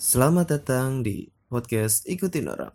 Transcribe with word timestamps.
Selamat 0.00 0.48
datang 0.48 1.04
di 1.04 1.28
podcast 1.52 2.08
Ikutin 2.08 2.48
Orang. 2.48 2.72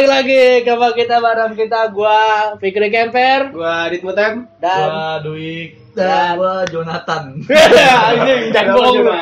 Balik 0.00 0.16
lagi 0.16 0.44
ke 0.64 0.72
kita 1.04 1.20
bareng 1.20 1.52
kita 1.52 1.92
gua 1.92 2.56
Fikri 2.56 2.88
Kemper 2.88 3.52
Gua 3.52 3.84
Adit 3.84 4.00
Mutem. 4.00 4.48
dan 4.56 4.88
Gua 4.88 5.20
Duik 5.20 5.76
Dan- 5.92 6.40
gua 6.40 6.64
Jonathan. 6.64 7.36
anjing 8.08 8.48
jangan 8.48 8.80
bohong 8.80 8.96
lu. 9.04 9.12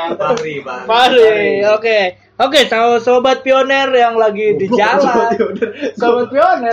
Oke. 1.75 2.01
Oke, 2.39 2.61
sama 2.71 3.03
sobat 3.03 3.43
pioner 3.43 3.91
yang 3.91 4.15
lagi 4.23 4.55
di 4.55 4.71
jalan. 4.71 5.35
Sobat 5.99 6.31
pioner. 6.31 6.71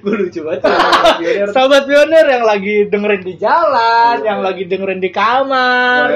Gue 0.00 0.14
lucu 0.16 0.40
banget. 0.48 0.72
sobat 1.52 1.84
pioner. 1.84 2.24
Yang 2.24 2.44
lagi 2.48 2.74
dengerin 2.88 3.20
di 3.20 3.34
jalan, 3.36 4.16
yang 4.24 4.40
lagi 4.40 4.64
dengerin 4.64 5.00
di 5.04 5.10
kamar. 5.12 6.08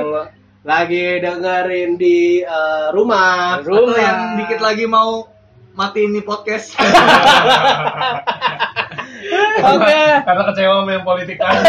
Lagi 0.64 1.20
dengerin 1.20 2.00
di 2.00 2.40
eh, 2.40 2.88
rumah. 2.96 3.60
Atau 3.60 3.84
Rumah. 3.84 4.00
yang 4.00 4.18
dikit 4.40 4.64
lagi 4.64 4.88
mau 4.88 5.35
mati 5.76 6.08
ini 6.08 6.24
podcast. 6.24 6.72
Oke. 9.56 10.00
karena 10.24 10.42
kecewa 10.52 10.88
main 10.88 11.02
politik 11.04 11.36
aja. 11.36 11.60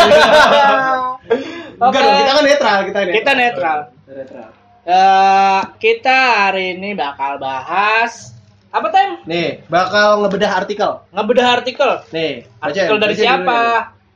Oke. 1.83 1.99
Enggak 1.99 2.01
dong, 2.01 2.15
kita 2.15 2.31
kan 2.31 2.43
netral, 2.47 2.79
kita 2.87 2.99
netral. 3.03 3.15
Kita 3.19 3.31
netral. 3.35 3.79
Netral. 4.07 4.49
Eh, 4.87 5.61
kita 5.83 6.17
hari 6.47 6.79
ini 6.79 6.95
bakal 6.95 7.35
bahas 7.43 8.31
apa 8.71 8.87
tem? 8.87 9.09
Nih, 9.27 9.59
bakal 9.67 10.23
ngebedah 10.23 10.51
artikel. 10.63 11.03
Ngebedah 11.11 11.47
artikel. 11.59 11.91
Nih, 12.15 12.47
Artikel 12.63 12.95
bacain, 12.95 13.03
dari 13.03 13.15
bacain 13.15 13.27
siapa? 13.27 13.59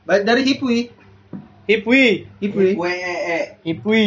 dulu. 0.08 0.24
Dari 0.24 0.42
Hipwi. 0.48 0.78
Hipwi. 1.68 2.04
Hipwi. 2.40 2.68
Hipwi. 3.68 4.06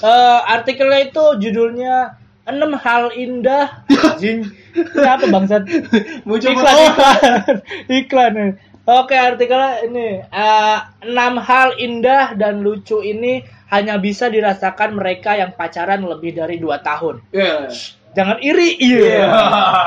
Eh, 0.00 0.38
artikelnya 0.48 1.12
itu 1.12 1.24
judulnya 1.36 2.16
enam 2.48 2.72
hal 2.80 3.12
indah. 3.12 3.84
Jing. 4.22 4.48
Ini 4.72 5.08
apa 5.08 5.26
bangsat? 5.28 5.62
Muncul 6.28 6.52
iklan, 6.52 6.74
oh. 6.74 6.86
iklan, 6.88 7.56
iklan. 8.00 8.30
nih. 8.34 8.50
Oke, 8.82 9.14
artikelnya 9.14 9.86
ini 9.86 10.06
eh, 10.26 10.78
enam 11.06 11.38
hal 11.38 11.78
indah 11.78 12.34
dan 12.34 12.66
lucu 12.66 12.98
ini 12.98 13.46
hanya 13.70 13.96
bisa 13.96 14.26
dirasakan 14.26 14.98
mereka 14.98 15.38
yang 15.38 15.54
pacaran 15.54 16.02
lebih 16.02 16.34
dari 16.34 16.58
2 16.58 16.66
tahun. 16.82 17.22
Iya. 17.30 17.70
Jangan 18.12 18.42
iri, 18.44 18.76
iya. 18.76 19.24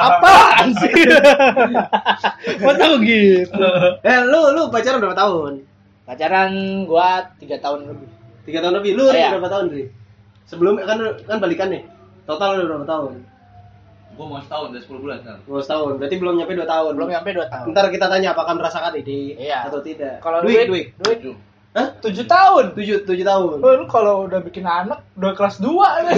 Apaan 0.09 0.73
sih? 0.79 0.89
Masa 2.65 2.85
gitu? 2.97 3.67
Eh, 4.01 4.19
lu 4.25 4.41
lu 4.55 4.73
pacaran 4.73 4.97
berapa 4.97 5.13
tahun? 5.13 5.61
Pacaran 6.07 6.51
gua 6.89 7.21
3 7.37 7.61
tahun 7.61 7.79
lebih. 7.91 8.09
Tiga 8.45 8.61
tahun 8.61 8.75
lebih. 8.79 8.91
Lu 8.93 9.09
Iya. 9.09 9.33
berapa 9.35 9.49
tahun, 9.49 9.65
Ri? 9.73 9.83
Sebelum 10.45 10.77
kan 10.85 10.97
kan 11.25 11.37
balikan 11.41 11.73
nih. 11.73 11.81
Total 12.29 12.61
udah 12.61 12.65
berapa 12.69 12.85
tahun? 12.85 13.11
Gua 14.15 14.25
mau 14.25 14.39
setahun 14.39 14.71
udah 14.71 14.81
10 14.81 14.95
bulan 14.97 15.19
kan. 15.21 15.37
Dua 15.43 15.59
tahun. 15.59 15.91
Berarti 15.99 16.15
belum 16.15 16.33
nyampe 16.35 16.53
dua 16.53 16.63
tahun. 16.65 16.91
Belum 16.93 17.09
nyampe 17.09 17.29
2 17.31 17.45
tahun. 17.45 17.65
Ntar 17.69 17.85
kita 17.89 18.05
tanya 18.07 18.31
apakah 18.31 18.53
merasakan 18.53 18.95
ini 18.95 19.35
Iya. 19.37 19.67
atau 19.67 19.79
tidak. 19.79 20.19
Kalau 20.19 20.39
duit, 20.39 20.65
duit, 20.65 20.95
duit. 20.97 21.19
duit, 21.21 21.35
Hah? 21.75 21.91
7 21.99 22.23
tahun. 22.23 22.71
Tujuh, 22.71 23.03
tujuh 23.03 23.25
tahun. 23.25 23.59
Oh, 23.59 23.71
lu 23.75 23.83
kalau 23.85 24.23
udah 24.23 24.39
bikin 24.39 24.63
anak 24.63 25.03
udah 25.13 25.35
kelas 25.35 25.59
2 25.59 25.67
nih. 26.01 26.15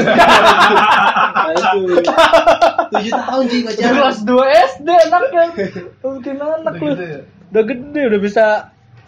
Itu. 1.50 1.80
Tujuh 2.88 3.14
tahun 3.16 3.44
sih 3.48 3.60
Udah 3.60 3.74
pacaran. 3.74 3.96
kelas 3.98 4.18
2 4.22 4.38
SD 4.70 4.90
anaknya. 5.10 5.44
Udah 5.98 6.12
bikin 6.22 6.36
anak 6.38 6.74
lu. 6.78 6.94
Udah 7.48 7.64
gede, 7.64 8.02
udah 8.06 8.20
bisa 8.22 8.46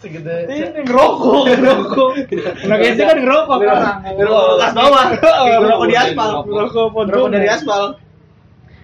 Segede. 0.00 0.48
ini 0.48 0.80
ngerokok, 0.82 1.42
ngerokok. 1.60 2.10
Anak 2.66 2.78
SD 2.88 3.00
kan 3.00 3.16
ngerokok 3.20 3.56
sekarang. 3.60 3.96
Ngerokok 4.16 4.42
kelas 4.56 4.72
bawah. 4.74 5.04
Ngerokok 5.60 5.86
di 5.86 5.96
aspal. 5.96 6.30
Ngerokok 6.42 6.86
pondok. 6.90 7.06
Ngerokok 7.06 7.30
dari 7.30 7.46
aspal. 7.46 7.82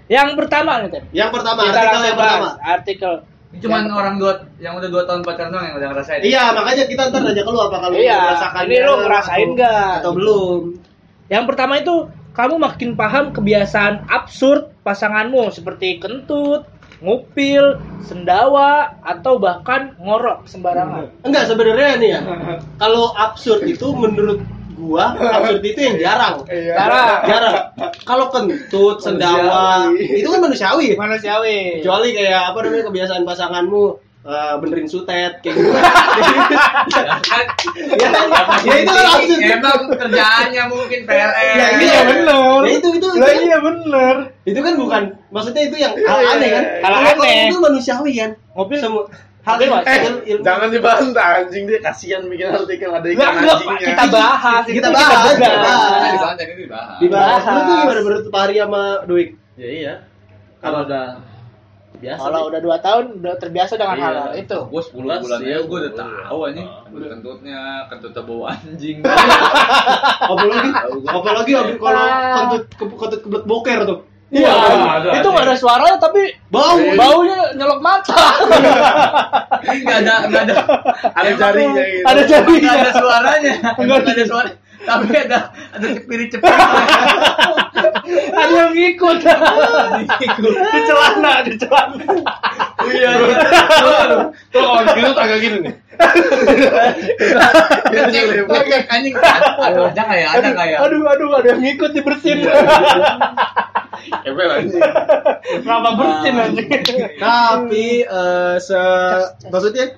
Yang 0.07 0.29
pertama 0.39 0.71
nih, 0.83 0.89
Tem. 0.95 1.05
Yang 1.11 1.31
pertama, 1.35 1.61
Kita 1.67 1.79
artikel 1.83 2.03
yang 2.07 2.19
pertama. 2.19 2.47
bahas. 2.47 2.55
Artikel. 2.63 3.15
Ini 3.47 3.59
cuman 3.63 3.83
orang 3.89 4.15
dua 4.21 4.33
yang 4.59 4.75
udah 4.77 4.91
2 4.91 5.09
tahun 5.09 5.21
pacaran 5.23 5.51
doang 5.55 5.67
yang 5.71 5.77
udah 5.79 5.89
ngerasain. 5.95 6.21
Iya, 6.21 6.45
makanya 6.53 6.85
kita 6.91 7.03
ntar 7.09 7.23
ke 7.25 7.43
lu 7.47 7.61
apa 7.63 7.77
kalau 7.79 7.95
Iya, 7.97 8.19
merasakan 8.21 8.63
ini 8.67 8.77
lu 8.83 8.95
ngerasain 9.07 9.49
nggak? 9.55 9.95
Atau 10.03 10.13
belum? 10.13 10.61
Yang 11.31 11.45
pertama 11.49 11.75
itu 11.81 11.95
kamu 12.37 12.55
makin 12.61 12.91
paham 13.01 13.25
kebiasaan 13.33 13.95
absurd 14.13 14.77
pasanganmu 14.85 15.49
seperti 15.51 15.97
kentut, 15.97 16.69
ngupil, 17.01 17.81
sendawa, 18.05 18.93
atau 19.01 19.41
bahkan 19.41 19.97
ngorok 19.97 20.45
sembarangan. 20.45 21.09
Enggak 21.25 21.49
sebenarnya 21.49 21.97
nih 21.97 22.11
ya. 22.13 22.21
Kalau 22.83 23.17
absurd 23.17 23.65
itu 23.65 23.89
menurut 23.97 24.43
gua 24.77 25.05
absurd 25.13 25.63
itu 25.63 25.81
yang 25.81 25.97
jarang. 25.97 26.45
Jarang. 26.47 27.21
Jarang. 27.25 27.57
Kalau 28.09 28.29
kentut, 28.29 29.01
sendawa, 29.01 29.89
itu 29.91 30.27
kan 30.27 30.39
manusiawi. 30.39 30.95
Manusiawi. 30.95 31.81
kecuali 31.81 32.13
kayak 32.13 32.53
apa 32.53 32.59
namanya 32.61 32.85
kebiasaan 32.87 33.23
pasanganmu 33.23 33.85
eh, 34.23 34.55
benerin 34.59 34.87
sutet 34.87 35.39
kayak 35.39 35.55
gitu 35.55 35.71
ya, 36.93 37.03
ya 38.61 38.75
itu 38.77 38.91
kan 38.91 39.05
absurd 39.07 39.41
Emang 39.41 39.81
kerjaannya 39.89 40.63
mungkin 40.67 41.01
PLN. 41.05 41.35
ya, 41.35 41.67
Iya 41.73 41.79
iya 41.79 42.01
bener. 42.05 42.61
ya, 42.63 42.73
itu 42.75 42.89
itu 42.93 43.07
Lah 43.13 43.33
iya 43.33 43.59
bener. 43.59 44.15
itu 44.43 44.59
kan 44.61 44.75
bukan 44.75 45.03
maksudnya 45.31 45.63
itu 45.65 45.77
yang 45.77 45.93
hal 45.97 46.19
aneh 46.29 46.49
kan 46.51 46.65
Hal 46.83 46.93
Kalau- 46.93 47.23
aneh. 47.23 47.49
itu 47.49 47.57
manusiawi 47.57 48.13
kan 48.15 48.31
Ngupil 48.53 48.79
semua 49.47 49.55
hal 49.55 49.57
Ngupil 49.57 49.71
mas- 49.71 49.87
eh, 49.87 50.01
Eh, 50.27 50.39
jangan 50.41 50.69
dibantah 50.69 51.29
anjing 51.39 51.65
dia 51.65 51.79
kasihan 51.79 52.23
bikin 52.25 52.47
artikel 52.49 52.91
ada 52.91 53.07
ikan 53.07 53.15
enggak, 53.15 53.31
anjingnya. 53.57 53.87
kita 53.87 54.05
bahas. 54.09 54.63
Kita 54.67 54.75
itu 54.77 54.91
bahas, 54.91 55.23
kita 55.31 55.49
bahas. 55.57 55.79
Nah, 55.87 56.11
dibahas 56.11 56.37
ini 56.37 56.55
dibahas. 57.01 57.43
lu 57.45 57.61
tuh 57.61 57.75
gimana 57.77 58.01
menurut 58.01 58.25
Pari 58.29 58.55
sama 58.57 58.83
Duik 59.05 59.29
Ya 59.55 59.69
iya. 59.69 59.95
Kalau 60.59 60.83
udah 60.83 61.07
biasa. 61.97 62.19
Kalau 62.19 62.41
udah 62.45 62.61
2 62.61 62.77
tahun 62.79 63.05
udah 63.17 63.35
terbiasa 63.39 63.73
dengan 63.75 63.97
Iya. 63.97 64.05
hal 64.05 64.17
itu. 64.37 64.59
Gue 64.67 64.83
10 64.83 65.17
Bulan 65.17 65.41
ya, 65.41 65.57
gue 65.63 65.79
udah 65.81 65.95
tahu 65.95 66.37
udah. 66.37 66.47
anjing. 66.47 66.67
Ah. 66.67 66.85
Udah 66.91 67.09
kentutnya, 67.09 67.61
kentutnya 67.89 68.23
bau 68.23 68.43
anjing. 68.45 68.97
apalagi 70.27 70.71
apalagi 71.07 71.53
kalau 71.79 72.05
kentut 72.35 72.63
ke, 72.69 72.85
kentut 72.91 73.21
kebelet 73.23 73.45
boker 73.45 73.79
tuh 73.87 73.99
Iya, 74.27 74.51
ada, 74.51 75.23
itu 75.23 75.29
nggak 75.31 75.47
ada 75.47 75.55
suaranya 75.55 75.99
tapi 76.03 76.35
bau 76.51 76.75
baunya 76.99 77.55
nyelok 77.55 77.79
mata. 77.79 78.27
Ini 79.71 79.87
nggak 79.87 79.99
ada, 80.03 80.15
nggak 80.27 80.43
ada. 80.51 80.55
ada 81.15 81.31
jarinya 81.31 81.83
gitu. 81.87 82.03
Ada 82.11 82.23
jarinya. 82.27 82.59
Nggak 82.59 82.83
ada 82.83 82.93
suaranya. 82.99 83.53
Nggak 83.79 84.03
ada 84.03 84.25
suara. 84.27 84.51
Tapi 84.87 85.15
ada 85.15 85.39
ada 85.55 85.87
cepiri-cepiri. 85.95 86.59
ada 88.11 88.53
yang 88.53 88.73
ngikut. 88.73 89.19
di 90.47 90.81
celana, 90.87 91.33
di 91.43 91.53
celana. 91.59 92.05
Iya. 92.87 93.11
Tuh 94.55 94.63
kalau 94.63 94.83
gitu 94.95 95.11
agak 95.19 95.39
gini 95.43 95.57
nih. 95.67 95.75
Cek 98.47 98.87
anjing. 98.93 99.15
Ada 99.17 99.79
ada 99.91 100.01
nggak 100.05 100.19
ya? 100.19 100.29
Ada 100.37 100.49
nggak 100.53 100.67
ya? 100.69 100.77
Aduh, 100.85 101.01
aduh, 101.09 101.29
ada 101.41 101.49
yang 101.57 101.61
ngikut 101.65 101.91
dibersihin. 101.97 102.47
Kepel 104.23 104.51
anjing. 104.53 104.83
Kenapa 105.65 105.89
bersin 105.97 106.35
anjing? 106.37 106.69
tapi 107.17 108.05
eh, 108.05 108.55
se 108.61 108.81
maksudnya 109.49 109.97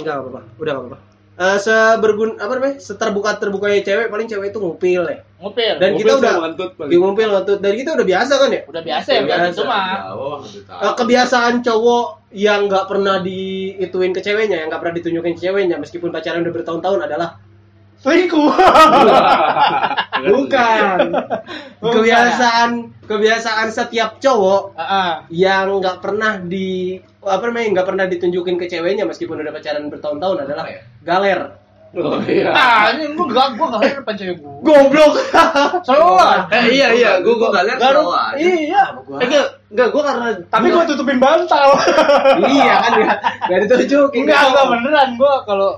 enggak 0.00 0.16
apa-apa 0.20 0.40
udah 0.58 0.72
nggak 0.74 0.86
apa-apa 0.90 1.13
Eh, 1.34 1.58
sebergun 1.58 2.38
apa 2.38 2.52
namanya 2.54 2.78
seterbuka 2.78 3.34
terbukanya 3.42 3.82
cewek 3.82 4.06
paling 4.06 4.30
cewek 4.30 4.54
itu 4.54 4.58
ngupil 4.62 5.02
ya 5.02 5.18
Ngupil. 5.42 5.82
dan 5.82 5.90
kita 5.98 6.12
udah 6.22 6.32
ngentut 6.46 6.70
paling. 6.78 6.90
di 6.90 6.96
ngupil 6.96 7.28
ngentut 7.34 7.58
dan 7.58 7.72
kita 7.74 7.90
udah 7.98 8.06
biasa 8.06 8.32
kan 8.38 8.50
ya 8.54 8.60
udah 8.70 8.82
biasa 8.86 9.08
ya 9.10 9.20
Biasa. 9.26 9.60
Oh, 10.14 10.38
tahu. 10.46 10.78
Eh, 10.78 10.94
kebiasaan 10.94 11.54
cowok 11.60 12.06
yang 12.38 12.70
nggak 12.70 12.86
pernah 12.86 13.18
diituin 13.18 14.14
ke 14.14 14.22
ceweknya 14.22 14.62
yang 14.62 14.68
nggak 14.70 14.78
pernah 14.78 14.94
ditunjukin 14.94 15.34
ke 15.34 15.42
ceweknya 15.42 15.76
meskipun 15.82 16.14
pacaran 16.14 16.46
udah 16.46 16.54
bertahun-tahun 16.54 17.00
adalah 17.02 17.28
Selingkuh. 18.04 18.52
bukan 20.24 20.98
kebiasaan 21.80 22.70
kebiasaan 23.04 23.68
setiap 23.68 24.20
cowok 24.20 24.76
Heeh. 24.76 25.10
yang 25.32 25.80
nggak 25.80 26.00
pernah 26.00 26.36
di 26.36 26.96
apa 27.20 27.44
namanya 27.48 27.80
nggak 27.80 27.88
pernah 27.88 28.04
ditunjukin 28.04 28.56
ke 28.56 28.68
ceweknya 28.68 29.04
meskipun 29.04 29.40
udah 29.40 29.52
pacaran 29.52 29.88
bertahun-tahun 29.88 30.44
adalah 30.44 30.64
Apa 30.64 30.72
ya? 30.72 30.80
galer 31.00 31.40
Oh 31.94 32.18
iya. 32.26 32.50
Ah, 32.50 32.90
ini 32.90 33.14
gua 33.14 33.30
gak 33.30 33.54
gua 33.54 33.78
gak 33.78 34.02
depan 34.02 34.14
cewek 34.18 34.42
gua. 34.42 34.58
Goblok. 34.66 35.14
Lah. 35.86 36.42
Eh 36.50 36.74
iya 36.74 36.90
iya, 36.90 37.10
gua 37.22 37.34
gua 37.38 37.48
gak 37.54 37.70
lihat 37.70 37.78
Baru 37.78 38.02
selalu 38.02 38.14
aja. 38.18 38.34
iya. 38.42 38.82
Eh 38.90 39.26
enggak, 39.30 39.46
enggak 39.70 39.88
gua 39.94 40.02
karena 40.02 40.26
Tapi 40.50 40.66
gua 40.74 40.84
tutupin 40.90 41.18
bantal. 41.22 41.68
iya 42.50 42.74
kan 42.82 42.92
enggak 42.98 43.18
enggak 43.46 43.58
ditunjukin. 43.70 44.20
Enggak, 44.26 44.42
enggak 44.42 44.66
beneran 44.74 45.08
gua 45.14 45.34
kalau 45.46 45.70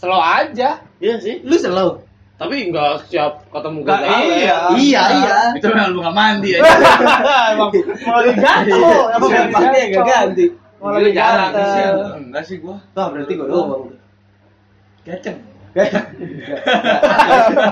slow 0.00 0.16
aja. 0.16 0.80
Iya 0.98 1.14
sih. 1.18 1.34
Lu 1.42 1.54
selalu. 1.54 2.02
Tapi 2.38 2.70
enggak 2.70 3.02
siap 3.10 3.42
ketemu 3.50 3.78
Enggak, 3.82 3.98
gagal. 3.98 4.20
iya. 4.38 4.56
Iya, 4.78 5.02
iya. 5.18 5.36
Itu 5.58 5.66
memang 5.68 5.90
lu 5.90 6.00
gak 6.02 6.14
mandi 6.14 6.50
aja. 6.54 6.70
Emang 7.50 7.70
mau 8.06 8.20
gato. 8.22 8.78
Emang 9.10 9.30
lagi 9.30 9.50
Siapanya 9.50 9.80
enggak 9.90 10.06
ganti. 10.06 10.44
Mau 10.78 10.90
lagi 10.94 11.10
jarang. 11.10 11.50
Enggak 12.16 12.42
sih 12.46 12.56
gua. 12.62 12.78
Wah, 12.94 13.06
berarti 13.10 13.32
gua 13.34 13.46
doang. 13.50 13.82
Gaceng. 15.02 15.38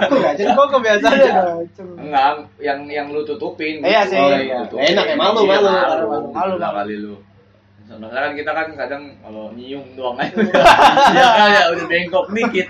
Kok 0.06 0.12
enggak 0.12 0.34
jadi 0.36 0.50
Kok 0.52 0.68
kebiasaan 0.68 1.14
ya? 1.16 1.32
Enggak, 1.98 2.30
yang 2.58 2.78
yang 2.86 3.06
lu 3.10 3.22
tutupin. 3.22 3.82
Iya 3.82 4.02
gitu. 4.04 4.10
sih. 4.12 4.18
Oh, 4.18 4.30
Iya. 4.30 4.58
Enak 4.92 5.04
ya, 5.06 5.14
malu, 5.14 5.40
Iya, 5.42 5.58
malu. 5.58 5.66
malu. 5.66 5.76
Malu, 6.06 6.26
Malu 6.34 6.54
malu. 6.58 6.74
kali 6.74 6.94
lu. 6.98 7.14
Kan 7.86 8.34
kita 8.34 8.50
kan 8.50 8.66
kadang 8.74 9.02
kalau 9.22 9.54
nyium 9.54 9.86
doang 9.94 10.18
aja. 10.18 10.34
Ya 11.14 11.26
kayak 11.38 11.64
udah 11.70 11.84
bengkok 11.86 12.24
dikit. 12.34 12.66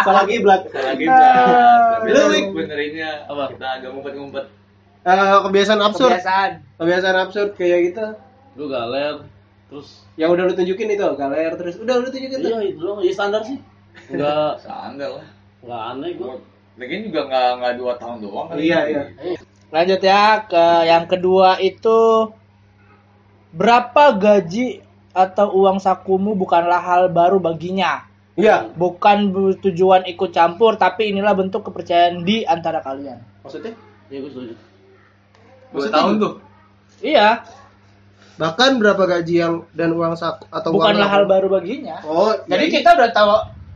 Salah 0.00 0.24
kiblat. 0.24 0.64
Salah. 0.72 0.96
Ah. 1.12 2.00
Tapi 2.00 2.08
Lu, 2.08 2.56
benerinnya 2.56 3.28
apa? 3.28 3.52
Kita 3.52 3.66
agak 3.80 3.90
ngumpet-ngumpet. 3.92 4.44
Eh, 5.04 5.36
kebiasaan 5.44 5.80
absurd. 5.84 6.16
Kebiasaan. 6.16 6.50
Kebiasaan 6.80 7.16
absurd 7.20 7.50
kayak 7.60 7.92
gitu. 7.92 8.06
Lu 8.56 8.64
galer 8.72 9.20
terus 9.68 10.06
Yang 10.16 10.30
udah 10.38 10.44
lu 10.48 10.52
tunjukin 10.56 10.88
itu, 10.88 11.06
galer 11.20 11.52
terus. 11.60 11.74
Udah 11.76 11.94
lu 12.00 12.08
tunjukin 12.08 12.38
tuh. 12.40 12.48
Iya 12.48 12.58
itu 12.64 12.80
doang, 12.80 13.04
ya 13.04 13.12
standar 13.12 13.42
sih. 13.44 13.60
Enggak 14.08 14.56
standar 14.64 15.20
lah. 15.20 15.26
enggak 15.60 15.82
aneh 15.92 16.10
gua. 16.16 16.32
Lagian 16.80 17.00
juga 17.06 17.20
nggak 17.28 17.50
nggak 17.60 17.74
dua 17.76 17.92
tahun 18.00 18.16
doang 18.24 18.46
kali. 18.48 18.60
Iya, 18.72 18.80
iya. 18.88 19.02
Lanjut 19.68 20.00
ya 20.00 20.22
ke 20.48 20.66
yang 20.88 21.04
kedua 21.04 21.60
itu 21.60 21.98
berapa 23.54 24.14
gaji 24.18 24.82
atau 25.14 25.54
uang 25.54 25.78
sakumu 25.78 26.34
bukanlah 26.34 26.82
hal 26.82 27.06
baru 27.08 27.38
baginya. 27.38 28.02
Iya. 28.34 28.74
Bukan 28.74 29.30
tujuan 29.62 30.10
ikut 30.10 30.34
campur, 30.34 30.74
tapi 30.74 31.14
inilah 31.14 31.38
bentuk 31.38 31.62
kepercayaan 31.70 32.26
di 32.26 32.42
antara 32.42 32.82
kalian. 32.82 33.22
Maksudnya? 33.46 33.78
Ya 34.10 34.18
gua 34.18 34.30
setuju. 34.34 34.54
Dua 34.58 35.70
Maksudnya 35.70 35.94
tahun 35.94 36.14
tuh. 36.18 36.34
Iya, 37.04 37.28
Bahkan 38.34 38.82
berapa 38.82 39.02
gaji 39.06 39.34
yang 39.46 39.54
dan 39.70 39.94
uang 39.94 40.18
saku 40.18 40.50
atau 40.50 40.74
bukanlah 40.74 41.06
uang 41.06 41.14
hal 41.14 41.24
baru 41.30 41.46
baginya. 41.46 42.02
Oh, 42.02 42.34
Jadi 42.50 42.66
ya, 42.66 42.72
kita 42.82 42.88
udah 42.98 43.10
tahu 43.14 43.30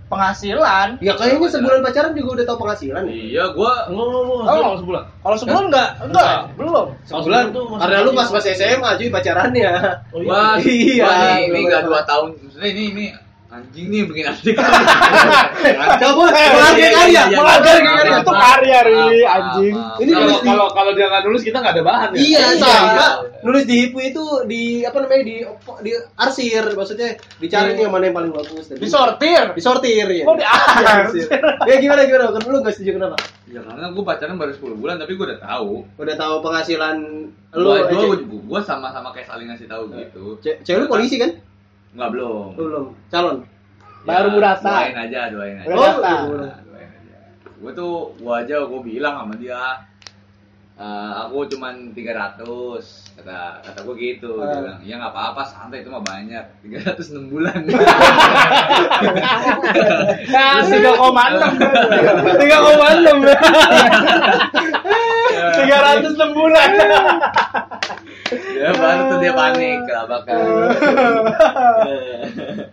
penghasilan. 0.08 0.88
Ya 0.99 1.12
kayaknya 1.14 1.49
sebulan 1.49 1.81
pacaran 1.81 2.12
juga 2.12 2.31
udah 2.40 2.46
tahu 2.49 2.58
penghasilan. 2.64 3.02
ya? 3.06 3.12
Iya, 3.12 3.44
gua 3.52 3.72
Enggak, 3.87 4.06
enggak, 4.08 4.25
enggak. 4.25 4.49
Oh. 4.49 4.56
Sebulan, 4.58 4.76
sebulan. 4.81 5.05
Kalau 5.20 5.37
sebulan 5.37 5.62
enggak, 5.69 5.88
enggak, 6.02 6.37
belum. 6.56 6.87
Sebulan 7.05 7.44
tuh 7.52 7.64
masih 7.69 7.81
karena 7.84 7.99
lu 8.00 8.10
pas 8.12 8.28
pas 8.28 8.44
SMA 8.49 8.90
cuy 8.96 9.08
pacarannya. 9.08 9.70
Oh, 10.10 10.20
iya. 10.20 10.28
Wah, 10.28 10.55
Iya. 10.58 11.05
wah, 11.05 11.37
ini, 11.38 11.46
ini 11.46 11.60
nggak 11.69 11.82
dua 11.84 12.00
tahun. 12.02 12.28
Maksudnya 12.34 12.69
ini 12.69 12.82
ini 12.90 13.05
anjing 13.49 13.87
nih 13.89 14.05
bikin 14.05 14.25
artikel. 14.27 14.61
Coba 15.99 16.25
iya, 16.31 16.49
karya, 16.53 16.89
iya, 16.89 17.03
iya. 17.09 17.23
Maaf, 17.35 17.61
karya. 17.65 18.21
Itu 18.21 18.33
karya, 18.35 18.79
Ri, 18.85 19.00
anjing. 19.23 19.75
Ini 19.99 20.11
Kalau- 20.11 20.23
nulis 20.23 20.39
di- 20.39 20.47
kalau 20.47 20.67
kalau 20.71 20.91
dia 20.93 21.06
nggak 21.09 21.23
nulis 21.25 21.43
kita 21.43 21.56
nggak 21.59 21.75
ada 21.75 21.83
bahan 21.83 22.09
ya. 22.12 22.19
Iya, 22.19 22.45
Iya. 22.50 22.61
sama. 22.61 23.06
Nulis 23.41 23.65
di 23.65 23.75
hipu 23.79 23.99
itu 24.00 24.25
di 24.45 24.62
apa 24.83 24.99
namanya 24.99 25.25
di 25.25 25.37
di 25.81 25.91
arsir 26.15 26.62
maksudnya 26.71 27.09
dicari 27.39 27.73
nih 27.73 27.83
yang 27.83 27.93
mana 27.93 28.05
yang 28.06 28.17
paling 28.17 28.33
bagus. 28.33 28.69
Disortir. 28.71 29.43
Disortir 29.53 30.06
ya. 30.06 30.25
Oh, 30.25 30.35
di 30.35 30.44
Diarsir. 30.44 31.27
Ya 31.65 31.75
gimana 31.79 32.05
gimana? 32.05 32.29
Kan 32.31 32.43
lu 32.44 32.61
gak 32.61 32.75
setuju 32.75 32.91
kenapa? 32.97 33.17
Ya 33.47 33.65
karena 33.65 33.89
gue 33.89 34.05
pacaran 34.05 34.37
baru 34.37 34.53
10 34.53 34.77
bulan 34.77 34.97
tapi 34.97 35.12
gue 35.15 35.25
udah 35.27 35.41
tahu. 35.41 35.89
Udah 35.97 36.15
tahu 36.15 36.35
penghasilan 36.44 36.97
lu 37.51 37.65
Lu 37.65 37.71
eh, 37.75 37.89
gua, 37.89 38.17
gua 38.44 38.61
sama-sama 38.61 39.09
kayak 39.11 39.25
saling 39.27 39.49
ngasih 39.49 39.65
tahu 39.67 39.89
gitu. 39.91 40.37
ce- 40.39 40.61
cewek 40.62 40.85
lu 40.85 40.87
polisi 40.87 41.17
kan? 41.17 41.33
Enggak 41.94 42.11
belum. 42.12 42.46
Lu 42.55 42.62
belum. 42.64 42.87
Calon. 43.08 43.37
Baru 44.02 44.29
berasa. 44.35 44.69
Doain 44.70 44.96
aja, 44.99 45.20
doain 45.29 45.56
aja. 45.58 45.69
Nah, 45.69 45.76
doain 46.62 46.88
aja. 46.88 47.17
Gue 47.58 47.73
tuh 47.75 47.93
gua 48.17 48.40
aja 48.40 48.62
gue 48.62 48.81
bilang 48.82 49.14
sama 49.19 49.35
dia 49.35 49.58
"Eh, 50.79 50.85
aku 51.19 51.43
cuman 51.50 51.90
300 51.90 52.38
kata 53.19 53.38
kata 53.67 53.79
gue 53.82 53.94
gitu 53.99 54.38
dia 54.38 54.46
Ah. 54.46 54.62
bilang 54.62 54.79
ya 54.81 54.94
nggak 54.94 55.11
apa-apa 55.11 55.43
santai 55.43 55.82
itu 55.82 55.90
mah 55.90 55.99
banyak 55.99 56.38
306 56.62 57.26
bulan 57.26 57.67
Nah, 60.31 60.62
tiga 60.62 60.94
koma 60.94 61.34
enam, 61.34 61.52
tiga 62.38 62.56
koma 62.62 62.87
enam, 62.94 63.19
tiga 65.58 65.76
ratus 65.82 66.12
enam 66.14 66.31
bulan. 66.31 66.70
Ya 68.69 68.73
baru 68.76 69.03
tuh 69.09 69.19
dia 69.25 69.32
panik 69.32 69.79
kelabakan 69.88 70.38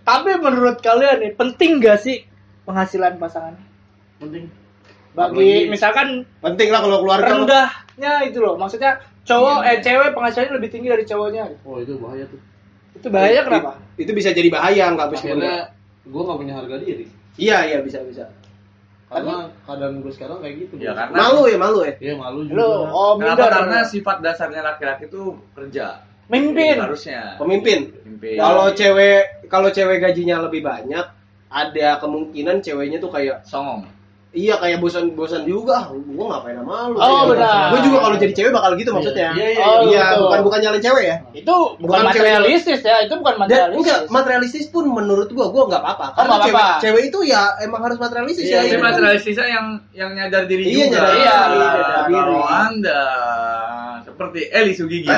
Tapi 0.07 0.31
menurut 0.37 0.77
kalian 0.83 1.17
nih 1.23 1.31
penting 1.33 1.79
gak 1.79 1.99
sih 2.03 2.27
penghasilan 2.67 3.17
pasangan? 3.17 3.55
penting. 4.15 4.47
Bagi 5.15 5.71
misalkan 5.71 6.27
Penting 6.43 6.69
lah 6.75 6.83
kalau 6.83 6.99
keluarga. 7.03 7.31
lu. 7.31 7.47
rendahnya 7.47 8.13
itu 8.27 8.37
loh, 8.43 8.59
maksudnya 8.59 8.99
cowok 9.23 9.63
eh 9.63 9.79
cewek 9.79 10.11
penghasilannya 10.11 10.53
lebih 10.59 10.69
tinggi 10.71 10.87
dari 10.91 11.03
cowoknya. 11.07 11.43
Oh, 11.63 11.79
itu 11.79 11.95
bahaya 11.97 12.27
tuh. 12.27 12.39
Itu 12.95 13.07
bahaya 13.11 13.39
kenapa? 13.43 13.79
Itu 13.95 14.11
bisa 14.11 14.35
jadi 14.35 14.51
bahaya 14.51 14.91
nggak 14.91 15.09
bisa. 15.15 15.25
Gua 16.05 16.21
nggak 16.27 16.39
punya 16.39 16.53
harga 16.59 16.75
diri. 16.83 17.05
Iya 17.35 17.57
iya 17.67 17.79
bisa 17.83 17.99
bisa. 18.03 18.27
Karena 19.15 19.35
keadaan 19.63 19.93
gue 20.03 20.11
sekarang 20.11 20.37
kayak 20.43 20.55
gitu. 20.67 20.73
ya 20.83 20.91
karena 20.91 21.15
Malu 21.15 21.41
ya 21.47 21.57
malu 21.57 21.79
ya. 21.87 21.93
Iya, 22.03 22.13
malu 22.19 22.39
juga. 22.43 22.59
Lo 22.59 22.69
oh 22.91 23.11
kenapa 23.15 23.47
minder. 23.47 23.53
karena 23.55 23.77
sifat 23.87 24.17
dasarnya 24.19 24.61
laki-laki 24.61 25.07
itu 25.07 25.23
kerja 25.55 26.03
mimpin. 26.27 26.75
harusnya 26.83 27.39
Pemimpin. 27.39 27.95
Mimpin. 28.03 28.35
Kalau 28.35 28.67
cewek 28.75 29.47
kalau 29.47 29.69
cewek 29.71 30.03
gajinya 30.03 30.43
lebih 30.43 30.67
banyak, 30.67 31.05
ada 31.47 31.87
kemungkinan 32.03 32.59
ceweknya 32.59 32.99
tuh 32.99 33.11
kayak 33.15 33.47
songong 33.47 33.87
iya 34.35 34.55
kayak 34.55 34.77
bosan-bosan 34.77 35.43
juga. 35.43 35.87
Gua 35.89 36.25
ngapain 36.29 36.55
sama 36.55 36.75
lu? 36.87 36.97
Oh, 36.97 37.23
benar. 37.27 37.71
Gue 37.71 37.79
juga 37.81 37.97
kalau 37.99 38.15
jadi 38.15 38.33
cewek 38.33 38.51
bakal 38.51 38.71
gitu 38.75 38.91
maksudnya. 38.91 39.29
Iya, 39.31 39.47
iya, 39.49 39.63
Oh, 39.63 39.79
iya, 39.85 40.03
gitu. 40.05 40.21
bukan 40.21 40.39
bukan 40.43 40.59
nyalain 40.59 40.83
cewek 40.83 41.03
ya. 41.03 41.17
Itu 41.33 41.55
bukan, 41.75 41.81
Bukan 41.81 41.99
cewek- 42.05 42.19
materialistis 42.21 42.79
ya, 42.81 42.95
itu 43.01 43.13
bukan 43.15 43.33
Dan 43.33 43.41
materialistis. 43.41 43.79
enggak 43.79 43.99
materialistis 44.07 44.65
pun 44.67 44.83
menurut 44.85 45.29
gua 45.29 45.47
gua 45.49 45.63
nggak 45.65 45.81
apa-apa. 45.81 46.05
Oh, 46.05 46.13
Karena 46.13 46.27
nggak 46.29 46.43
cewek, 46.45 46.55
apa-apa. 46.57 46.81
cewek 46.83 47.03
itu 47.05 47.19
ya 47.25 47.41
emang 47.59 47.81
harus 47.81 47.97
materialistis 47.97 48.45
Iya, 48.45 48.53
ya. 48.53 48.61
Tapi 48.61 48.73
kan- 48.73 48.83
materialistisnya 48.85 49.47
yang 49.47 49.65
yang 49.91 50.09
nyadar 50.13 50.43
diri 50.45 50.63
Iya, 50.63 50.85
juga. 50.85 50.99
nyadar 50.99 51.15
diri, 51.49 51.57
nyadar 51.57 52.03
diri. 52.05 52.15
Kalau 52.15 52.43
anda 52.45 53.01
seperti 54.15 54.47
Eli 54.47 54.71
Sugigi, 54.71 55.11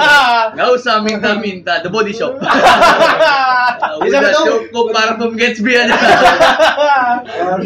nggak 0.58 0.70
usah 0.74 0.98
minta-minta 1.06 1.78
The 1.86 1.86
Body 1.86 2.10
Shop. 2.10 2.34
Bisa 4.02 4.18
Udah 4.18 4.32
cukup 4.42 4.86
parfum 4.90 5.38
Gatsby 5.38 5.72
aja. 5.76 5.94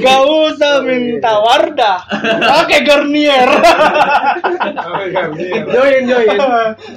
Gak 0.04 0.22
usah 0.28 0.82
minta 0.82 1.32
Wardah. 1.40 2.00
Pakai 2.42 2.80
Garnier. 2.86 3.50
join 5.72 6.02
join. 6.06 6.38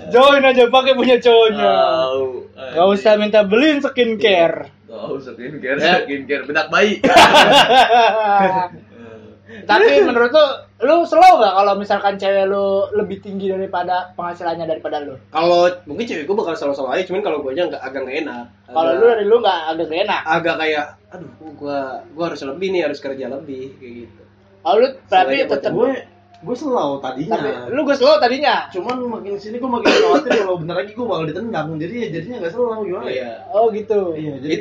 Join 0.09 0.41
aja 0.41 0.63
pakai 0.69 0.93
punya 0.93 1.17
cowoknya. 1.21 1.73
Gak 2.75 2.88
usah 2.93 3.13
minta 3.17 3.45
beliin 3.45 3.79
skincare. 3.81 4.73
Tahu 4.88 5.21
skincare, 5.21 5.79
skincare 6.05 6.43
bedak 6.45 6.67
bayi. 6.73 7.00
Tapi 9.67 10.01
menurut 10.07 10.31
lu, 10.31 10.45
lu 10.88 10.95
slow 11.03 11.43
gak 11.43 11.53
kalau 11.59 11.74
misalkan 11.75 12.15
cewek 12.15 12.47
lu 12.47 12.88
lebih 12.95 13.19
tinggi 13.19 13.51
daripada 13.51 14.15
penghasilannya 14.15 14.65
daripada 14.65 15.03
lu? 15.03 15.19
Kalau 15.29 15.67
mungkin 15.83 16.07
cewek 16.07 16.24
gua 16.24 16.47
bakal 16.47 16.55
selalu-selalu 16.55 16.91
aja, 16.95 17.03
cuman 17.12 17.21
kalau 17.21 17.38
gua 17.43 17.51
aja 17.51 17.63
nggak 17.67 17.83
agak 17.83 18.01
nggak 18.07 18.17
enak. 18.24 18.45
Kalau 18.71 18.91
lu 18.95 19.05
dari 19.12 19.25
lu 19.27 19.38
gak 19.43 19.59
agak 19.75 19.86
gak 19.91 20.01
enak. 20.07 20.21
agak 20.24 20.55
kayak 20.63 20.86
aduh 21.12 21.31
gua 21.59 21.79
gua 22.15 22.24
harus 22.31 22.41
lebih 22.47 22.67
nih 22.71 22.81
harus 22.88 23.00
kerja 23.03 23.25
lebih 23.27 23.75
kayak 23.79 23.93
gitu 24.07 24.21
Oh 24.67 24.75
lu 24.75 24.88
tapi 25.07 25.47
tetep 25.47 25.71
gue 25.71 25.91
gue 26.38 26.55
selalu 26.59 27.00
tadinya. 27.00 27.39
tapi 27.39 27.50
lu 27.71 27.81
gue 27.88 27.95
slow 27.97 28.19
tadinya. 28.19 28.67
Cuman 28.69 29.00
makin 29.09 29.39
sini 29.39 29.57
gue 29.57 29.71
makin 29.71 29.89
khawatir 29.89 30.31
kalau 30.43 30.59
bener 30.59 30.75
lagi 30.83 30.91
gue 30.93 31.07
bakal 31.07 31.25
ditendang. 31.25 31.67
Jadi 31.79 31.93
ya 31.97 32.07
jadinya 32.13 32.36
nggak 32.43 32.51
selalu 32.51 32.83
gimana 32.91 33.09
ya? 33.09 33.31
Oh 33.55 33.71
gitu. 33.71 34.13
Iya, 34.13 34.33
jadi 34.43 34.55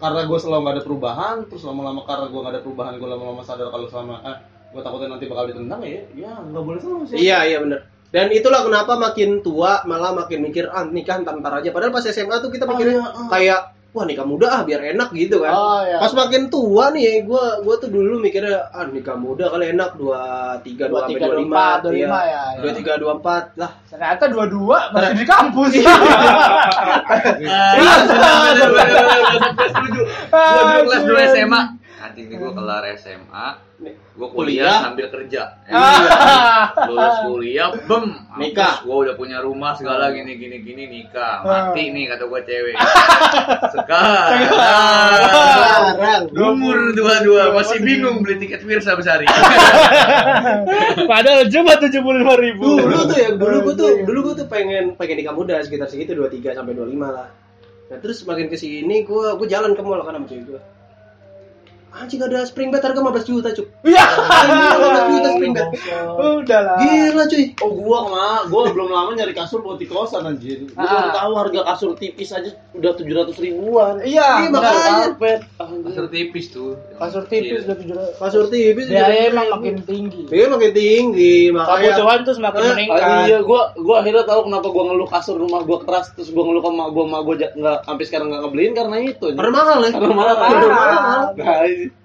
karena 0.00 0.20
gue 0.24 0.38
selalu 0.40 0.60
nggak 0.64 0.74
ada 0.80 0.84
perubahan, 0.88 1.36
terus 1.46 1.62
lama-lama 1.68 2.00
karena 2.08 2.26
gue 2.32 2.40
nggak 2.40 2.54
ada 2.56 2.62
perubahan, 2.64 2.92
gue 2.96 3.08
lama-lama 3.08 3.42
sadar 3.44 3.68
kalau 3.68 3.86
selama 3.86 4.24
eh, 4.24 4.36
gue 4.72 4.80
takutnya 4.80 5.08
nanti 5.12 5.26
bakal 5.28 5.44
ditendang 5.50 5.80
ya, 5.84 6.02
ya 6.16 6.32
nggak 6.40 6.62
boleh 6.64 6.80
selalu 6.80 7.04
sih. 7.10 7.16
iya 7.20 7.42
iya 7.44 7.58
bener 7.60 7.80
dan 8.10 8.26
itulah 8.34 8.66
kenapa 8.66 8.98
makin 8.98 9.38
tua 9.42 9.82
malah 9.86 10.10
makin 10.14 10.42
mikir 10.42 10.66
ah 10.70 10.82
nikah 10.86 11.22
ntar 11.22 11.38
ntar 11.38 11.62
aja 11.62 11.70
padahal 11.70 11.94
pas 11.94 12.02
SMA 12.06 12.38
tuh 12.42 12.50
kita 12.50 12.66
Oh, 12.66 12.74
mikirnya 12.74 12.98
iya, 12.98 13.06
ah. 13.06 13.28
kayak 13.30 13.60
wah 13.90 14.06
nikah 14.06 14.22
muda 14.22 14.46
ah 14.46 14.62
biar 14.62 14.78
enak 14.94 15.10
gitu 15.18 15.42
kan. 15.42 15.50
Oh, 15.50 15.82
iya. 15.82 15.98
Pas 15.98 16.14
makin 16.14 16.46
tua 16.46 16.94
nih, 16.94 17.26
gua 17.26 17.58
gua 17.66 17.74
tuh 17.82 17.90
dulu 17.90 18.22
mikirnya 18.22 18.70
ah 18.70 18.86
nikah 18.86 19.18
muda 19.18 19.50
kali 19.50 19.74
enak 19.74 19.98
23 19.98 20.86
2 20.86 21.02
sampai 21.02 21.18
23, 21.18 21.50
24, 21.50 21.90
25 21.90 21.90
25. 21.90 22.30
ya. 22.30 22.42
23 22.62 23.58
24 23.58 23.58
lah. 23.58 23.70
Ternyata 23.90 24.24
dua-dua 24.30 24.78
masih 24.94 25.14
di 25.18 25.26
kampus. 25.26 25.70
Iya, 25.74 25.94
kelas 30.86 31.02
2 31.02 31.32
SMA. 31.34 31.79
Anjing 32.10 32.26
nih 32.26 32.42
gua 32.42 32.50
kelar 32.50 32.82
SMA. 32.98 33.46
Gua 34.18 34.28
kuliah 34.34 34.66
Kuliah. 34.66 34.78
sambil 34.82 35.06
kerja. 35.14 35.42
Ah. 35.70 36.74
Lulus 36.90 37.16
kuliah, 37.22 37.70
bem. 37.86 38.04
Nikah. 38.34 38.82
Gua 38.82 39.06
udah 39.06 39.14
punya 39.14 39.38
rumah 39.38 39.78
segala 39.78 40.10
gini 40.10 40.34
gini 40.34 40.58
gini 40.58 40.90
nikah. 40.90 41.46
Mati 41.46 41.94
nih 41.94 42.10
kata 42.10 42.26
gua 42.26 42.42
cewek. 42.42 42.74
Sekarang. 43.78 44.30
Sekarang 44.42 46.22
Umur 46.34 46.90
dua-dua 46.92 47.54
masih 47.54 47.78
bingung 47.78 48.26
beli 48.26 48.42
tiket 48.42 48.66
Wirsa 48.66 48.98
Besari. 48.98 49.30
Padahal 51.10 51.46
cuma 51.46 51.78
tujuh 51.78 52.02
puluh 52.02 52.18
lima 52.26 52.34
ribu. 52.34 52.82
dulu 52.82 53.06
tuh 53.06 53.18
ya 53.22 53.30
dulu 53.38 53.56
gua 53.70 53.74
tuh 53.78 53.90
dulu 54.02 54.18
gua 54.26 54.34
tuh 54.34 54.46
pengen 54.50 54.98
pengen 54.98 55.22
nikah 55.22 55.30
muda 55.30 55.62
sekitar 55.62 55.86
segitu 55.86 56.18
23 56.18 56.58
sampai 56.58 56.74
25 56.74 56.98
lah. 57.06 57.28
Nah, 57.90 57.98
terus 58.02 58.22
makin 58.26 58.50
ke 58.50 58.58
sini 58.58 59.06
gua 59.06 59.38
gua 59.38 59.46
jalan 59.46 59.78
ke 59.78 59.82
mall 59.86 60.02
kan 60.02 60.18
sama 60.18 60.26
cewek 60.26 60.50
gua. 60.50 60.60
Anjing 61.92 62.20
ada 62.20 62.42
spring 62.42 62.68
bed 62.68 62.80
harga 62.80 62.96
15 62.96 63.02
juta, 63.24 63.48
Cuk. 63.50 63.66
Iya. 63.82 64.04
Anjing 64.24 64.60
15 64.78 65.10
juta 65.10 65.28
spring 65.32 65.52
bed. 65.52 65.66
Udah 66.16 66.60
lah. 66.60 66.76
Gila, 66.78 67.24
cuy. 67.26 67.44
Oh 67.58 67.70
gua 67.72 67.98
ke 68.00 68.08
mana? 68.08 68.30
Gua 68.46 68.60
belum 68.68 68.88
lama 68.88 69.10
nyari 69.12 69.32
kasur 69.32 69.58
buat 69.58 69.76
di 69.76 69.84
kosan 69.84 70.22
anjir. 70.24 70.70
Gua 70.70 70.80
Ah. 70.80 70.86
baru 70.86 71.10
tahu 71.12 71.32
harga 71.36 71.60
kasur 71.66 71.90
tipis 71.94 72.30
aja 72.30 72.46
udah 72.72 72.92
700 72.94 73.36
ribuan. 73.36 73.94
Iya, 74.00 74.28
Iya, 74.40 74.48
makanya. 74.48 75.18
Kasur 75.82 76.06
tipis 76.08 76.46
tuh. 76.48 76.78
Kasur 76.94 77.24
tipis 77.26 77.64
udah 77.64 77.76
tujuh 77.76 77.94
ratus. 77.94 78.14
Kasur 78.16 78.44
tipis. 78.46 78.86
Biaya 78.86 79.28
emang 79.28 79.50
makin 79.50 79.74
tinggi. 79.80 80.22
Dia 80.26 80.46
makin 80.46 80.70
tinggi, 80.70 81.50
makanya 81.50 81.90
Kebutuhan 81.92 82.18
tuh 82.22 82.34
semakin 82.34 82.60
Eh, 82.60 82.70
meningkat. 82.70 83.00
Ah, 83.00 83.22
iya, 83.24 83.38
gua 83.40 83.74
gua 83.76 83.96
akhirnya 84.00 84.22
tahu 84.22 84.40
kenapa 84.46 84.66
gua 84.68 84.84
ngeluh 84.86 85.08
kasur 85.08 85.36
rumah 85.36 85.60
gua 85.60 85.78
keras 85.80 86.12
terus 86.12 86.30
gua 86.30 86.44
ngeluh 86.44 86.60
ke 86.60 86.70
mak 86.70 86.88
gua 86.90 87.04
mak 87.04 87.20
gua 87.22 87.34
ja- 87.36 87.52
nggak 87.52 87.78
sampai 87.82 88.04
sekarang 88.04 88.26
nggak 88.28 88.42
ngebeliin 88.42 88.72
karena 88.72 88.96
itu. 89.02 89.26
karena 89.30 89.50
mahal 89.50 89.78
ya. 89.80 89.90
Karena 89.90 90.12
mahal. 90.12 90.34
Karena 90.36 90.68
mahal. 90.70 91.20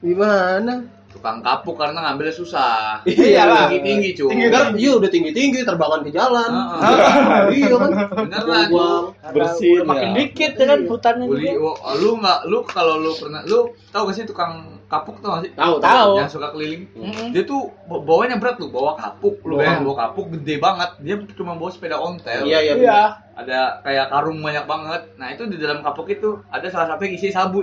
Gimana? 0.03 0.73
Tukang 1.11 1.39
kapuk 1.39 1.79
karena 1.79 2.03
ngambilnya 2.03 2.35
susah. 2.35 2.99
Iyalah. 3.07 3.71
Tinggi 3.71 3.79
tinggi 3.87 4.09
cuy. 4.19 4.51
Karena 4.51 4.75
iya 4.75 4.91
udah 4.99 5.09
tinggi-tinggi 5.09 5.63
terbangan 5.63 6.03
ke 6.03 6.11
jalan. 6.11 6.51
Heeh. 6.51 7.43
iya 7.55 7.75
kan. 7.79 7.91
Beneran. 8.11 8.67
Buang. 8.67 9.03
Karena 9.23 9.31
Bersin, 9.31 9.75
udah 9.79 9.85
makin 9.87 10.09
ya. 10.11 10.15
dikit 10.19 10.51
ya 10.59 10.65
kan 10.67 10.79
hutannya 10.83 11.25
oh, 11.63 11.75
lu 12.03 12.09
nggak, 12.19 12.39
lu 12.51 12.59
kalau 12.67 12.99
lu 12.99 13.11
pernah, 13.15 13.41
lu 13.47 13.71
tahu 13.95 14.11
gak 14.11 14.15
sih 14.19 14.27
tukang 14.27 14.74
kapuk 14.85 15.17
tau 15.17 15.35
gak 15.35 15.41
sih? 15.41 15.51
Tahu, 15.51 15.73
Tahu. 15.77 16.11
Yang 16.17 16.31
suka 16.31 16.47
keliling. 16.49 16.83
Mm-mm. 16.91 17.27
Dia 17.29 17.43
tuh 17.43 17.73
bawa- 17.83 18.03
bawanya 18.03 18.35
berat 18.35 18.55
lu, 18.55 18.67
bawa 18.67 18.93
kapuk, 18.93 19.41
lu 19.41 19.53
Bawa. 19.53 19.59
bayangin 19.59 19.83
bawa 19.83 19.97
kapuk 19.99 20.25
gede 20.31 20.55
banget. 20.57 20.89
Dia 20.99 21.15
cuma 21.33 21.53
bawa 21.53 21.69
sepeda 21.69 21.97
ontel. 21.97 22.43
Iya, 22.43 22.59
iya. 22.61 22.73
Iya. 22.75 23.01
Ada 23.35 23.59
kayak 23.81 24.05
karung 24.07 24.39
banyak 24.39 24.63
banget. 24.63 25.01
Nah 25.15 25.27
itu 25.27 25.43
di 25.45 25.57
dalam 25.57 25.81
kapuk 25.81 26.07
itu 26.07 26.29
ada 26.47 26.67
salah 26.69 26.87
satu 26.89 27.01
yang 27.01 27.13
isi 27.13 27.29
sabu. 27.29 27.59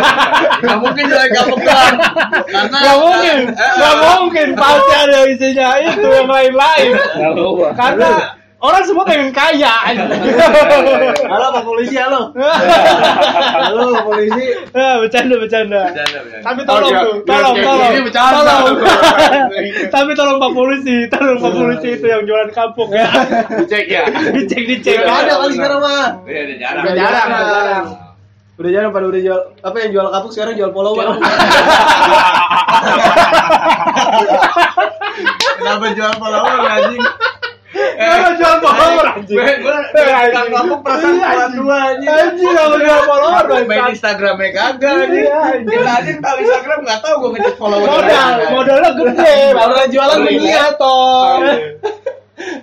Gak 0.64 0.76
mungkin 0.76 1.04
jualan 1.04 1.30
kapuk 1.32 1.60
doang. 1.60 1.96
Karena 2.44 2.78
Gak 2.80 2.96
mungkin, 2.98 3.36
Eh, 3.46 3.72
gak 3.76 3.94
mungkin 4.18 4.48
pasti 4.54 4.92
ada 4.92 5.18
isinya 5.26 5.68
itu 5.78 6.02
yang 6.02 6.26
lain-lain. 6.26 6.90
Karena 7.72 8.10
orang 8.64 8.82
semua 8.88 9.04
pengen 9.04 9.28
kaya. 9.28 9.92
Halo 11.28 11.46
Pak 11.52 11.64
Polisi, 11.68 12.00
halo. 12.00 12.32
Halo 12.32 13.92
Pak 13.92 14.04
Polisi. 14.08 14.56
Ah, 14.72 14.96
bercanda 15.04 15.36
bercanda. 15.36 15.92
Tapi 16.40 16.64
tolong 16.64 16.88
tuh, 16.88 17.20
tolong, 17.28 17.56
tolong, 17.60 17.92
ini 17.92 18.00
bercanda. 18.08 18.40
tolong. 18.40 18.80
Tapi 19.92 20.10
tolong 20.16 20.40
Pak 20.40 20.52
Polisi, 20.56 20.96
tolong 21.12 21.36
Pak 21.44 21.52
Polisi 21.52 21.88
itu 22.00 22.06
yang 22.08 22.24
jualan 22.24 22.48
kapuk 22.56 22.88
ya. 22.88 23.04
Dicek 23.60 23.84
ya. 23.92 24.08
Dicek 24.32 24.64
dicek. 24.64 25.04
Ada 25.04 25.44
kali 25.44 25.52
sekarang 25.60 25.80
mah. 25.84 26.24
Iya. 26.24 26.56
Udah 26.80 26.96
jarang, 26.96 27.28
udah 27.28 27.44
jarang. 27.52 27.84
Udah 28.54 28.70
jarang 28.70 28.94
pada 28.94 29.10
udah 29.10 29.18
jual 29.18 29.40
apa 29.66 29.76
yang 29.82 29.90
jual 29.92 30.06
kapuk 30.08 30.30
sekarang 30.32 30.54
jual 30.56 30.70
follower. 30.72 31.20
Kenapa 35.60 35.84
jual 35.92 36.12
follower 36.16 36.58
anjing? 36.64 37.04
Kenapa 37.74 38.28
jual 38.38 38.56
follower 38.62 39.06
anjing? 39.18 39.38
Gue 39.38 39.76
tukang 39.90 40.48
kapuk 40.54 40.80
perasaan 40.86 41.14
anjing. 41.18 41.52
dua 41.58 41.76
anjing. 41.90 42.08
Anjing 42.10 42.52
kalau 42.54 42.76
jual 42.78 43.02
follower 43.04 43.44
Main. 43.66 43.82
Instagramnya 43.90 44.48
kagak 44.54 44.94
anjing. 44.94 45.24
Iya, 45.26 45.38
anjing. 45.58 45.74
Kita 45.74 45.92
aja 45.98 46.12
tahu 46.22 46.36
Instagram 46.38 46.78
nggak 46.86 47.00
tahu 47.02 47.14
gue 47.18 47.30
ngecek 47.34 47.54
follower. 47.58 47.86
Modal, 47.88 48.32
modalnya 48.54 48.90
gede. 48.94 49.34
Orang 49.58 49.88
jualan 49.90 50.18
mengiat 50.22 50.72
toh. 50.78 51.34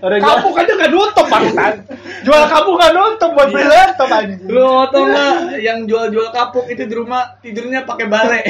Orang 0.02 0.18
jualan 0.18 0.42
Kapuk 0.42 0.58
aja 0.58 0.72
gak 0.82 0.90
nutup 0.90 1.28
bangsat. 1.30 1.74
Jual 2.26 2.44
kapuk 2.50 2.76
gak 2.82 2.94
nutup 2.98 3.30
buat 3.38 3.54
beli 3.54 3.66
laptop 3.70 4.10
anjing. 4.10 4.42
Lu 4.50 4.90
tau 4.90 5.06
nggak 5.06 5.62
yang 5.62 5.86
jual-jual 5.86 6.34
kapuk 6.34 6.66
itu 6.74 6.90
di 6.90 6.94
rumah 6.98 7.38
tidurnya 7.38 7.86
pakai 7.86 8.10
bale. 8.10 8.42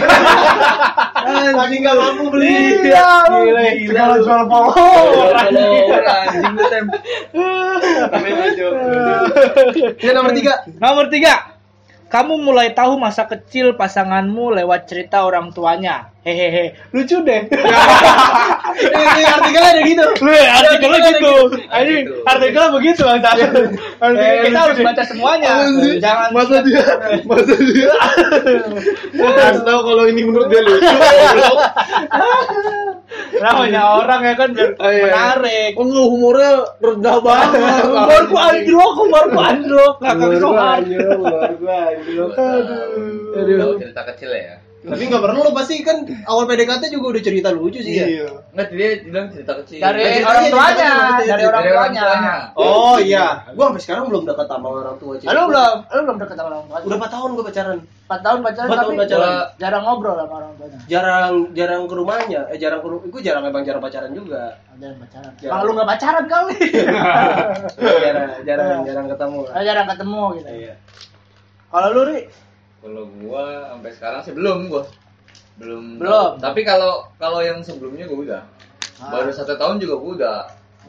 anjing 1.59 1.81
nggak 1.83 1.97
mampu 1.99 2.23
beli. 2.31 2.79
Iya, 2.87 3.27
Gila, 3.27 3.63
segala 3.83 4.15
gila. 4.15 4.23
jual. 4.23 4.41
Follower 4.47 6.03
anjing 6.07 6.53
lu 6.55 6.63
tem. 6.71 6.85
Ya 9.99 10.11
nomor 10.15 10.31
tiga. 10.31 10.53
Nomor 10.79 11.05
tiga, 11.11 11.33
kamu 12.07 12.43
mulai 12.43 12.71
tahu 12.75 12.99
masa 12.99 13.27
kecil 13.27 13.75
pasanganmu 13.75 14.55
lewat 14.55 14.87
cerita 14.87 15.23
orang 15.27 15.51
tuanya. 15.55 16.11
Hehehe, 16.21 16.77
lucu 16.93 17.17
deh. 17.25 17.49
Artikelnya 19.41 19.69
ada 19.73 19.81
gitu. 19.81 20.05
Lu 20.21 20.29
ya, 20.29 20.53
artikelnya 20.61 20.99
gitu. 21.17 21.33
Ada 21.65 21.81
Ini 21.81 21.93
gitu. 21.97 22.13
artikelnya 22.29 22.69
begitu 22.77 23.01
bang. 23.09 23.25
Artikel 23.25 23.63
kita 24.45 24.59
harus 24.61 24.77
baca 24.85 25.03
semuanya. 25.09 25.65
Jangan 25.97 26.29
Masa 26.29 26.61
dia, 26.61 26.85
masa 27.25 27.55
dia. 27.57 27.93
Kasih 29.41 29.63
tahu 29.65 29.79
kalau 29.81 30.03
ini 30.05 30.21
menurut 30.21 30.47
dia 30.53 30.61
lucu. 30.61 30.85
namanya 33.41 33.81
orang 33.97 34.21
ya 34.21 34.33
kan 34.37 34.49
biar 34.53 34.71
iya. 34.77 35.03
menarik. 35.09 35.71
Oh 35.73 35.83
enggak 35.89 36.05
humornya 36.05 36.51
rendah 36.77 37.17
banget. 37.17 37.81
Umur 37.89 38.23
ku 38.29 38.37
anjlok, 38.37 38.93
umur 39.09 39.25
ku 39.25 39.39
anjlok. 39.41 39.93
Gua 39.97 40.37
sohar. 40.37 40.79
luar 40.85 41.51
gua 41.57 41.75
anjing. 41.89 42.29
Aduh. 43.33 43.81
Cerita 43.81 44.01
kecil 44.13 44.29
ya. 44.37 44.60
Tapi 44.81 45.03
nggak 45.13 45.21
perlu 45.21 45.39
lo 45.45 45.51
pasti 45.53 45.85
kan 45.85 46.01
awal 46.25 46.49
PDKT 46.49 46.89
juga 46.89 47.13
udah 47.13 47.21
cerita 47.21 47.53
lucu 47.53 47.85
sih 47.85 48.01
ya. 48.01 48.25
Enggak 48.49 48.73
dia 48.73 48.89
bilang 49.05 49.29
cerita 49.29 49.53
kecil. 49.61 49.77
Dari 49.77 50.01
Dari 50.01 50.21
orang 50.25 50.45
tuanya, 50.49 50.91
dari 51.21 51.43
orang 51.45 51.63
tuanya. 51.69 52.03
Oh 52.57 52.97
iya, 52.97 53.45
gua 53.53 53.69
sampai 53.69 53.81
sekarang 53.85 54.09
belum 54.09 54.25
dekat 54.25 54.49
sama 54.49 54.67
orang 54.73 54.97
tua 54.97 55.13
cewek. 55.21 55.29
Lu 55.29 55.41
belum, 55.53 55.75
lu 55.85 55.99
belum 56.01 56.17
deket 56.25 56.35
sama 56.41 56.49
orang 56.49 56.63
tuanya. 56.65 56.85
Udah 56.89 56.97
4 56.97 57.13
tahun 57.13 57.29
gua 57.37 57.45
pacaran. 57.45 57.79
4 58.11 58.25
tahun 58.25 58.39
pacaran 58.43 58.67
Empat 58.67 58.79
tahun 58.81 58.91
tapi 58.91 59.01
pacaran. 59.05 59.33
jarang 59.61 59.83
ngobrol 59.85 60.15
sama 60.17 60.33
orang 60.41 60.51
tuanya. 60.57 60.77
Jarang 60.89 61.33
jarang 61.53 61.81
ke 61.85 61.95
rumahnya. 61.95 62.41
Eh 62.49 62.57
jarang 62.57 62.79
ke 62.81 62.87
rumah. 62.89 63.05
Gua 63.05 63.21
jarang 63.21 63.43
emang 63.45 63.63
jarang 63.63 63.81
pacaran 63.85 64.11
juga. 64.17 64.41
Jarang 64.81 64.97
pacaran. 64.97 65.31
Emang 65.45 65.61
lu 65.61 65.71
gak 65.77 65.89
pacaran 65.93 66.25
kali. 66.25 66.57
jarang 68.03 68.29
jarang 68.43 68.79
jarang 68.81 69.05
ketemu. 69.13 69.39
jarang 69.61 69.87
ketemu 69.93 70.23
gitu. 70.41 70.49
Iya. 70.57 70.73
Kalau 71.71 71.87
lu 71.95 72.01
Ri, 72.03 72.19
Kalau 72.81 73.05
gua 73.21 73.69
sampai 73.69 73.91
sekarang 73.93 74.19
sih 74.25 74.33
belum 74.33 74.67
gua. 74.67 74.83
Belum. 75.61 76.01
Belum. 76.01 76.31
Tapi 76.41 76.65
kalau 76.65 77.05
kalau 77.15 77.45
yang 77.45 77.61
sebelumnya 77.61 78.09
gua 78.09 78.19
udah. 78.25 78.41
Ah. 78.97 79.09
Baru 79.13 79.29
satu 79.29 79.53
tahun 79.53 79.77
juga 79.77 79.95
gua 80.01 80.11
udah. 80.17 80.39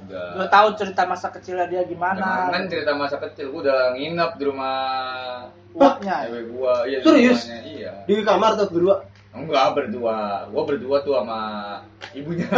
Udah. 0.02 0.34
lu 0.34 0.44
tahu 0.50 0.74
cerita 0.74 1.06
masa 1.06 1.30
kecilnya 1.30 1.70
dia 1.70 1.86
gimana? 1.86 2.18
Jangan 2.18 2.50
kan 2.50 2.62
cerita 2.66 2.92
masa 2.96 3.16
kecil 3.22 3.54
gua 3.54 3.60
udah 3.70 3.78
nginep 3.94 4.30
di 4.34 4.44
rumah 4.48 4.76
Uaknya. 5.72 6.16
cewek 6.26 6.44
gua. 6.50 6.74
Iya, 6.88 6.98
di 6.98 7.04
Serius? 7.06 7.40
rumahnya, 7.46 7.60
Iya. 7.70 7.92
Di 8.08 8.12
kamar 8.26 8.50
tuh 8.58 8.66
berdua. 8.72 8.96
Enggak 9.32 9.66
berdua. 9.72 10.44
Gua 10.52 10.62
berdua 10.68 10.96
tuh 11.00 11.16
sama 11.16 11.40
ibunya. 12.12 12.44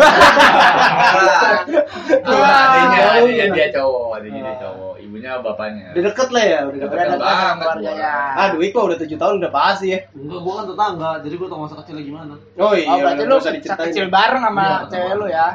Wah, 2.24 2.62
adanya, 2.66 2.98
jauh 2.98 3.26
adanya 3.30 3.46
ya. 3.46 3.54
dia 3.54 3.66
cowok, 3.70 4.08
adanya 4.18 4.40
dia 4.42 4.56
cowok. 4.58 4.94
Ibunya 4.98 5.30
bapaknya. 5.38 5.86
Udah 5.94 6.02
deket 6.10 6.28
lah 6.34 6.44
ya, 6.44 6.58
udah 6.66 6.78
deket. 6.82 6.98
Deket 6.98 7.18
banget 7.22 7.46
sama 7.46 7.62
keluarganya. 7.62 8.10
Ah, 8.34 8.46
Dwi 8.50 8.66
kok 8.74 8.84
udah 8.90 8.98
7 8.98 9.14
tahun 9.14 9.34
udah 9.38 9.52
pasti 9.54 9.86
ya. 9.94 10.00
Enggak, 10.12 10.40
gua 10.42 10.52
kan 10.58 10.64
tetangga, 10.66 11.10
jadi 11.22 11.34
gua 11.38 11.48
tau 11.48 11.60
masa 11.62 11.74
kecilnya 11.78 12.02
gimana. 12.02 12.34
Oh 12.58 12.72
iya, 12.74 12.88
Oh, 12.90 12.96
berarti 12.98 13.22
udah 13.22 13.38
lu 13.38 13.44
kecil 13.86 14.04
bareng 14.10 14.42
sama 14.42 14.64
Iya. 14.64 14.78
cewek 14.90 15.14
lu 15.14 15.26
ya. 15.30 15.48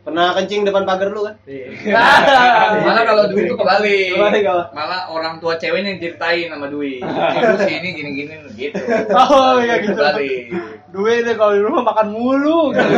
Pernah 0.00 0.32
kencing 0.32 0.64
depan 0.64 0.88
pagar 0.88 1.12
lu 1.12 1.28
kan? 1.28 1.36
Malah 2.88 3.04
kalau 3.04 3.24
Dwi 3.28 3.44
itu 3.44 3.54
kebalik. 3.54 4.16
Kebalik 4.16 4.42
apa? 4.48 4.64
Malah 4.72 5.00
orang 5.12 5.36
tua 5.38 5.60
ceweknya 5.60 5.92
yang 5.92 6.00
ceritain 6.00 6.48
sama 6.48 6.66
Dwi. 6.72 7.04
Sih 7.68 7.74
ini 7.76 7.88
gini-gini 7.92 8.34
gitu. 8.56 8.80
Oh, 9.12 9.60
iya 9.60 9.76
gitu. 9.84 10.00
Kebalik. 10.00 10.42
Duit 10.90 11.20
deh 11.22 11.36
kalau 11.36 11.52
di 11.52 11.62
rumah 11.62 11.82
makan 11.84 12.16
mulu 12.16 12.72
gitu. 12.72 12.88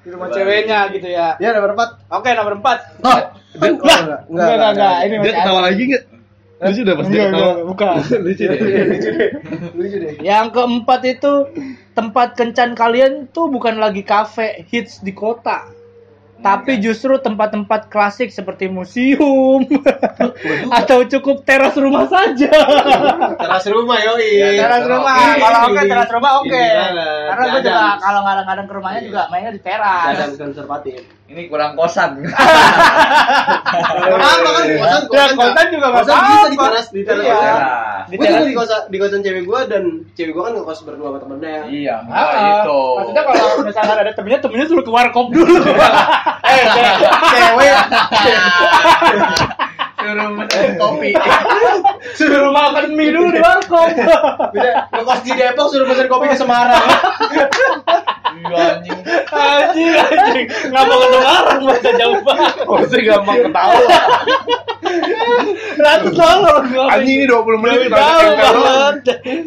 Di 0.00 0.08
rumah 0.08 0.32
ceweknya 0.32 0.88
gitu 0.90 1.04
ya. 1.04 1.36
Ya 1.36 1.52
nomor 1.52 1.76
4. 1.76 2.08
Oke, 2.16 2.32
nomor 2.32 2.54
4. 2.56 3.04
Oh, 3.04 3.18
enggak, 3.60 4.00
Enggak, 4.32 4.48
enggak, 4.56 4.70
enggak. 4.72 4.96
Ini 5.04 5.14
Dia 5.20 5.32
ketawa 5.36 5.60
lagi 5.68 5.82
enggak? 5.84 6.04
Lucu 6.60 6.80
udah 6.84 6.96
pasti 6.96 7.12
Enggak, 7.12 7.28
ketawa. 7.28 7.44
enggak, 7.44 7.66
bukan. 7.68 7.94
Lucu 8.24 8.42
deh. 8.48 8.58
Lucu 9.78 9.96
deh. 10.00 10.12
Yang 10.24 10.46
keempat 10.56 11.00
itu 11.04 11.32
tempat 11.92 12.28
kencan 12.32 12.72
kalian 12.72 13.12
tuh 13.28 13.52
bukan 13.52 13.76
lagi 13.76 14.00
kafe 14.00 14.64
hits 14.72 15.04
di 15.04 15.12
kota. 15.12 15.68
Tapi 16.40 16.80
justru 16.80 17.20
tempat-tempat 17.20 17.92
klasik 17.92 18.32
seperti 18.32 18.72
museum 18.72 19.68
atau 20.80 21.04
cukup 21.04 21.44
teras 21.44 21.76
rumah 21.76 22.08
saja. 22.08 22.48
Teras 23.36 23.64
rumah 23.68 24.00
yoi. 24.00 24.56
teras 24.56 24.84
rumah. 24.88 25.14
Oke. 25.20 25.36
Kalau 25.36 25.60
oke 25.68 25.82
teras 25.84 26.10
rumah 26.10 26.30
oke. 26.40 26.48
Ini 26.48 26.76
banget. 26.80 27.24
Karena 27.28 27.44
gue 27.44 27.60
juga 27.60 27.84
kalau 28.00 28.20
kadang-kadang 28.24 28.66
ke 28.66 28.74
rumahnya 28.74 29.00
juga 29.04 29.20
mainnya 29.28 29.52
di 29.52 29.62
teras. 29.62 30.12
Adam 30.16 30.30
konservatif. 30.40 31.19
Ini 31.30 31.46
kurang 31.46 31.78
kosan. 31.78 32.18
Kenapa 32.26 32.42
kan 34.50 34.66
kosan 34.66 35.06
Ya, 35.06 35.30
kosan 35.30 35.66
juga 35.70 35.86
nggak 35.86 36.02
kosan 36.02 36.18
bisa 36.18 36.50
di 36.50 36.58
teras 36.58 36.90
di 36.90 37.06
teras. 37.06 37.22
Iya. 37.22 37.38
Di 38.02 38.18
Gue 38.18 38.26
teras. 38.26 38.34
juga 38.34 38.42
di 38.42 38.58
kosan 38.58 38.90
di 38.90 38.98
kosan 38.98 39.22
cewek 39.22 39.46
gue 39.46 39.60
dan 39.70 40.02
cewek 40.12 40.34
gue 40.34 40.42
kan 40.42 40.52
ngekos 40.52 40.82
berdua 40.82 41.06
sama 41.08 41.22
temennya. 41.22 41.62
Iya, 41.64 42.02
Ah, 42.02 42.04
enggak 42.26 42.50
itu. 42.50 42.82
Maksudnya 42.98 43.22
kalau 43.22 43.46
misalkan 43.70 43.96
ada 43.96 44.10
temennya, 44.10 44.42
temennya 44.42 44.66
suruh 44.66 44.82
ke 44.82 44.90
warkop 44.90 45.30
dulu. 45.30 45.54
eh, 46.50 46.66
Cewek 47.30 47.78
Suruh 50.00 50.32
mesen 50.32 50.74
kopi. 50.74 51.12
suruh 52.16 52.48
makan 52.50 52.90
mie 52.90 53.12
dulu 53.12 53.28
di 53.30 53.38
warkop. 53.38 53.86
bisa 54.50 54.90
ngekos 54.90 55.20
di 55.22 55.30
Depok 55.30 55.70
suruh 55.70 55.86
pesen 55.86 56.08
kopi 56.08 56.26
ke 56.26 56.34
Semarang. 56.34 56.82
Iya 58.30 58.58
anjing. 58.76 58.98
anjing, 59.30 59.90
anjing. 59.96 60.46
Nggak 60.70 60.82
mau 60.84 60.96
ke 60.96 61.08
Semarang, 61.10 61.60
masa 61.64 61.90
jauh 61.94 62.18
banget. 62.22 62.54
Pasti 62.64 62.98
gampang 63.02 63.38
ketawa. 63.44 63.78
Ratus 65.80 66.12
dolar. 66.12 66.62
Anjing 66.90 67.16
ini 67.22 67.26
20 67.26 67.62
menit 67.62 67.78
kita 67.86 67.96
banget. 67.96 68.94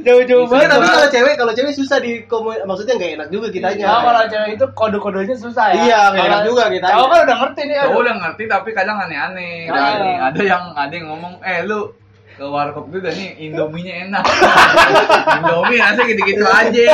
Jauh-jauh 0.03 0.43
Iya, 0.47 0.65
tapi 0.65 0.79
banget. 0.79 0.93
kalau 0.93 1.07
cewek 1.09 1.33
kalau 1.35 1.51
cewek 1.53 1.73
susah 1.73 1.97
di 1.99 2.11
maksudnya 2.63 2.93
nggak 2.97 3.11
enak 3.19 3.27
juga 3.29 3.47
kitanya. 3.49 3.85
Oh, 3.89 4.01
kalau 4.03 4.23
cewek 4.27 4.49
itu 4.55 4.65
kode-kodenya 4.73 5.35
susah 5.37 5.65
ya. 5.73 5.81
Iya, 5.83 5.99
nggak 6.13 6.25
enak 6.27 6.41
juga 6.47 6.63
kita. 6.71 6.87
Cowok 6.89 7.07
kan 7.07 7.19
udah 7.27 7.37
ngerti 7.43 7.61
nih. 7.67 7.75
Cowok 7.81 7.99
udah 8.01 8.15
ngerti 8.19 8.43
tapi 8.47 8.69
kadang 8.71 8.97
aneh-aneh. 8.99 9.55
Nih, 9.67 10.15
ada 10.19 10.41
yang 10.43 10.63
ada 10.73 10.93
yang 10.93 11.07
ngomong, 11.11 11.33
"Eh 11.43 11.59
lu 11.65 11.91
ke 12.33 12.43
warkop 12.43 12.89
juga 12.89 13.09
nih 13.09 13.37
Indominya 13.41 13.93
enak." 14.05 14.23
Indomie 15.37 15.77
rasanya 15.77 16.05
gitu-gitu 16.09 16.43
aja. 16.43 16.83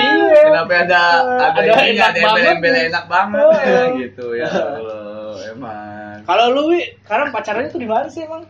Iya. 0.00 0.42
Kenapa 0.46 0.72
ada 0.82 1.00
ada, 1.20 1.60
Ada 1.60 1.72
enak 1.84 2.08
ada 2.10 2.20
banget 2.22 2.54
embel-embel 2.56 2.74
enak 2.88 3.04
banget 3.06 3.46
ya 3.60 3.82
gitu 4.02 4.26
ya 4.34 4.48
Allah. 4.48 5.34
Emang. 5.46 6.16
Kalau 6.22 6.44
lu, 6.50 6.62
Wi, 6.70 6.80
sekarang 7.02 7.28
pacarannya 7.30 7.68
tuh 7.68 7.80
di 7.80 7.88
mana 7.88 8.06
sih 8.06 8.22
emang? 8.22 8.46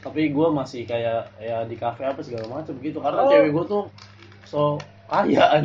Tapi 0.00 0.28
gue 0.28 0.48
masih 0.50 0.84
kayak 0.84 1.28
ya 1.36 1.64
di 1.64 1.76
kafe 1.76 2.04
apa 2.04 2.20
segala 2.20 2.48
macam 2.50 2.72
gitu 2.76 2.98
karena 2.98 3.20
Oh. 3.20 3.28
cewek 3.28 3.50
gue 3.50 3.64
tuh 3.66 3.84
so 4.44 4.76
kaya. 5.06 5.60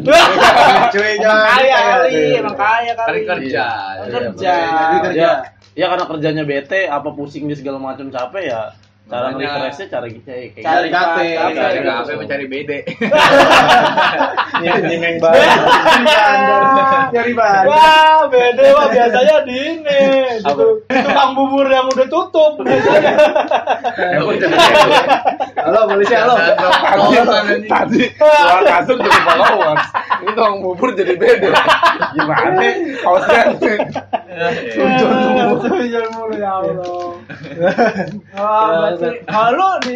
Cewek 0.92 1.12
Emang 1.16 1.24
jangan 1.24 1.44
kaya 1.54 1.78
kali, 1.78 2.12
cewek. 2.12 2.40
emang 2.40 2.58
kaya 2.58 2.92
kali. 2.96 3.20
Kerja. 3.24 3.40
Iya. 3.40 3.68
Iya, 3.96 4.12
Kerja. 4.12 4.54
Jadi 4.56 4.98
kerja. 5.04 5.22
Ya, 5.22 5.32
ya 5.74 5.86
karena 5.88 6.06
kerjanya 6.08 6.44
bete 6.44 6.82
apa 6.86 7.10
pusing 7.12 7.46
di 7.46 7.56
segala 7.56 7.78
macam 7.78 8.08
capek 8.08 8.44
ya 8.46 8.62
cara 9.06 9.30
refreshnya 9.32 9.86
cara 9.88 10.06
gitu 10.08 10.26
ya 10.26 10.50
kayak 10.50 10.66
Cari 10.66 10.82
gitu. 10.84 10.98
kafe. 10.98 11.26
Cari 11.32 11.54
Cari 11.56 11.80
kafe 11.84 12.12
mencari 12.16 12.46
bede. 12.48 12.78
nyimeng 14.82 15.18
banget. 15.20 15.50
Nyari 17.14 17.32
bahan. 17.34 17.64
Wah, 17.66 18.26
beda 18.26 18.64
mah 18.68 18.88
biasanya 18.90 19.36
di 19.46 19.56
ini. 19.56 20.02
Di 20.36 20.52
tu- 20.52 20.82
di 20.84 20.98
tukang 20.98 21.32
bubur 21.34 21.68
yang 21.68 21.86
udah 21.88 22.08
tutup 22.08 22.54
biasanya. 22.66 23.14
Halo 25.56 25.80
polisi 25.88 26.14
halo. 26.14 26.34
Tadi 26.36 27.68
tadi 27.68 28.02
luar 28.20 28.62
kasur 28.66 28.98
jadi 28.98 29.20
pahlawan. 29.22 29.78
Ini 30.22 30.32
tukang 30.32 30.64
bubur 30.64 30.96
jadi 30.96 31.16
beda. 31.20 31.52
Gimana? 32.16 32.68
Kaosnya 33.04 33.42
Sujud 34.72 35.10
mulu. 35.10 35.56
Sujud 35.64 36.06
mulu 36.16 36.36
ya 36.40 36.52
Allah. 36.62 37.20
Wah, 38.36 38.94
berarti 38.96 39.24
kalau 39.28 39.52
lu 39.56 39.70
di 39.84 39.96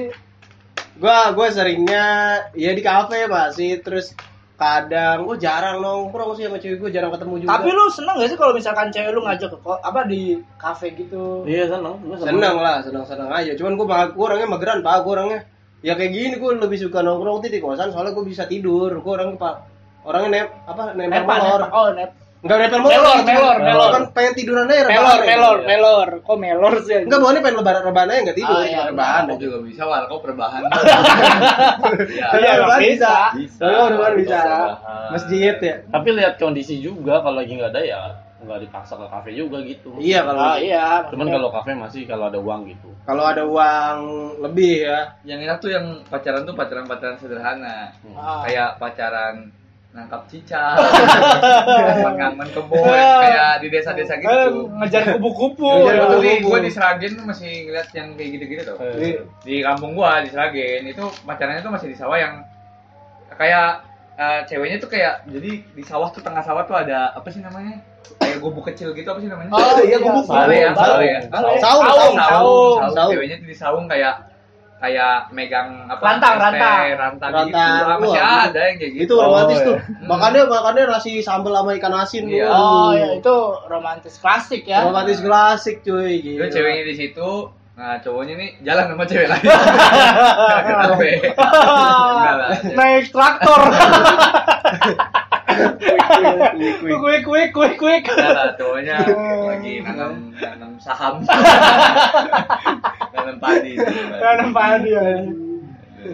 Gua 1.00 1.32
gua 1.32 1.48
seringnya 1.48 2.06
ya 2.52 2.76
di 2.76 2.84
kafe 2.84 3.24
pasti 3.32 3.72
terus 3.80 4.12
kadang 4.60 5.24
gua 5.24 5.40
jarang 5.40 5.80
nongkrong 5.80 6.36
sih 6.36 6.44
sama 6.44 6.60
cewek 6.60 6.76
gua 6.76 6.92
jarang 6.92 7.16
ketemu 7.16 7.48
juga. 7.48 7.56
Tapi 7.56 7.70
lu 7.72 7.88
seneng 7.88 8.20
gak 8.20 8.28
sih 8.28 8.36
kalau 8.36 8.52
misalkan 8.52 8.92
cewek 8.92 9.16
lu 9.16 9.24
ngajak 9.24 9.48
ke 9.48 9.58
apa 9.64 10.00
di 10.04 10.44
kafe 10.60 10.92
gitu? 11.00 11.48
Iya 11.48 11.72
seneng, 11.72 12.04
seneng 12.20 12.56
lah, 12.60 12.84
seneng-seneng 12.84 13.32
aja. 13.32 13.56
Cuman 13.56 13.80
gua, 13.80 14.12
gua 14.12 14.26
orangnya 14.36 14.52
mageran, 14.52 14.84
Pak. 14.84 15.08
Gua 15.08 15.24
orangnya 15.24 15.48
ya 15.80 15.96
kayak 15.96 16.12
gini 16.12 16.36
gua 16.36 16.60
lebih 16.60 16.76
suka 16.76 17.00
nongkrong 17.00 17.48
tuh 17.48 17.48
di 17.48 17.64
kosan 17.64 17.96
soalnya 17.96 18.12
gua 18.12 18.26
bisa 18.28 18.44
tidur. 18.44 18.92
Gua 19.00 19.24
orang 19.24 19.40
Pak 19.40 19.56
orangnya 20.02 20.30
nep 20.32 20.48
apa 20.66 20.82
nempel 20.94 21.12
Nepa, 21.22 21.34
molor. 21.36 21.60
nepa. 21.62 21.74
Oh, 21.74 21.90
nep. 21.92 22.12
Enggak 22.40 22.58
nempel 22.62 22.80
molor. 22.80 22.96
Melor, 22.96 23.18
melor, 23.22 23.56
melor. 23.60 23.90
Kan 23.92 24.04
pengen 24.12 24.34
tiduran 24.34 24.66
aja 24.66 24.82
rebahan 24.82 24.96
Melor, 24.96 25.18
ya. 25.18 25.28
melor, 25.28 25.58
melor. 25.66 26.08
Kok 26.24 26.38
melor 26.38 26.74
sih? 26.82 27.00
Enggak, 27.04 27.20
bawaannya 27.20 27.42
pengen 27.42 27.58
lebaran 27.58 27.84
rebahan 27.84 28.08
aja 28.08 28.20
enggak 28.22 28.38
tidur. 28.38 28.56
Oh, 28.56 28.64
iya. 28.64 28.82
Rebahan 28.88 29.24
juga 29.36 29.58
bisa, 29.60 29.82
warkop 29.84 30.22
rebahan. 30.26 30.62
Iya, 32.10 32.28
Iya, 32.34 32.52
rebahan 32.60 32.82
bisa. 32.82 33.14
bisa. 33.36 33.64
Oh, 33.68 33.88
rebahan 33.90 34.14
bisa. 34.16 34.40
Masjid 35.12 35.56
ya. 35.58 35.76
Tapi 35.86 36.08
lihat 36.14 36.34
kondisi 36.38 36.80
juga 36.80 37.20
kalau 37.20 37.38
lagi 37.38 37.54
nggak 37.54 37.72
ada 37.72 37.84
ya 37.84 38.02
nggak 38.40 38.56
dipaksa 38.64 38.96
ke 38.96 39.04
kafe 39.04 39.36
juga 39.36 39.60
gitu. 39.62 40.00
Iya 40.00 40.24
kalau 40.24 40.40
Ah, 40.40 40.56
iya. 40.56 41.04
Cuman 41.12 41.28
kalau 41.28 41.52
kafe 41.52 41.76
masih 41.76 42.08
kalau 42.08 42.32
ada 42.32 42.40
uang 42.40 42.72
gitu. 42.72 42.88
kalau 43.04 43.28
ada 43.28 43.44
uang 43.44 43.98
lebih 44.40 44.88
ya. 44.88 45.12
yang 45.28 45.44
enak 45.44 45.60
tuh 45.60 45.68
yang 45.68 46.00
pacaran 46.08 46.48
tuh 46.48 46.56
pacaran-pacaran 46.56 47.20
sederhana. 47.20 47.92
Ah. 48.16 48.40
Kayak 48.48 48.80
pacaran 48.80 49.52
nangkap 49.90 50.22
cicak, 50.30 50.78
ngamen 52.22 52.46
kebo, 52.54 52.78
kayak 52.78 53.58
di 53.58 53.68
desa-desa 53.74 54.14
Eh, 54.14 54.22
gitu. 54.22 54.70
ngejar 54.78 55.02
kupu-kupu. 55.18 55.66
Ngejar 55.66 55.98
Gua 55.98 56.06
tuh 56.08 56.20
di, 56.22 56.30
kupu-kupu. 56.30 56.48
gua 56.48 56.60
di 56.62 56.70
Seragen 56.70 57.12
tuh 57.18 57.26
masih 57.26 57.52
ngeliat 57.66 57.90
yang 57.98 58.08
kayak 58.14 58.30
gitu-gitu 58.38 58.62
tuh. 58.70 58.78
Iya. 58.78 59.22
Di 59.42 59.56
kampung 59.66 59.98
gua 59.98 60.22
di 60.22 60.30
Seragen 60.30 60.86
itu 60.86 61.04
pacarannya 61.26 61.62
tuh 61.62 61.74
masih 61.74 61.88
di 61.90 61.98
sawah 61.98 62.22
yang 62.22 62.46
kayak 63.34 63.82
eh, 64.14 64.42
ceweknya 64.46 64.78
tuh 64.78 64.90
kayak 64.92 65.26
jadi 65.26 65.52
di 65.66 65.84
sawah 65.84 66.14
tuh 66.14 66.22
tengah 66.22 66.46
sawah 66.46 66.64
tuh 66.64 66.78
ada 66.78 67.10
apa 67.12 67.26
sih 67.34 67.42
namanya? 67.42 67.82
Kayak 68.22 68.38
gubuk 68.40 68.70
kecil 68.70 68.94
gitu 68.94 69.10
apa 69.10 69.20
sih 69.20 69.30
namanya? 69.30 69.50
Oh, 69.52 69.82
iya, 69.82 69.98
gubuk. 69.98 70.22
Sale 70.24 70.54
ya, 70.54 70.70
Saung. 70.70 70.86
sale 70.86 71.06
ya. 71.08 71.20
Saung. 71.26 71.58
Saung. 71.58 71.82
saung. 71.82 72.14
Saung, 72.14 72.94
Saung. 72.94 73.10
Ceweknya 73.10 73.36
tuh 73.42 73.48
di 73.50 73.58
saung 73.58 73.86
kayak 73.90 74.16
kayak 74.80 75.28
megang 75.30 75.86
apa? 75.86 76.00
Rantang, 76.00 76.34
ST, 76.34 76.42
rantang. 76.42 76.80
rantang, 76.96 77.32
Rantang. 77.32 77.52
gitu. 77.76 77.84
Ah, 77.86 77.98
masih 78.00 78.20
Wah, 78.20 78.40
ada 78.48 78.62
yang 78.64 78.78
kayak 78.78 78.92
gitu. 78.96 79.04
Itu 79.04 79.14
romantis 79.18 79.60
Oh, 79.60 79.66
tuh. 79.66 79.76
iya. 79.76 80.08
Makanya 80.08 80.42
makanya 80.46 80.84
nasi 80.90 81.12
sambal 81.20 81.54
sama 81.54 81.72
ikan 81.76 81.94
asin. 81.94 82.24
Iya. 82.26 82.48
Oh, 82.48 82.92
ya 82.92 83.10
itu 83.14 83.36
romantis 83.68 84.16
klasik 84.16 84.64
ya. 84.64 84.84
Romantis 84.84 85.20
klasik 85.20 85.82
cuy. 85.82 86.18
Itu 86.18 86.40
Gila. 86.40 86.48
ceweknya 86.50 86.84
di 86.86 86.96
situ, 86.96 87.30
nah 87.76 87.96
cowoknya 87.98 88.34
nih 88.36 88.50
jalan 88.62 88.86
sama 88.88 89.04
cewek 89.04 89.28
lain. 89.28 89.44
Kenapa? 90.68 91.04
Naik 92.72 93.06
traktor. 93.10 93.62
Kuik, 95.60 96.00
kuik. 96.08 96.96
Kuik, 96.96 97.22
kuik, 97.22 97.50
kuik, 97.52 97.76
kuik. 97.76 98.04
Enggak 98.06 98.32
lah, 98.32 98.48
cowoknya 98.56 98.96
lagi 99.46 99.74
nanam 99.82 100.32
nanam 100.34 100.72
saham. 100.80 101.20
nanam 103.20 103.38
padi. 103.40 103.74
Tanam 104.22 104.50
padi 104.56 104.90
ya. 104.96 105.06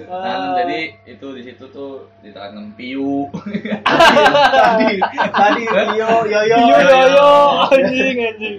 Nanam 0.09 0.57
jadi 0.65 0.79
itu 1.05 1.27
di 1.35 1.41
situ 1.45 1.65
tuh 1.69 2.09
ditanam 2.25 2.73
piu. 2.73 3.29
Tadi 3.85 4.95
tadi 5.65 5.93
yo 5.99 6.09
yo 6.25 6.41
yo. 6.47 6.57
Yo 6.57 6.77
yo 6.81 6.99
yo 7.13 7.29
anjing 7.69 8.17
anjing. 8.17 8.55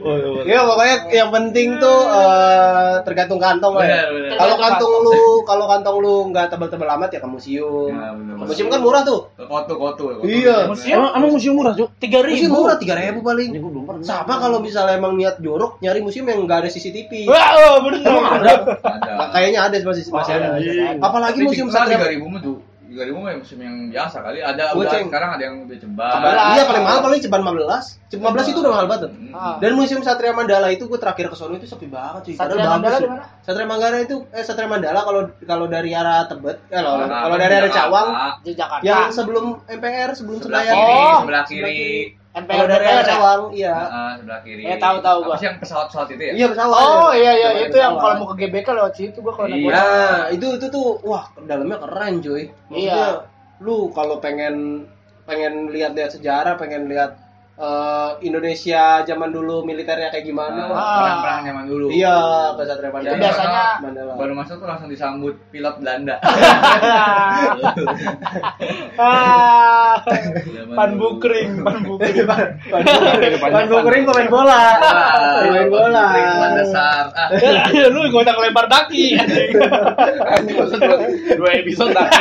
Ya 0.47 0.63
pokoknya 0.63 0.97
yang 1.11 1.31
penting 1.35 1.69
tuh 1.83 1.99
eh, 2.07 2.95
tergantung 3.03 3.41
kantong 3.43 3.75
lah. 3.75 3.87
ya. 3.87 4.03
Kalau 4.39 4.57
kantong 4.61 4.93
lu 5.03 5.19
kalau 5.43 5.65
kantong 5.67 5.97
lu 5.99 6.15
nggak 6.31 6.47
tebal-tebal 6.55 6.89
amat 6.99 7.11
ya 7.17 7.21
ke 7.23 7.29
museum. 7.29 7.91
Ya, 7.91 8.15
benar. 8.15 8.35
Ke 8.39 8.45
museum 8.47 8.69
kan 8.71 8.81
murah 8.83 9.03
tuh. 9.03 9.21
Kotu. 9.37 9.75
kotu. 9.77 10.05
Iya. 10.27 10.71
Museum? 10.71 10.97
Emang, 10.99 11.11
emang 11.19 11.31
museum 11.35 11.55
murah, 11.57 11.73
Cuk? 11.75 11.89
Tiga 11.99 12.23
Museum 12.23 12.51
ribu. 12.51 12.63
murah 12.63 12.77
tiga 12.79 12.95
ribu 12.95 13.21
paling. 13.23 13.49
Ini 13.51 13.59
gua 13.59 13.71
belum 13.73 13.85
pernah. 13.87 14.05
Sama 14.07 14.35
kalau 14.39 14.59
misalnya 14.63 14.95
emang 14.99 15.15
niat 15.19 15.43
jorok 15.43 15.79
nyari 15.83 16.01
museum 16.03 16.27
yang 16.27 16.43
nggak 16.47 16.67
ada 16.67 16.69
CCTV. 16.71 17.27
Wah, 17.31 17.49
oh, 17.59 17.77
bener. 17.83 18.03
Ada. 18.07 18.53
Nah, 19.17 19.29
kayaknya 19.35 19.61
ada 19.67 19.77
masih 19.83 20.05
masih 20.11 20.33
ada. 20.37 20.47
anjing. 20.57 20.99
Apalagi 21.19 21.39
museum 21.43 21.67
tiga 21.67 21.77
Satria. 21.83 22.09
ribu 22.09 22.27
mah 22.29 22.41
tuh. 22.41 22.59
Tiga 22.87 23.03
ribu 23.03 23.19
mah 23.19 23.35
museum 23.35 23.61
yang 23.61 23.77
biasa 23.89 24.17
kali. 24.21 24.39
Ada 24.41 24.65
Gua 24.71 24.79
udah 24.79 24.93
ceng. 24.93 25.07
sekarang 25.07 25.31
ada 25.33 25.43
yang 25.43 25.57
udah 25.61 25.77
ceban. 25.77 26.21
Iya 26.53 26.63
paling 26.65 26.83
mahal 26.83 26.99
paling 27.01 27.19
ceban 27.19 27.43
15. 27.43 27.99
Ceban 28.07 28.31
15 28.33 28.47
itu 28.47 28.59
udah 28.59 28.73
mahal 28.73 28.87
banget. 28.87 29.11
Hmm. 29.11 29.33
Ah. 29.33 29.57
Dan 29.59 29.71
Museum 29.75 30.01
Satria 30.01 30.31
Mandala 30.31 30.69
itu 30.69 30.85
gue 30.85 30.95
terakhir 30.97 31.27
ke 31.27 31.35
sono 31.35 31.55
itu 31.55 31.67
sepi 31.67 31.87
banget 31.87 32.21
cuy. 32.23 32.33
Satria 32.33 32.55
Padahal 32.57 32.73
Mandala 32.73 32.97
di 32.97 33.09
mana? 33.09 33.25
Satria 33.43 33.67
Mandala 33.67 33.97
itu 33.99 34.17
eh 34.31 34.41
Satria 34.41 34.67
Mandala 34.67 35.01
kalau 35.03 35.21
kalau 35.43 35.67
dari 35.67 35.91
arah 35.91 36.25
Tebet, 36.25 36.57
eh 36.65 36.75
kalau 36.75 36.93
Nah, 37.03 37.21
kalau 37.23 37.37
dari 37.37 37.55
arah. 37.57 37.71
Cawang 37.71 38.09
Di 38.41 38.53
Jakarta. 38.53 38.83
yang 38.83 39.11
sebelum 39.11 39.45
MPR, 39.67 40.11
sebelum 40.15 40.39
sebelah 40.39 40.63
Senayan. 40.63 40.77
kiri, 40.79 40.95
Oh, 41.03 41.19
sebelah 41.21 41.45
kiri. 41.45 41.83
MPR 42.37 42.53
Kalau 42.53 42.67
dari 42.69 42.85
MPR 42.85 42.93
arah 42.93 43.01
ya? 43.01 43.09
Cawang, 43.09 43.43
iya. 43.57 43.75
Ah, 43.75 44.13
sebelah 44.21 44.41
kiri. 44.45 44.63
Eh, 44.63 44.77
tahu, 44.77 44.97
tahu 45.01 45.19
Apa 45.25 45.29
gua. 45.33 45.37
sih 45.41 45.47
yang 45.49 45.57
pesawat-pesawat 45.57 46.09
itu 46.13 46.23
ya? 46.23 46.33
Iya 46.37 46.47
pesawat. 46.53 46.77
Oh 46.77 47.11
iya 47.11 47.33
iya 47.33 47.49
itu 47.65 47.77
yang 47.77 47.95
kalau 47.97 48.15
mau 48.21 48.29
ke 48.29 48.37
GBK 48.39 48.69
lewat 48.77 48.93
situ 48.95 49.19
gua 49.25 49.33
kalau 49.33 49.49
Iya. 49.49 49.73
Nah, 49.73 50.19
itu 50.29 50.47
itu 50.55 50.67
tuh 50.69 50.87
wah, 51.01 51.25
dalamnya 51.43 51.81
keren, 51.81 52.15
cuy. 52.21 52.45
Maksudnya 52.69 52.93
Iya. 52.93 53.07
lu 53.65 53.89
kalau 53.91 54.21
pengen 54.21 54.85
pengen 55.25 55.73
lihat-lihat 55.73 56.13
sejarah, 56.13 56.55
pengen 56.55 56.87
lihat 56.87 57.17
eh, 57.57 58.11
Indonesia 58.21 59.01
zaman 59.03 59.29
dulu 59.31 59.63
militernya 59.63 60.09
kayak 60.09 60.25
gimana. 60.25 60.57
Nah, 60.57 60.67
wah. 60.69 60.97
perang-perang 61.01 61.41
zaman 61.47 61.65
dulu. 61.65 61.87
Iya, 61.89 62.17
Kesatria 62.55 62.87
Itu 62.87 62.95
Mandala. 62.95 63.17
biasanya- 63.17 63.69
Mandala. 63.81 64.13
baru 64.17 64.33
masuk 64.35 64.55
tuh 64.57 64.67
langsung 64.69 64.89
disambut 64.89 65.35
pilot 65.49 65.75
Belanda. 65.81 66.17
ah, 69.01 69.93
pan 70.73 70.91
bukring, 70.97 71.61
pan 71.61 71.77
bukring. 71.83 72.25
Pan 72.29 73.63
Bukering 73.67 74.05
pemain 74.05 74.29
bola. 74.29 74.61
Pemain 75.43 75.69
bola. 75.69 76.05
Pemain 76.13 76.53
dasar. 76.61 77.05
Ah, 77.17 77.29
Lu 77.89 78.01
gak 78.09 78.21
usah 78.23 78.35
ngelempar 78.37 78.67
daki. 78.69 79.17
Dua 81.37 81.51
episode 81.53 81.93
tadi. 81.93 82.17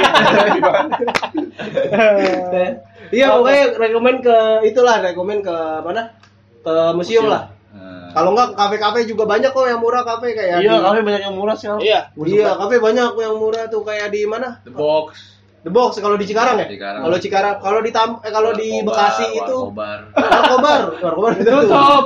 Iya, 3.11 3.27
pokoknya 3.35 3.63
rekomen 3.75 4.15
ke 4.21 4.37
itulah, 4.63 4.95
rekomen 5.01 5.37
ke 5.41 5.55
mana? 5.81 6.13
Ke 6.61 6.73
museum, 6.93 7.25
lah. 7.27 7.53
eh, 7.75 8.09
Kalau 8.15 8.31
enggak 8.31 8.55
kafe-kafe 8.55 9.03
juga 9.03 9.27
banyak 9.27 9.51
kok 9.51 9.67
yang 9.67 9.77
murah 9.77 10.01
kafe 10.01 10.31
kayak 10.31 10.63
Iya, 10.63 10.79
kami 10.81 11.01
banyak 11.03 11.21
yang 11.25 11.35
murah 11.35 11.53
sih. 11.53 11.67
Iya. 11.67 12.09
Iya, 12.15 12.55
kafe 12.55 12.75
banyak 12.79 13.09
yang 13.13 13.35
murah 13.35 13.67
tuh 13.67 13.83
kayak 13.83 14.09
di 14.09 14.23
mana? 14.23 14.63
The 14.63 14.71
Box. 14.71 15.35
The 15.65 15.73
Box 15.73 15.97
kalau 15.97 16.13
di 16.13 16.23
Cikarang 16.23 16.61
ya? 16.61 16.69
Kalau 17.01 17.17
Cikarang, 17.17 17.55
kalau 17.57 17.81
di 17.81 17.89
Tam 17.89 18.21
eh, 18.21 18.29
kalau 18.29 18.53
di 18.53 18.69
Bekasi 18.85 19.25
itu 19.33 19.57
Warkobar. 19.65 19.99
Warkobar, 20.13 20.81
Warkobar 21.01 21.31
itu. 21.41 21.49
Tutup. 21.49 22.05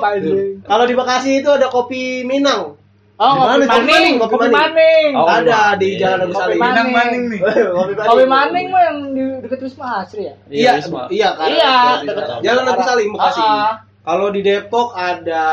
Kalau 0.63 0.85
di 0.87 0.95
Bekasi 0.95 1.29
itu 1.43 1.49
ada 1.51 1.67
kopi 1.67 2.23
Minang. 2.23 2.78
Oh, 3.19 3.35
mana? 3.35 3.51
kopi 3.59 3.67
Kopi 3.67 3.83
maning, 3.83 4.15
kopi 4.15 4.31
kopi 4.31 4.47
maning. 4.47 5.11
Oh, 5.11 5.27
ada 5.27 5.43
Maning. 5.43 5.75
di 5.75 5.89
Jalan 5.99 6.19
Agus 6.23 6.33
Kopi 6.33 6.39
Salim. 6.41 6.55
maning. 6.55 6.71
Minang 6.71 6.89
maning 6.89 7.23
nih. 7.29 7.39
kopi 7.43 7.59
maning. 7.91 8.07
Kopi 8.07 8.25
maning 8.25 8.65
mah 8.71 8.81
yang 8.81 8.97
di 9.11 9.23
dekat 9.43 9.59
Wisma 9.59 9.87
Asri 9.99 10.23
ya? 10.23 10.35
Iya, 10.47 10.71
iya, 11.11 11.29
kan. 11.35 11.47
Iya, 11.51 11.71
dekat 11.99 12.15
dekat- 12.15 12.41
Jalan 12.41 12.63
Agus 12.65 12.85
Salim 12.85 13.09
Bekasi. 13.11 13.41
Ah, 13.41 13.51
ah. 13.51 13.71
Kalau 14.01 14.27
di 14.31 14.41
Depok 14.41 14.89
ada 14.95 15.45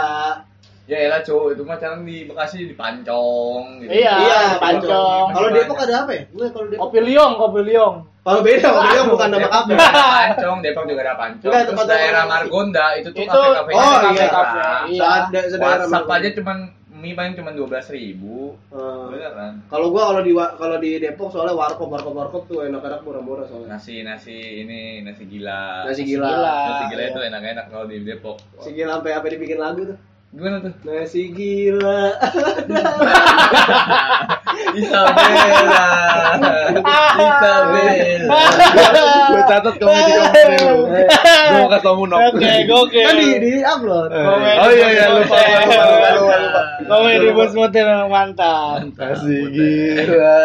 Ya 0.86 1.02
elah 1.02 1.18
cowok 1.18 1.58
itu 1.58 1.62
mah 1.66 1.74
sekarang 1.74 2.06
di 2.06 2.30
Bekasi 2.30 2.62
di 2.62 2.74
Pancong 2.78 3.82
gitu. 3.82 3.90
Iya, 3.90 4.14
Iya, 4.16 4.40
pancong. 4.62 5.34
Kalau 5.34 5.48
di 5.50 5.58
Depok 5.58 5.78
ada 5.82 5.94
apa 6.06 6.12
ya? 6.14 6.22
Gue 6.30 6.46
kalau 6.46 6.64
di 6.64 6.72
Depok. 6.72 6.82
Kopi 6.86 6.98
liong, 7.02 7.32
kopi 7.34 7.60
liong. 7.66 7.94
Kalau 8.22 8.40
beda, 8.40 8.68
kopi 8.70 8.88
Depok 8.88 9.06
bukan 9.10 9.28
nama 9.28 9.48
kafe. 9.50 9.72
Depok 9.74 9.82
juga 9.82 9.90
ada 9.90 10.06
Pancong, 10.06 10.56
Depok 10.62 10.84
juga 10.86 11.00
ada 11.02 11.14
Pancong. 11.18 11.42
Enggak, 11.42 11.58
Terus 11.58 11.70
tempat 11.74 11.86
daerah 11.90 12.22
Margonda 12.24 12.86
itu 12.94 13.08
tuh 13.10 13.22
kafe-kafe 13.26 13.70
oh, 13.74 13.98
iya. 14.08 14.26
kafe. 14.30 14.58
Iya. 14.86 15.02
Ada 15.02 15.40
saudara 15.50 15.66
WhatsApp 15.66 15.90
Margonda. 16.06 16.14
aja 16.16 16.28
cuman 16.38 16.58
mie 17.06 17.14
paling 17.14 17.38
cuma 17.38 17.54
dua 17.54 17.70
belas 17.70 17.86
ribu. 17.86 18.58
Beneran. 18.74 19.62
Kalau 19.70 19.94
gua 19.94 20.10
kalau 20.10 20.20
di 20.20 20.34
kalau 20.34 20.76
di 20.76 20.98
Depok 20.98 21.30
soalnya 21.30 21.54
warkop 21.54 21.86
warkop 21.86 22.10
warkop 22.10 22.42
tuh 22.50 22.66
enak-enak 22.66 23.06
murah-murah 23.06 23.46
soalnya. 23.46 23.78
Nasi 23.78 24.02
nasi 24.02 24.66
ini 24.66 25.06
nasi 25.06 25.22
gila. 25.24 25.86
Nasi 25.86 26.02
gila. 26.02 26.26
gila. 26.26 26.56
Nasi 26.66 26.84
gila 26.90 27.02
Iya. 27.06 27.10
itu 27.14 27.20
enak-enak 27.22 27.66
kalau 27.70 27.86
di 27.86 27.96
Depok. 28.02 28.36
Si 28.58 28.74
gila 28.74 28.98
sampai 28.98 29.14
apa 29.14 29.26
dibikin 29.30 29.62
lagu 29.62 29.86
tuh? 29.86 29.98
Gimana 30.34 30.58
tuh? 30.58 30.74
Nasi 30.82 31.30
gila. 31.30 32.10
Isabella. 34.76 35.84
Isabella. 37.16 38.40
Gue 39.30 39.42
catat 39.48 39.74
kamu 39.80 39.94
di 39.94 40.14
lu. 40.62 40.76
Gue 40.90 41.56
mau 41.56 41.68
kasih 41.70 41.92
Munok. 41.96 42.18
Oke, 42.32 42.50
gokil. 42.68 43.04
kan 43.06 43.14
di 43.16 43.28
di 43.40 43.52
upload. 43.62 44.10
Komedi 44.12 44.58
Oh 44.60 44.70
iya 44.72 44.88
iya 44.92 45.06
lupa 45.14 45.36
lupa 45.36 45.80
lupa 45.80 46.08
lupa 46.16 46.36
lupa. 46.42 46.60
Komedi 46.86 47.28
bos 47.32 47.52
motel 47.56 47.84
memang 47.86 48.10
mantap. 48.10 48.80
Kasih 48.96 49.40
gila. 49.50 50.38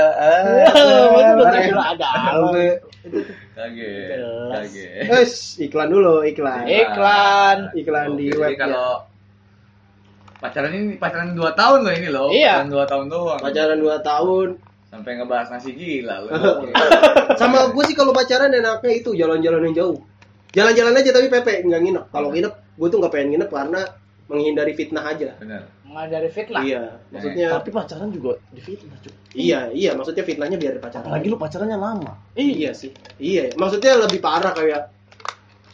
Ada. 1.91 2.11
Kaget. 2.41 2.77
Kaget. 4.51 5.05
Wes, 5.09 5.59
iklan 5.61 5.89
dulu, 5.91 6.23
iklan. 6.25 6.65
Iklan. 6.65 7.57
Iklan 7.75 8.15
di 8.17 8.31
Oke, 8.31 8.39
web. 8.41 8.49
Jadi 8.53 8.57
kalau 8.61 8.89
pacaran 10.41 10.71
ini 10.73 10.97
pacaran 10.97 11.37
2 11.37 11.37
tahun 11.53 11.79
loh 11.85 11.93
ini 11.93 12.09
loh. 12.09 12.27
Iya. 12.33 12.65
Pacaran 12.65 12.73
2 12.73 12.91
tahun 12.91 13.05
doang. 13.13 13.39
pacaran 13.39 13.79
2 13.79 14.01
tahun. 14.01 14.47
Sampai 14.91 15.11
ngebahas 15.15 15.47
nasi 15.55 15.71
gila 15.71 16.15
loh. 16.27 16.31
Sama 17.39 17.71
gue 17.71 17.83
sih 17.87 17.95
kalau 17.95 18.11
pacaran 18.11 18.51
enaknya 18.51 18.91
itu 18.91 19.15
jalan-jalan 19.15 19.71
yang 19.71 19.75
jauh. 19.85 19.97
Jalan-jalan 20.51 20.99
aja 20.99 21.09
tapi 21.15 21.31
Pepe 21.31 21.63
nggak 21.63 21.79
nginep. 21.79 22.05
Kalau 22.11 22.27
nginep, 22.27 22.53
gue 22.75 22.87
tuh 22.91 22.97
nggak 22.99 23.13
pengen 23.15 23.29
nginep 23.37 23.49
karena 23.53 23.81
menghindari 24.27 24.73
fitnah 24.75 25.03
aja. 25.07 25.31
Benar. 25.39 25.63
Mengajari 25.87 26.29
fitnah. 26.31 26.63
Iya, 26.63 26.83
maksudnya 27.11 27.47
Tapi 27.59 27.69
pacaran 27.71 28.09
juga 28.15 28.39
difitnah, 28.55 28.95
Cuk. 29.03 29.11
iya, 29.35 29.67
iya, 29.75 29.91
maksudnya 29.91 30.23
fitnahnya 30.23 30.55
biar 30.59 30.79
pacaran. 30.79 31.07
Apalagi 31.07 31.27
lu 31.27 31.35
pacarannya 31.39 31.75
lama. 31.79 32.11
Iya 32.35 32.71
sih. 32.71 32.91
Iya, 33.19 33.55
maksudnya 33.59 33.99
lebih 33.99 34.23
parah 34.23 34.55
kayak 34.55 34.91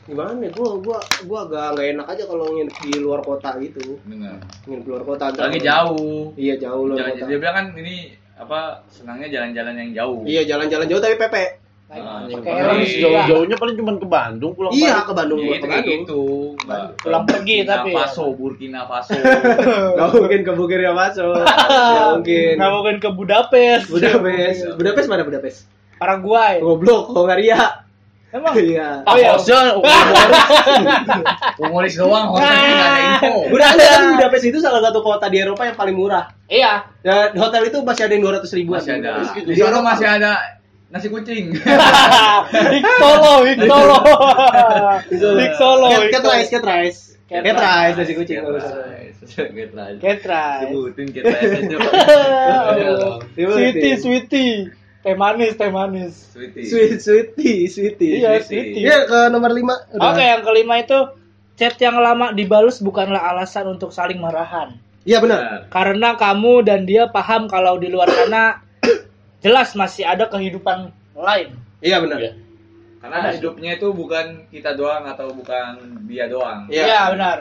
gimana 0.08 0.40
ya? 0.40 0.50
Gua 0.56 0.70
gua 0.80 1.00
gua 1.28 1.40
agak 1.46 1.66
nggak 1.76 1.88
enak 1.94 2.08
aja 2.08 2.24
kalau 2.26 2.46
nginep 2.50 2.76
di 2.80 2.92
luar 2.98 3.20
kota 3.22 3.50
gitu. 3.60 4.00
Benar. 4.08 4.40
Nginep 4.64 4.84
di 4.84 4.90
luar 4.90 5.04
kota. 5.04 5.26
Lagi 5.30 5.60
jauh. 5.60 6.32
Iya, 6.34 6.56
jauh 6.58 6.84
kota. 6.88 7.28
dia 7.28 7.38
bilang 7.38 7.56
kan 7.56 7.66
ini 7.76 8.16
apa 8.38 8.82
senangnya 8.88 9.28
jalan-jalan 9.28 9.74
yang 9.76 9.92
jauh. 9.94 10.22
Iya, 10.24 10.42
jalan-jalan 10.48 10.86
jauh 10.88 11.02
tapi 11.02 11.18
Pepe. 11.18 11.46
Ah, 11.88 12.28
juga. 12.28 12.52
Jauh-jauhnya 12.84 13.56
paling 13.56 13.80
cuma 13.80 13.96
ke 13.96 14.04
Bandung 14.04 14.52
pulang 14.52 14.76
Iya, 14.76 14.92
balik. 14.92 15.08
ke 15.08 15.14
Bandung, 15.16 15.40
Iya, 15.40 15.48
itu 15.48 15.56
ke 15.56 15.68
Bandung. 15.72 15.88
gitu. 16.04 16.22
Nggak 16.60 16.84
Pulang 17.00 17.24
pergi 17.24 17.56
Burkina 17.56 17.72
tapi 17.72 17.88
ya. 17.88 17.96
Faso, 17.96 18.26
Burkina 18.36 18.82
Faso. 18.84 19.16
Gak 19.98 20.08
mungkin 20.12 20.42
ke 20.44 20.52
Burkina 20.52 20.92
Faso. 20.92 21.28
Gak 21.32 22.08
mungkin. 22.20 22.54
Nggak 22.60 22.72
mungkin 22.76 22.96
ke 23.00 23.10
Budapest. 23.16 23.86
Budapest. 23.88 24.60
Budapest 24.76 25.08
mana 25.08 25.24
Budapest? 25.24 25.58
Paraguay. 25.96 26.60
Goblok, 26.60 27.08
Hongaria. 27.16 27.87
Emang 28.28 28.54
Iya. 28.60 29.02
Oh 29.08 29.16
iya. 29.16 29.32
Hostnya 29.34 29.60
Humoris 31.60 31.96
doang, 31.96 32.36
hotelnya 32.36 32.68
nggak 32.68 32.90
ada 32.92 33.00
info. 33.08 33.34
Udah 33.50 33.68
ada 33.72 33.84
kan 33.88 34.04
Budapest 34.20 34.46
itu 34.46 34.58
salah 34.60 34.82
satu 34.84 35.00
kota 35.00 35.26
di 35.28 35.38
Eropa 35.40 35.64
yang 35.64 35.78
paling 35.80 35.96
murah. 35.96 36.28
Iya. 36.48 36.86
Dan 37.02 37.34
hotel 37.36 37.72
itu 37.72 37.80
masih 37.82 38.04
ada 38.06 38.14
yang 38.14 38.24
200 38.28 38.52
ribuan. 38.54 38.80
Masih 38.84 38.94
ada. 39.00 39.12
Di 39.32 39.42
Di 39.48 39.54
sana 39.56 39.80
Eropa. 39.80 39.88
masih 39.96 40.08
ada 40.08 40.32
nasi 40.88 41.08
kucing. 41.08 41.46
Hik 42.76 42.86
Solo, 42.98 43.34
Hik 43.44 43.60
Solo. 43.64 43.98
Hik 45.36 45.54
Solo. 45.56 45.88
Cat, 45.90 46.04
cat 46.12 46.24
rice, 46.26 46.50
cat 46.50 46.64
rice. 46.64 47.00
Cat 47.28 47.44
Cat 47.44 47.58
rice. 47.58 47.96
nasi 47.96 48.14
kucing. 48.16 48.40
Get 48.40 48.52
rice. 48.52 49.20
Get 49.56 49.72
rice. 49.72 50.00
Cat 50.00 50.22
rice. 50.24 50.64
Sebutin 50.64 51.08
get 51.12 51.24
rice 51.26 51.52
aja. 51.60 51.78
Sweetie, 53.36 53.96
sweetie. 53.98 54.56
Teh 55.08 55.16
manis, 55.16 55.56
teh 55.56 55.72
manis. 55.72 56.36
Sweetie. 56.36 56.68
Sweet, 56.68 57.00
sweetie, 57.00 57.72
sweetie. 57.72 58.20
Iya, 58.20 58.44
sweetie. 58.44 58.84
Iya 58.84 59.08
ke 59.08 59.32
nomor 59.32 59.56
5. 59.56 60.04
Oke, 60.04 60.20
yang 60.20 60.44
kelima 60.44 60.84
itu 60.84 61.00
chat 61.56 61.80
yang 61.80 61.96
lama 61.96 62.36
dibalus 62.36 62.84
bukanlah 62.84 63.24
alasan 63.32 63.72
untuk 63.72 63.96
saling 63.96 64.20
marahan. 64.20 64.76
Iya 65.08 65.24
benar. 65.24 65.40
Benar. 65.40 65.60
Karena 65.72 66.10
kamu 66.20 66.54
dan 66.68 66.84
dia 66.84 67.08
paham 67.08 67.48
kalau 67.48 67.80
di 67.80 67.88
luar 67.88 68.12
sana 68.12 68.60
jelas 69.48 69.72
masih 69.80 70.04
ada 70.04 70.28
kehidupan 70.28 70.92
lain. 71.16 71.56
Iya 71.80 72.04
benar. 72.04 72.20
Iya. 72.20 72.34
Karena 73.00 73.32
hidupnya 73.32 73.80
itu 73.80 73.88
bukan 73.96 74.52
kita 74.52 74.76
doang 74.76 75.08
atau 75.08 75.32
bukan 75.32 76.04
dia 76.04 76.28
doang. 76.28 76.68
Iya. 76.68 76.84
Iya, 76.84 77.02
benar. 77.16 77.38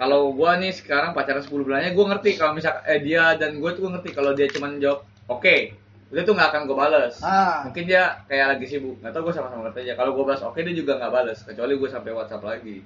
Kalau 0.00 0.32
gua 0.32 0.56
nih 0.56 0.72
sekarang 0.72 1.12
pacaran 1.12 1.44
10 1.44 1.52
bulannya 1.52 1.92
gua 1.92 2.16
ngerti 2.16 2.40
kalau 2.40 2.56
misal 2.56 2.80
eh 2.88 3.04
dia 3.04 3.36
dan 3.36 3.60
gua 3.60 3.76
tuh 3.76 3.84
gua 3.84 4.00
ngerti 4.00 4.16
kalau 4.16 4.32
dia 4.32 4.48
cuma 4.48 4.72
jawab 4.80 5.04
oke, 5.28 5.76
udah 6.10 6.22
tuh 6.22 6.34
nggak 6.34 6.48
akan 6.50 6.60
gua 6.64 6.76
bales. 6.80 7.14
Ah. 7.20 7.62
Mungkin 7.64 7.84
dia 7.84 8.18
kayak 8.26 8.46
lagi 8.50 8.66
sibuk. 8.66 8.98
Nggak 8.98 9.12
tahu 9.12 9.22
gua 9.24 9.34
sama-sama 9.34 9.62
ngerti 9.64 9.80
aja. 9.84 9.94
Kalau 9.94 10.10
gua 10.12 10.24
balas 10.26 10.42
oke 10.42 10.58
dia 10.58 10.74
juga 10.74 10.92
nggak 10.96 11.12
balas 11.12 11.38
kecuali 11.40 11.72
gua 11.74 11.88
sampai 11.88 12.10
WhatsApp 12.10 12.42
lagi. 12.42 12.76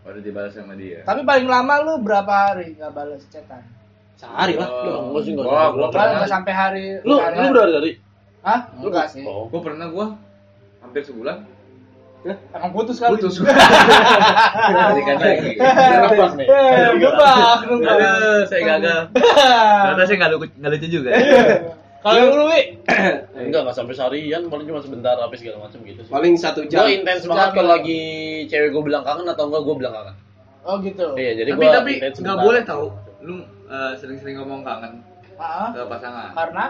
Baru 0.00 0.18
dibalas 0.18 0.52
sama 0.52 0.72
dia. 0.74 1.00
Tapi 1.02 1.20
paling 1.22 1.44
lama 1.44 1.74
lu 1.80 1.94
berapa 1.98 2.32
hari 2.32 2.72
nggak 2.74 2.92
balas 2.92 3.24
chatan? 3.28 3.60
Sehari 4.14 4.54
lah. 4.54 4.68
Gua- 4.68 4.84
Lu, 4.86 5.10
gua 5.10 5.20
sih 5.20 5.32
nggak 5.32 5.44
berapa. 5.44 5.76
Kan 5.86 5.92
pernah, 5.92 6.26
sampai 6.26 6.52
hari. 6.52 6.84
Lu 7.00 7.14
hari- 7.16 7.36
lu 7.36 7.46
berapa 7.50 7.70
dari? 7.74 7.92
Hah? 8.40 8.60
Enggak 8.74 9.06
sih. 9.08 9.24
Oh. 9.24 9.44
gua 9.46 9.60
pernah 9.60 9.88
gua 9.88 10.06
hampir 10.80 11.00
sebulan 11.00 11.44
Emang 12.24 12.72
putus 12.72 12.96
kali. 12.96 13.20
putus. 13.20 13.36
Balikan 13.44 15.16
lagi. 15.20 15.60
Nebak 15.60 16.32
nih. 16.40 16.46
Eh, 16.48 16.88
gebak. 16.96 17.58
Aduh, 17.68 18.40
saya 18.48 18.60
gagal. 18.64 19.00
Ternyata 19.84 20.02
saya 20.08 20.16
nggak 20.16 20.30
lucu, 20.32 20.48
nggak 20.56 20.70
lucu 20.72 20.86
juga. 20.88 21.10
Kalau 22.04 22.20
lu, 22.28 22.44
Wi? 22.46 22.62
Enggak, 23.40 23.64
enggak 23.64 23.74
sampai 23.74 23.96
seharian, 23.96 24.44
paling 24.46 24.68
cuma 24.68 24.78
sebentar 24.78 25.16
habis 25.16 25.40
segala 25.40 25.64
macam 25.64 25.80
gitu 25.80 26.00
sih. 26.00 26.12
Paling 26.12 26.34
satu 26.36 26.60
jam. 26.68 26.84
Gue 26.84 27.00
intens 27.00 27.24
banget 27.24 27.56
kalau 27.56 27.70
lagi 27.72 28.00
cewek 28.46 28.70
gue 28.70 28.82
bilang 28.84 29.00
kangen 29.02 29.24
atau 29.24 29.48
enggak 29.48 29.62
gue 29.64 29.74
bilang 29.74 29.94
kangen. 29.94 30.14
Oh 30.62 30.76
gitu. 30.78 31.06
Iya, 31.14 31.32
jadi 31.34 31.50
tapi 31.50 31.60
gua 31.60 31.72
tapi 31.74 31.90
intens 31.96 32.16
nggak 32.16 32.28
sebentar. 32.30 32.44
boleh 32.44 32.62
tahu. 32.62 32.84
Lu 33.20 33.36
eh, 33.64 33.92
sering-sering 33.96 34.36
ngomong 34.36 34.60
kangen 34.62 35.00
Ah, 35.34 35.72
ke 35.72 35.80
pasangan. 35.82 36.30
karena 36.32 36.64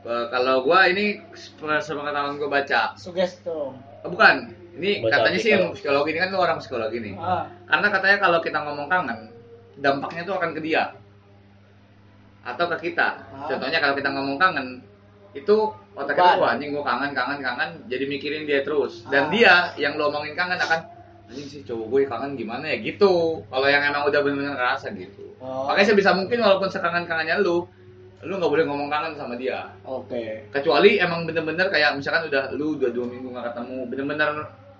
Eh, 0.00 0.26
kalau 0.30 0.64
gua 0.64 0.88
ini 0.88 1.20
sepengetahuan 1.76 2.40
gua 2.40 2.48
baca. 2.48 2.96
sugestum. 2.96 3.76
Eh, 4.00 4.08
bukan. 4.08 4.48
Ini 4.72 5.04
Baca 5.04 5.12
katanya 5.20 5.38
sih 5.38 5.50
ilmu 5.52 5.74
psikologi 5.74 6.08
ini 6.08 6.18
kan 6.18 6.30
lu 6.30 6.38
orang 6.38 6.56
psikologi 6.56 7.02
nih. 7.02 7.14
Ah. 7.14 7.44
Karena 7.66 7.90
katanya 7.90 8.16
kalau 8.18 8.38
kita 8.40 8.58
ngomong 8.62 8.86
kangen, 8.86 9.28
dampaknya 9.76 10.22
tuh 10.24 10.34
akan 10.34 10.54
ke 10.54 10.60
dia 10.62 10.94
atau 12.40 12.64
ke 12.76 12.90
kita. 12.90 13.08
Ah. 13.32 13.46
Contohnya 13.48 13.78
kalau 13.80 13.94
kita 13.96 14.08
ngomong 14.12 14.36
kangen, 14.40 14.80
itu 15.30 15.56
otak 15.94 16.18
kita 16.18 16.42
wah 16.42 16.56
anjing 16.56 16.74
gua 16.74 16.82
kangen 16.82 17.14
kangen 17.14 17.38
kangen 17.38 17.70
jadi 17.86 18.04
mikirin 18.08 18.48
dia 18.48 18.66
terus. 18.66 19.06
Dan 19.06 19.28
Ah. 19.28 19.30
dia 19.30 19.54
yang 19.78 19.94
lu 19.94 20.08
omongin 20.10 20.34
kangen 20.34 20.58
akan 20.58 20.80
anjing 21.30 21.46
sih 21.46 21.60
cowok 21.62 21.86
gue 21.94 22.00
kangen 22.10 22.34
gimana 22.34 22.66
ya 22.66 22.82
gitu. 22.82 23.44
Kalau 23.46 23.66
yang 23.70 23.86
emang 23.86 24.02
udah 24.10 24.18
bener-bener 24.24 24.58
ngerasa 24.58 24.90
gitu. 24.98 25.30
Oh. 25.38 25.70
Makanya 25.70 25.94
sebisa 25.94 26.10
mungkin 26.16 26.42
walaupun 26.42 26.66
sekangen-kangennya 26.66 27.38
lu, 27.38 27.70
lu 28.26 28.32
nggak 28.36 28.50
boleh 28.50 28.64
ngomong 28.66 28.90
kangen 28.90 29.14
sama 29.14 29.38
dia. 29.38 29.70
Oke. 29.86 30.50
Kecuali 30.50 30.98
emang 30.98 31.30
bener-bener 31.30 31.70
kayak 31.70 31.94
misalkan 31.94 32.26
udah 32.26 32.50
lu 32.58 32.74
udah 32.74 32.90
dua 32.90 33.06
minggu 33.06 33.30
nggak 33.30 33.46
ketemu, 33.54 33.78
bener-bener 33.86 34.30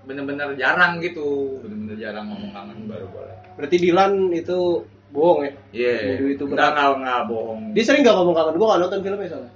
bener-bener 0.01 0.49
jarang 0.59 0.99
gitu, 0.99 1.61
bener-bener 1.63 1.97
jarang 2.01 2.27
ngomong 2.27 2.51
kangen 2.51 2.79
baru 2.91 3.07
boleh. 3.15 3.37
Berarti 3.55 3.77
Dilan 3.79 4.33
itu 4.35 4.83
bohong 5.11 5.41
ya? 5.43 5.53
Iya. 5.75 5.95
Jadi 6.19 6.31
itu 6.35 6.45
Enggak 6.47 6.71
berat. 6.71 6.73
enggak 6.75 6.91
enggak 7.03 7.21
bohong. 7.27 7.61
Dia 7.75 7.85
sering 7.85 8.03
gak 8.07 8.17
ngomong 8.17 8.35
kangen? 8.35 8.55
Gua 8.57 8.67
gak 8.71 8.81
nonton 8.83 9.01
filmnya 9.03 9.29
soalnya. 9.31 9.53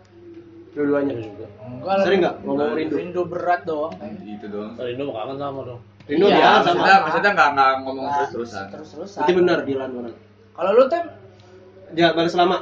Dua-duanya. 0.75 1.13
Enggak 1.15 1.95
lah. 1.95 2.05
Sering 2.05 2.19
nggak 2.23 2.37
ngomong 2.43 2.71
rindu? 2.75 2.95
Rindu 2.99 3.23
berat 3.31 3.61
doang. 3.63 3.93
kayaknya. 3.95 4.21
Gitu 4.27 4.47
doang. 4.51 4.73
Rindu 4.75 5.03
mau 5.07 5.15
kangen 5.15 5.37
sama 5.39 5.61
dong. 5.63 5.81
Rindu 6.05 6.25
Iya, 6.27 6.35
dia 6.35 6.45
sama. 6.45 6.59
Maksudnya 6.65 6.97
maksudnya 7.07 7.31
enggak 7.33 7.49
enggak 7.55 7.71
ngomong 7.87 8.05
Nah, 8.05 8.15
terus-terusan. 8.19 8.65
Terus-terusan. 8.75 9.19
Berarti 9.23 9.33
benar 9.39 9.59
Dilan 9.63 9.91
benar. 9.95 10.13
Kalau 10.55 10.71
lu 10.75 10.85
tem 10.91 11.05
Dia 11.95 12.09
balas 12.11 12.35
lama. 12.35 12.57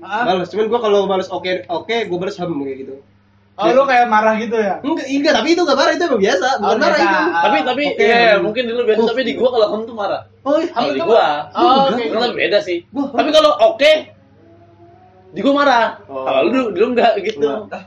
Ah. 0.00 0.24
Balas. 0.24 0.48
Cuman 0.48 0.66
gua 0.72 0.80
kalau 0.80 1.04
balas 1.04 1.28
oke 1.28 1.68
oke, 1.68 1.96
gua 2.08 2.18
balas 2.18 2.36
hem 2.40 2.52
kayak 2.64 2.78
gitu. 2.86 2.94
Oh, 3.58 3.66
lu 3.68 3.82
kayak 3.84 4.06
marah 4.06 4.38
gitu 4.38 4.54
ya? 4.54 4.78
Enggak, 4.80 5.06
enggak, 5.08 5.32
tapi 5.34 5.48
itu 5.50 5.62
gak 5.62 5.74
marah, 5.74 5.92
itu 5.92 6.04
emang 6.04 6.22
biasa. 6.22 6.46
Bukan 6.56 6.70
Oh, 6.70 6.78
marah 6.78 6.94
itu. 6.96 7.10
Ah, 7.10 7.42
tapi 7.42 7.56
tapi 7.60 7.82
oke. 7.90 8.04
iya 8.04 8.38
mungkin 8.38 8.62
dulu 8.64 8.80
biasa 8.86 9.02
tapi 9.04 9.20
di 9.20 9.32
gua 9.34 9.48
kalau 9.50 9.66
kamu 9.68 9.82
tuh 9.84 9.96
marah. 9.96 10.20
Oh, 10.40 10.56
iya. 10.56 10.70
Kalau 10.70 10.90
di 10.90 11.00
gua, 11.02 11.26
Oh, 11.50 11.80
oke. 11.90 11.98
Itu 12.00 12.16
kan 12.16 12.30
beda 12.32 12.58
sih. 12.60 12.78
Gua- 12.88 13.10
Tapi 13.10 13.30
kalau 13.30 13.50
oke, 13.68 13.92
di 15.28 15.40
gua 15.42 15.54
marah. 15.56 15.86
Oh. 16.06 16.22
Kalau 16.22 16.40
lu 16.46 16.70
dulu 16.70 16.86
enggak 16.94 17.12
gitu. 17.20 17.50
Enggak. 17.66 17.82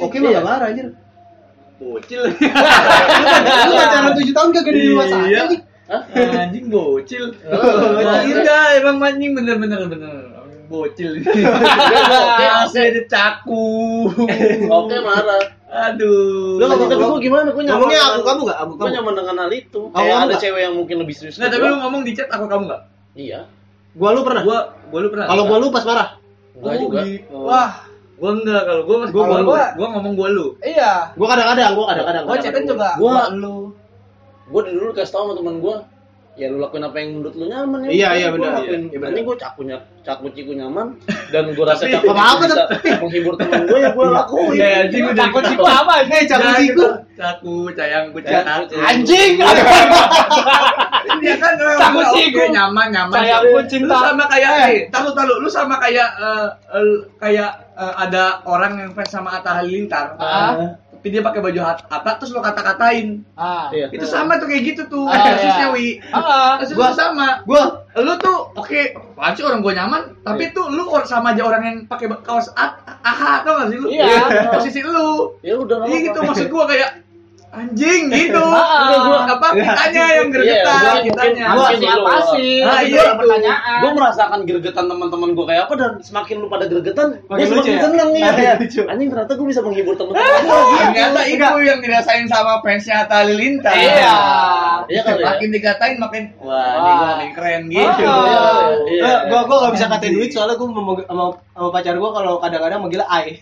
Oke 0.00 0.16
mah 0.16 0.30
gak 0.32 0.46
marah 0.48 0.66
anjir. 0.66 0.88
Bocil. 1.76 2.22
Lu 3.64 3.72
pacaran 3.72 4.12
7 4.12 4.36
tahun 4.36 4.48
kagak 4.50 4.68
di 4.70 4.80
rumah 4.86 5.06
saya 5.06 5.24
Iya. 5.24 5.38
anjing. 5.44 5.62
Anjing 6.36 6.66
bocil. 6.68 7.24
Oh, 7.46 8.00
Enggak, 8.22 8.66
emang 8.78 8.96
anjing 8.98 9.32
bener-bener 9.32 9.88
bener. 9.88 10.29
Bocil. 10.70 11.12
Oke, 11.18 11.42
Masih 12.46 12.82
ada 12.86 13.02
caku. 13.04 13.66
Oke 14.70 14.96
marah. 15.02 15.42
Aduh. 15.70 16.58
Lu 16.58 16.62
Tapi, 16.62 16.70
ngomong- 16.72 16.90
tapi 16.90 17.02
gua 17.04 17.18
gimana? 17.20 17.48
Gua 17.50 17.62
nyaman. 17.62 17.74
Ngomongnya 17.76 17.98
dengan- 17.98 18.12
aku 18.12 18.22
kamu 18.24 18.40
gak? 18.44 18.58
Aku 18.58 18.70
Gua 18.70 18.78
kamu. 18.80 18.94
nyaman 18.94 19.14
dengan 19.14 19.34
hal 19.36 19.50
itu. 19.52 19.80
Aku 19.82 19.92
Kayak 19.92 20.06
kamu 20.06 20.14
ada 20.16 20.26
nggak? 20.26 20.40
cewek 20.40 20.60
yang 20.60 20.74
mungkin 20.74 20.96
lebih 20.98 21.14
serius. 21.14 21.36
Nah, 21.36 21.46
tapi 21.46 21.60
gua. 21.60 21.70
lu 21.70 21.76
ngomong 21.80 22.02
di 22.02 22.12
chat 22.12 22.28
aku 22.28 22.44
kamu 22.46 22.62
enggak? 22.64 22.82
Iya. 23.12 23.40
Gua 23.92 24.08
lu 24.10 24.20
pernah? 24.22 24.42
Gua 24.42 24.58
gua 24.86 25.00
lu 25.00 25.08
pernah. 25.10 25.26
Kalau 25.26 25.42
gua 25.44 25.58
lu 25.58 25.66
pas 25.68 25.84
marah. 25.84 26.08
Enggak 26.54 26.74
juga. 26.78 26.98
Wah, 27.32 27.70
Gua 28.14 28.30
enggak 28.36 28.62
kalau 28.62 28.82
gua 28.84 28.96
Gua- 29.00 29.08
gua, 29.08 29.38
gua- 29.40 29.72
gua, 29.74 29.86
ngomong 29.90 30.14
gua 30.14 30.28
lu. 30.28 30.46
iya. 30.60 31.08
Gua 31.14 31.26
kadang-kadang, 31.26 31.72
gua 31.72 31.86
kadang-kadang. 31.88 32.22
Gua 32.24 32.36
chatin 32.36 32.64
juga 32.64 32.88
Gua- 32.94 33.26
gua 33.26 33.32
lu. 33.32 33.56
Gua 34.46 34.60
dulu 34.62 34.90
kasih 34.92 35.08
tau 35.08 35.22
sama 35.24 35.32
teman 35.34 35.56
gua, 35.58 35.76
ya 36.34 36.46
lu 36.46 36.56
lakuin 36.56 36.82
apa 36.82 36.96
yang 36.96 37.10
menurut 37.14 37.34
lu 37.34 37.44
nyaman 37.46 37.78
ya. 37.84 37.88
Iya, 37.90 38.08
iya, 38.16 38.28
benar, 38.30 38.50
lakuin. 38.56 38.80
iya, 38.80 38.88
iya, 38.88 38.98
benar. 38.98 39.10
Ini 39.12 39.20
gua 39.22 39.36
cakunya 39.36 39.76
caku 40.00 40.26
ciku 40.30 40.52
nyaman 40.54 40.86
dan 41.28 41.44
gua 41.52 41.64
rasa 41.68 41.84
ciku 41.84 42.06
Apa-apa, 42.10 42.44
bisa 42.46 42.64
menghibur 42.98 43.34
teman 43.36 43.60
gua 43.66 43.78
ya 43.78 43.90
gua 43.92 44.06
lakuin. 44.14 44.56
Ya, 44.56 44.68
anjing 44.82 45.02
udah 45.04 45.16
Takut 45.20 45.42
ciku 45.44 45.64
apa? 45.64 45.92
Eh, 46.00 46.22
caku 46.24 46.24
Jangan 46.30 46.54
ciku. 46.56 46.80
kita- 46.80 46.98
Caku, 47.20 47.54
sayangku, 47.76 48.18
caku. 48.24 48.74
Anjing. 48.80 49.32
Dia 51.20 51.34
kan 51.36 51.52
orang 51.54 51.76
Caku 51.76 51.98
oke, 52.00 52.12
ciku. 52.16 52.40
nyaman, 52.48 52.86
nyaman. 52.88 53.16
Sayangku, 53.20 53.52
Lu 53.52 53.62
cinta. 53.68 53.96
sama 54.00 54.24
kayak, 54.24 54.50
Eh. 54.64 54.78
taruh 54.88 55.12
taruh, 55.12 55.36
lu 55.36 55.48
sama 55.50 55.76
kayak 55.76 56.08
eh, 56.16 56.48
eh, 56.72 56.96
kayak 57.20 57.50
eh, 57.76 57.94
ada 57.98 58.24
orang 58.44 58.72
yang 58.78 58.90
fans 58.92 59.12
sama 59.12 59.36
Atta 59.36 59.60
Halilintar. 59.60 60.16
Dia 61.00 61.22
pakai 61.24 61.40
baju 61.40 61.60
Hat- 61.60 61.88
Atta 61.88 62.20
terus 62.20 62.30
lu 62.30 62.40
kata-katain. 62.40 63.24
Ah. 63.32 63.72
Iya. 63.72 63.88
Itu 63.88 64.04
sama 64.04 64.36
tuh 64.36 64.46
kayak 64.46 64.62
gitu 64.68 64.82
tuh. 64.86 65.08
Ah, 65.08 65.16
Kasusnya 65.32 65.68
iya. 65.68 65.74
Wi. 65.74 65.86
Ah. 66.12 66.60
Gua- 66.72 66.92
sama. 66.92 67.40
Gua 67.44 67.80
Lu 67.90 68.14
tuh 68.22 68.54
oke, 68.54 68.80
apaan 68.94 69.34
sih 69.34 69.42
orang 69.42 69.66
gua 69.66 69.74
nyaman, 69.74 70.14
tapi 70.22 70.54
tuh 70.54 70.70
lu 70.70 70.86
sama 71.02 71.34
aja 71.34 71.42
orang 71.42 71.62
yang 71.66 71.76
pakai 71.90 72.06
kaos 72.22 72.46
AHA 72.54 73.42
tau 73.42 73.58
gak 73.58 73.68
sih 73.74 73.78
lu? 73.82 73.88
Iya. 73.90 74.46
Posisi 74.54 74.78
lu. 74.84 75.34
Ya 75.42 75.58
udah 75.58 75.90
Iya 75.90 75.98
gitu 76.06 76.18
maksud 76.22 76.46
gua 76.48 76.70
kayak 76.70 76.99
anjing 77.50 78.02
gitu. 78.14 78.38
Udah 78.40 78.98
gua 79.02 79.20
apa 79.28 79.46
kitanya 79.52 80.04
yang 80.12 80.28
Iya, 80.28 80.32
gregetan 80.32 80.78
gua 80.80 80.94
kitanya. 81.02 81.44
mungkin- 81.50 81.90
Apa 81.90 82.14
sih? 82.30 82.54
Ah, 82.60 82.80
Itu 82.80 82.94
iya, 82.94 83.12
pertanyaan. 83.12 83.78
Gue 83.80 83.90
merasakan 83.92 84.40
gregetan 84.44 84.84
teman-teman 84.86 85.30
gue 85.32 85.44
kayak 85.44 85.62
apa 85.66 85.74
dan 85.74 85.92
semakin 85.98 86.36
lu 86.36 86.46
pada 86.46 86.64
gregetan, 86.64 87.08
gue 87.16 87.26
Makin 87.26 87.44
lucu 87.44 87.58
semakin 87.60 87.72
ya? 87.72 87.80
seneng 87.82 88.08
nih. 88.10 88.22
Iya, 88.22 88.52
lucu. 88.56 88.80
Anjing 88.84 89.08
ternyata 89.08 89.32
gue 89.34 89.46
bisa 89.46 89.60
menghibur 89.60 89.94
teman-teman 89.94 90.40
gue. 90.40 90.60
Ternyata 90.80 91.20
itu 91.26 91.46
yang 91.60 91.78
dirasain 91.80 92.26
sama 92.26 92.52
fansnya 92.60 92.94
Atta 93.00 93.16
Halilintar. 93.20 93.74
Iya. 93.74 94.14
Iya 94.86 95.02
ya. 95.08 95.26
Makin 95.28 95.48
dikatain 95.50 95.96
makin 95.96 96.22
wah 96.36 96.70
ini 96.72 96.90
gua 96.92 97.06
makin 97.14 97.30
keren 97.32 97.62
gitu. 97.68 98.10
Iya, 98.10 98.42
iya, 98.88 99.04
Eh, 99.04 99.18
gua 99.26 99.40
gua 99.44 99.56
gak 99.64 99.74
bisa 99.74 99.86
katain 99.86 100.12
duit 100.12 100.30
soalnya 100.30 100.54
gua 100.54 100.68
mau 100.68 100.94
sama, 100.98 101.24
sama 101.48 101.68
pacar 101.70 101.94
gua 101.94 102.10
kalau 102.12 102.32
kadang-kadang 102.38 102.80
manggil 102.80 103.02
ai. 103.04 103.38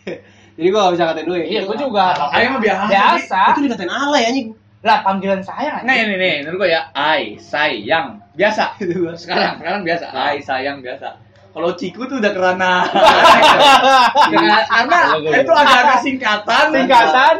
Jadi 0.58 0.68
gua 0.74 0.90
gak 0.90 0.94
bisa 0.98 1.04
katain 1.06 1.26
duit. 1.30 1.46
Iya, 1.46 1.60
gua 1.70 1.76
juga. 1.78 2.06
Ayo 2.34 2.46
mah 2.50 2.60
biasa. 2.60 2.82
Biasa. 2.90 3.40
Itu 3.54 3.60
dikatain 3.62 3.92
alay 3.94 4.22
anjing. 4.26 4.48
Lah 4.78 5.02
panggilan 5.02 5.42
sayang 5.42 5.82
Nah 5.82 5.94
ini 5.94 6.14
nih, 6.18 6.34
menurut 6.42 6.66
gua 6.66 6.68
ya, 6.70 6.80
ai 6.94 7.38
sayang 7.38 8.18
biasa. 8.34 8.74
Sekarang 9.22 9.62
sekarang 9.62 9.82
biasa, 9.86 10.06
ai 10.10 10.38
sayang 10.42 10.82
biasa. 10.82 11.14
Kalau 11.54 11.70
Ciku 11.74 12.06
tuh 12.06 12.18
udah 12.22 12.30
kerana 12.34 12.86
karena, 14.30 14.56
karena 14.66 14.98
itu 15.42 15.52
agak-agak 15.54 15.98
singkatan. 16.02 16.64
Singkatan. 16.70 17.34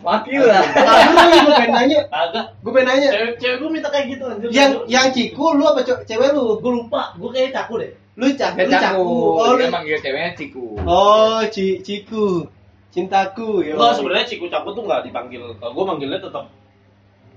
Wakil 0.00 0.42
lah. 0.48 0.64
Aduh, 0.80 1.44
gua 1.44 1.52
pengen 1.60 1.72
nanya. 1.76 2.00
Agak. 2.08 2.44
Gua 2.64 2.72
pengen 2.72 2.88
nanya. 2.88 3.08
Cewek, 3.12 3.32
cewek 3.36 3.56
gue 3.60 3.68
minta 3.68 3.88
kayak 3.92 4.06
gitu 4.16 4.24
anjir. 4.24 4.48
Yang 4.48 4.70
yang 4.88 5.06
ciku 5.12 5.44
lu 5.56 5.64
apa 5.68 5.80
ce- 5.84 6.04
cewek 6.08 6.32
lu? 6.32 6.56
gue 6.56 6.72
lupa, 6.72 7.12
gue 7.20 7.28
kayak 7.32 7.52
caku 7.52 7.84
deh. 7.84 7.92
Lu 8.20 8.26
cak, 8.30 8.52
lu 8.54 8.68
caku. 8.68 9.00
Oh, 9.00 9.40
Oh, 9.40 9.50
lu. 9.50 9.58
dia 9.58 9.68
manggil 9.68 9.96
ceweknya 9.96 10.30
Ciku. 10.34 10.76
Oh, 10.82 11.40
ci 11.48 11.80
ciku. 11.80 12.44
Cintaku 12.90 13.62
ya. 13.62 13.72
Enggak 13.72 13.96
sebenarnya 13.96 14.26
ciku 14.26 14.44
caku 14.46 14.68
tuh 14.70 14.82
nggak 14.82 15.00
dipanggil. 15.06 15.56
Kalau 15.56 15.72
gue 15.72 15.84
manggilnya 15.86 16.18
tetap 16.18 16.44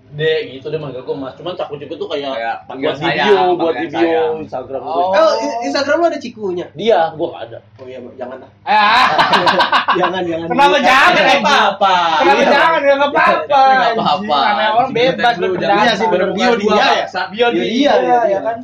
D 0.10 0.22
gitu 0.52 0.68
dia 0.68 0.78
manggil 0.78 1.02
gue 1.02 1.16
mas. 1.16 1.34
Cuman 1.34 1.54
caku 1.54 1.74
ciku 1.76 1.94
tuh 1.96 2.06
kayak, 2.06 2.34
Kayak 2.34 2.56
buat 2.60 2.68
panggilan 2.68 2.98
video, 3.00 3.38
buat 3.56 3.76
video 3.76 3.98
sayang. 3.98 4.34
Instagram 4.42 4.82
Oh. 4.84 4.94
gue. 4.94 5.06
Oh, 5.16 5.32
i- 5.40 5.60
Instagram 5.64 5.96
lu 5.96 6.06
ada 6.06 6.20
cikunya. 6.20 6.66
Dia, 6.74 7.00
gue 7.10 7.28
nggak 7.28 7.44
ada. 7.48 7.58
Oh 7.78 7.86
iya, 7.88 7.98
jangan 8.14 8.38
lah. 8.40 8.50
Ah. 8.68 9.08
Jangan, 9.94 10.22
jangan. 10.24 10.48
Kenapa 10.50 10.78
jangan 10.80 11.10
Nggak 11.14 11.22
anjing? 11.24 11.46
apa-apa. 11.46 11.96
Kenapa 12.18 12.34
Iya. 12.36 12.50
jangan 12.50 12.80
ya 12.82 12.94
nggak 12.94 13.12
apa-apa. 13.12 13.38
Nggak 13.46 13.62
anjing. 13.62 13.94
apa-apa. 13.96 14.40
Namanya 14.44 14.72
orang 14.74 14.90
bebas 14.92 15.34
Lu 15.34 15.46
berpendapat. 15.48 15.78
Iya 15.80 15.94
sih, 15.94 16.08
bener. 16.10 16.28
Bio 16.34 16.52
dia 16.58 16.74
ya? 16.74 17.24
Bio 17.30 17.48
dia, 17.54 17.62
ya, 17.94 18.18
iya. 18.26 18.40
kan? 18.42 18.58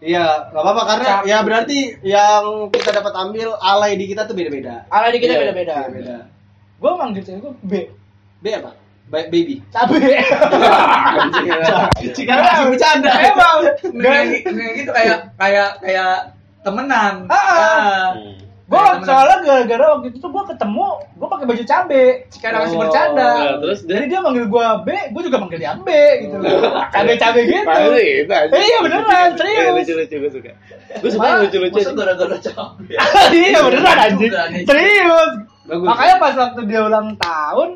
Iya, 0.00 0.48
nggak 0.48 0.64
apa-apa 0.64 0.82
karena 0.88 1.08
Caku. 1.12 1.24
ya 1.28 1.38
berarti 1.44 1.78
yang 2.00 2.44
kita 2.72 2.90
dapat 2.90 3.12
ambil 3.20 3.52
alay 3.60 4.00
di 4.00 4.08
kita 4.08 4.24
tuh 4.24 4.32
beda-beda. 4.32 4.88
Ala 4.88 5.12
di 5.12 5.20
kita 5.20 5.36
Iya, 5.36 5.40
beda-beda. 5.44 5.74
Beda-beda. 5.86 6.16
Gua 6.80 6.96
manggil 6.96 7.20
cewek 7.20 7.40
gua 7.44 7.52
B. 7.60 7.72
B 8.40 8.46
apa? 8.56 8.72
Ba- 9.10 9.28
baby. 9.28 9.60
Cabe. 9.68 10.00
Jika 12.16 12.32
masih 12.32 12.64
bercanda. 12.72 13.10
Emang. 13.20 13.58
Nggak 13.92 14.20
nggak 14.48 14.70
gitu 14.78 14.90
kayak 14.94 15.18
kayak 15.36 15.68
kayak 15.82 16.14
temenan. 16.62 17.14
Ah, 17.28 17.36
ah. 17.36 18.04
Hmm. 18.16 18.32
Gua 18.70 19.02
soalnya 19.02 19.36
gara-gara 19.42 19.84
waktu 19.92 20.14
itu 20.14 20.22
tuh 20.22 20.30
gua 20.30 20.46
ketemu, 20.46 20.86
gua 21.18 21.26
pakai 21.26 21.42
baju 21.44 21.64
cabe. 21.66 22.04
Sekarang 22.30 22.60
masih 22.62 22.78
Oh. 22.78 22.82
bercanda. 22.86 23.28
Nah, 23.34 23.54
terus 23.58 23.78
dia 23.82 23.94
Jadi 23.98 24.06
dia 24.06 24.20
manggil 24.22 24.46
gua 24.46 24.66
B, 24.80 24.88
gua 25.10 25.22
juga 25.26 25.36
manggil 25.42 25.58
dia 25.58 25.74
B 25.74 25.88
gitu 26.22 26.36
loh. 26.38 26.78
Cabe-cabe 26.94 27.40
gitu. 27.44 27.66
Pasti, 27.66 28.06
pasti. 28.24 28.54
Iya 28.56 28.78
beneran, 28.80 29.10
Iya, 29.10 29.30
serius. 29.34 29.74
lucu 29.74 29.92
lucu 29.98 30.14
gue 30.16 30.30
suka. 30.30 30.52
Gue 30.96 31.10
suka 31.10 31.28
lucu 31.42 31.56
lucu. 31.58 31.76
Masa 31.82 31.90
gara-gara 31.92 32.36
cabe. 32.38 32.94
Iya 33.50 33.58
beneran 33.66 33.96
anjing. 33.98 34.32
Serius. 34.64 35.30
Bagus. 35.66 35.86
Makanya 35.86 36.14
pas 36.16 36.34
waktu 36.34 36.60
dia 36.66 36.80
ulang 36.82 37.08
tahun, 37.14 37.68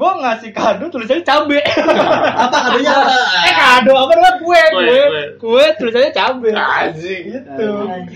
gua 0.00 0.16
ngasih 0.16 0.50
kado 0.56 0.88
tulisannya 0.88 1.20
cabe. 1.28 1.60
Apa 2.48 2.56
kadonya? 2.56 2.88
apa? 2.96 3.16
eh 3.52 3.52
kado 3.52 3.92
apa 3.92 4.12
namanya 4.16 4.36
kue, 4.40 4.62
Kue, 4.72 5.00
kue, 5.36 5.64
tulisannya 5.76 6.10
cabe. 6.16 6.50
Anjing. 6.56 7.22
Gitu. 7.28 7.68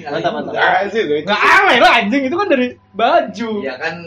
Mantap, 0.08 0.32
mantap. 0.32 0.56
Anjing. 0.56 1.06
Nggak 1.28 1.42
aneh 1.44 1.78
lah 1.84 1.92
anjing 2.00 2.22
itu 2.24 2.36
kan 2.40 2.48
dari 2.48 2.66
baju. 2.96 3.52
Ya 3.60 3.76
kan 3.76 4.00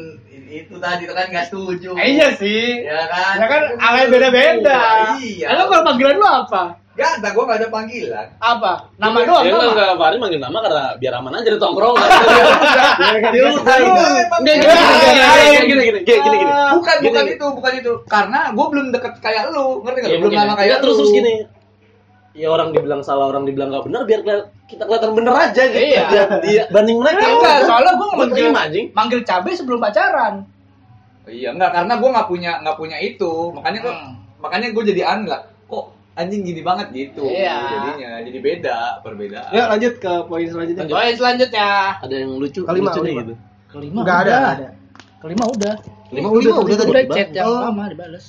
itu 0.49 0.75
tadi 0.81 1.05
itu 1.05 1.13
kan 1.13 1.25
nggak 1.29 1.45
setuju. 1.53 1.93
Eh, 2.01 2.17
iya 2.17 2.33
sih. 2.33 2.81
Ya 2.81 3.05
kan. 3.05 3.35
Ya 3.37 3.45
kan 3.45 3.61
alay 3.77 4.09
beda-beda. 4.09 4.81
Iya. 5.21 5.53
Lalu 5.53 5.63
kalau 5.69 5.83
panggilan 5.85 6.17
lu 6.17 6.25
apa? 6.25 6.63
Gak 6.97 7.09
ada, 7.15 7.29
gue 7.29 7.43
gak 7.45 7.59
ada 7.61 7.67
panggilan. 7.69 8.27
Apa? 8.35 8.89
Nama 8.97 9.17
doang 9.21 9.43
Ya 9.45 9.53
nama. 9.53 9.69
enggak 9.69 9.89
Fahri 9.95 10.17
manggil 10.17 10.41
nama 10.41 10.57
karena 10.59 10.85
biar 10.97 11.13
aman 11.13 11.33
aja 11.35 11.45
di 11.47 11.59
tongkrong. 11.61 11.95
Dia 13.29 13.41
tahu. 13.53 13.85
Enggak 14.41 14.55
gini 14.57 14.65
gini 15.61 15.83
gini 15.85 15.85
gini 15.85 15.99
gini 16.01 16.19
gini 16.19 16.35
gini. 16.35 16.53
Bukan, 16.73 16.95
Gini, 16.97 17.05
bukan 17.05 17.23
gini. 17.23 17.35
itu, 17.37 17.47
bukan 17.53 17.71
itu. 17.75 17.93
Karena 18.09 18.39
gue 18.49 18.65
belum 18.67 18.85
deket 18.89 19.13
kayak 19.21 19.53
lu, 19.53 19.85
ngerti 19.85 19.99
gak? 20.01 20.09
Ya, 20.09 20.17
belum 20.17 20.33
lama 20.33 20.53
ya. 20.53 20.55
kayak 20.57 20.77
terus 20.81 20.95
lu. 20.95 20.99
terus 20.99 21.11
gini. 21.13 21.33
Ya 22.33 22.47
orang 22.49 22.69
dibilang 22.69 23.01
salah, 23.01 23.25
orang 23.27 23.45
dibilang 23.45 23.69
nggak 23.69 23.85
benar 23.85 24.01
biar 24.03 24.21
kita 24.65 24.85
kelihatan 24.85 25.11
bener 25.13 25.33
aja 25.33 25.63
gitu. 25.69 25.85
Iya. 26.43 26.63
Banding 26.69 26.97
mereka. 26.97 27.21
Enggak, 27.23 27.57
soalnya 27.65 27.93
gue 27.93 28.07
manggil 28.15 28.47
manggil 28.91 29.19
cabe 29.21 29.53
sebelum 29.53 29.77
pacaran. 29.77 30.45
Iya, 31.25 31.53
enggak 31.53 31.73
karena 31.73 31.93
gue 31.93 32.09
nggak 32.09 32.27
punya 32.27 32.51
nggak 32.61 32.77
punya 32.77 32.97
itu. 32.97 33.53
Makanya 33.53 33.79
kok 33.81 33.93
Hmm. 33.93 34.13
makanya 34.37 34.67
gue 34.69 34.83
jadi 34.85 35.01
aneh 35.03 35.27
lah. 35.27 35.41
Anjing 36.17 36.41
gini 36.41 36.61
banget 36.65 36.87
gitu. 36.91 37.29
Iya. 37.29 37.57
Jadinya 37.69 38.11
jadi 38.25 38.39
beda, 38.41 38.77
perbedaan. 39.05 39.51
Ya 39.53 39.69
lanjut 39.69 40.01
ke 40.01 40.13
poin 40.25 40.47
selanjutnya. 40.49 40.89
Poin 40.89 41.13
selanjutnya. 41.13 41.69
Ada 42.01 42.15
yang 42.17 42.31
lucu, 42.35 42.61
Kelima, 42.65 42.89
lucu 42.89 42.99
nih 42.99 43.05
kelima. 43.05 43.21
gitu. 43.21 43.33
Kelima 43.69 43.99
Nggak 44.01 44.17
ada, 44.17 44.25
udah. 44.25 44.39
nggak 44.41 44.55
ada. 44.57 44.69
Kelima 45.17 45.45
udah. 45.45 45.75
Lima 46.07 46.29
udah, 46.31 46.53
udah 46.57 46.75
tadi. 46.75 46.89
Udah 46.89 47.03
chat 47.11 47.29
yang 47.31 47.45
Oh. 47.45 47.59
lama 47.61 47.83
dibales. 47.85 48.25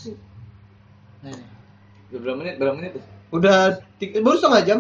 Udah 2.09 2.19
berapa 2.21 2.37
menit? 2.37 2.55
Berapa 2.57 2.75
menit 2.77 2.91
tuh? 2.97 3.05
Udah 3.31 3.59
tik- 3.97 4.17
baru 4.19 4.37
setengah 4.37 4.63
jam. 4.65 4.79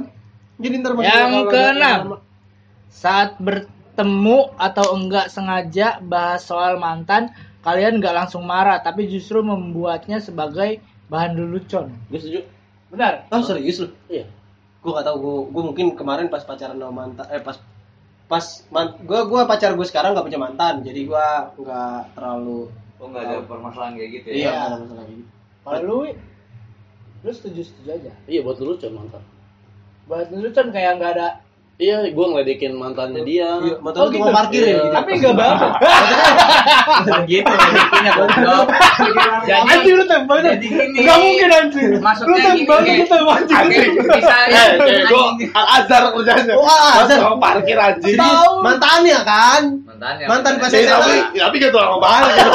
Jadi 0.58 0.74
ntar 0.80 0.92
masih 0.92 1.06
Yang 1.06 1.32
keenam. 1.48 2.00
Saat 2.88 3.36
bertemu 3.38 4.38
atau 4.56 4.86
enggak 4.92 5.28
sengaja 5.30 6.00
bahas 6.00 6.42
soal 6.42 6.76
mantan, 6.76 7.30
kalian 7.60 8.00
enggak 8.00 8.16
langsung 8.16 8.42
marah, 8.42 8.80
tapi 8.80 9.06
justru 9.06 9.40
membuatnya 9.40 10.18
sebagai 10.18 10.80
bahan 11.06 11.36
lelucon. 11.36 11.92
Gue 12.08 12.18
setuju. 12.18 12.40
Benar? 12.88 13.28
Oh 13.28 13.44
serius 13.44 13.84
lu? 13.84 13.88
Iya. 14.08 14.24
Gue 14.80 14.90
gak 14.94 15.04
tau, 15.04 15.16
gue, 15.18 15.36
gue 15.52 15.62
mungkin 15.62 15.86
kemarin 15.98 16.30
pas 16.32 16.44
pacaran 16.46 16.78
sama 16.78 16.94
mantan, 16.94 17.26
eh 17.28 17.42
pas 17.42 17.58
pas 18.28 18.44
man, 18.68 18.92
gue 19.00 19.20
gue 19.24 19.40
pacar 19.48 19.72
gue 19.72 19.86
sekarang 19.88 20.12
gak 20.12 20.26
punya 20.28 20.40
mantan, 20.40 20.84
jadi 20.84 21.00
gue 21.08 21.26
nggak 21.64 22.12
terlalu 22.12 22.68
Oh 22.98 23.06
nggak 23.14 23.24
ada 23.30 23.38
permasalahan 23.46 23.94
kayak 23.94 24.10
gitu 24.10 24.26
iya 24.34 24.42
ya? 24.42 24.50
nggak 24.50 24.66
ada 24.66 24.76
masalah 24.82 25.04
gitu. 25.06 25.30
Kalau 25.62 25.80
lu, 25.86 25.96
lu 27.22 27.30
setuju 27.30 27.60
setuju 27.62 27.88
aja. 27.94 28.12
Iya 28.26 28.40
buat 28.42 28.58
lucu 28.58 28.86
mantan. 28.90 29.22
Buat 30.10 30.26
lelucon 30.34 30.68
kayak 30.74 30.98
enggak 30.98 31.10
ada. 31.14 31.28
Iya, 31.78 32.10
gue 32.10 32.26
ngeledekin 32.26 32.74
mantannya 32.74 33.22
dia. 33.22 33.54
Iya, 33.54 33.78
mantan 33.78 34.00
Oh, 34.02 34.04
lu 34.04 34.10
gitu. 34.10 34.18
tukang 34.18 34.34
parkir 34.34 34.60
ya 34.60 34.66
Iya. 34.66 34.78
gitu. 34.82 34.94
Tapi 34.98 35.10
enggak 35.14 35.34
banget. 35.38 35.70
Bukan 36.98 37.22
gitu, 37.24 37.52
intinya 37.54 38.12
goblok. 38.18 38.66
Jadi 39.46 39.68
Anjing 39.70 39.94
lu 39.94 40.04
tembak 40.04 40.38
jadi 40.42 40.58
gini. 40.58 40.98
Enggak 40.98 41.18
mungkin 41.22 41.48
anjing. 41.48 41.90
Maksudnya 42.02 42.34
lu 42.34 42.38
tembak 42.42 42.78
gini, 42.82 42.98
lu 42.98 43.06
tembak 43.06 43.36
Oke, 43.38 43.54
anjing. 43.54 43.90
misalnya 43.94 44.62
gue 45.06 45.24
al 45.54 45.66
azhar 45.72 46.02
kerjanya. 46.10 46.54
Oh, 46.54 46.66
Al-Azhar. 46.66 47.18
Tukang 47.22 47.38
parkir 47.38 47.78
anjing. 47.78 48.16
Jadi 48.18 48.28
mantannya 48.58 49.18
kan? 49.22 49.62
Mantannya 49.98 50.26
Mantan 50.26 50.54
pas 50.56 50.70
Eh, 50.70 50.86
tapi 50.86 51.12
tapi 51.34 51.54
gak 51.58 51.70
tukang 51.70 51.98
parkir. 51.98 52.46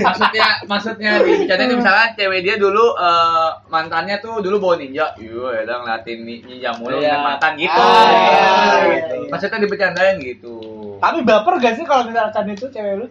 maksudnya 0.00 0.46
maksudnya 0.66 1.10
di 1.16 1.32
bercanda 1.38 1.62
itu 1.62 1.74
misalnya 1.76 2.06
cewek 2.12 2.40
dia 2.42 2.54
dulu 2.56 2.84
eh, 2.92 3.48
mantannya 3.68 4.16
tuh 4.18 4.34
dulu 4.40 4.56
bawa 4.58 4.74
ninja 4.76 5.14
iya 5.16 5.46
ya 5.52 5.60
udah 5.62 5.76
ngeliatin 5.78 6.18
ni- 6.20 6.42
ninja 6.42 6.74
mulu 6.74 6.90
Iya. 6.92 7.14
ngeliat 7.14 7.20
mantan 7.24 7.52
gitu 7.56 7.80
Ah, 7.80 8.04
iya, 8.04 8.50
iya, 8.82 8.98
iya. 9.16 9.28
maksudnya 9.28 9.58
dibercandain 9.60 10.16
gitu 10.18 10.54
Tapi 10.98 11.18
baper 11.22 11.54
gak 11.56 11.74
sih 11.74 11.84
kalau 11.84 12.04
misalkan 12.04 12.44
itu 12.50 12.66
cewek 12.66 12.94
lu? 12.94 13.06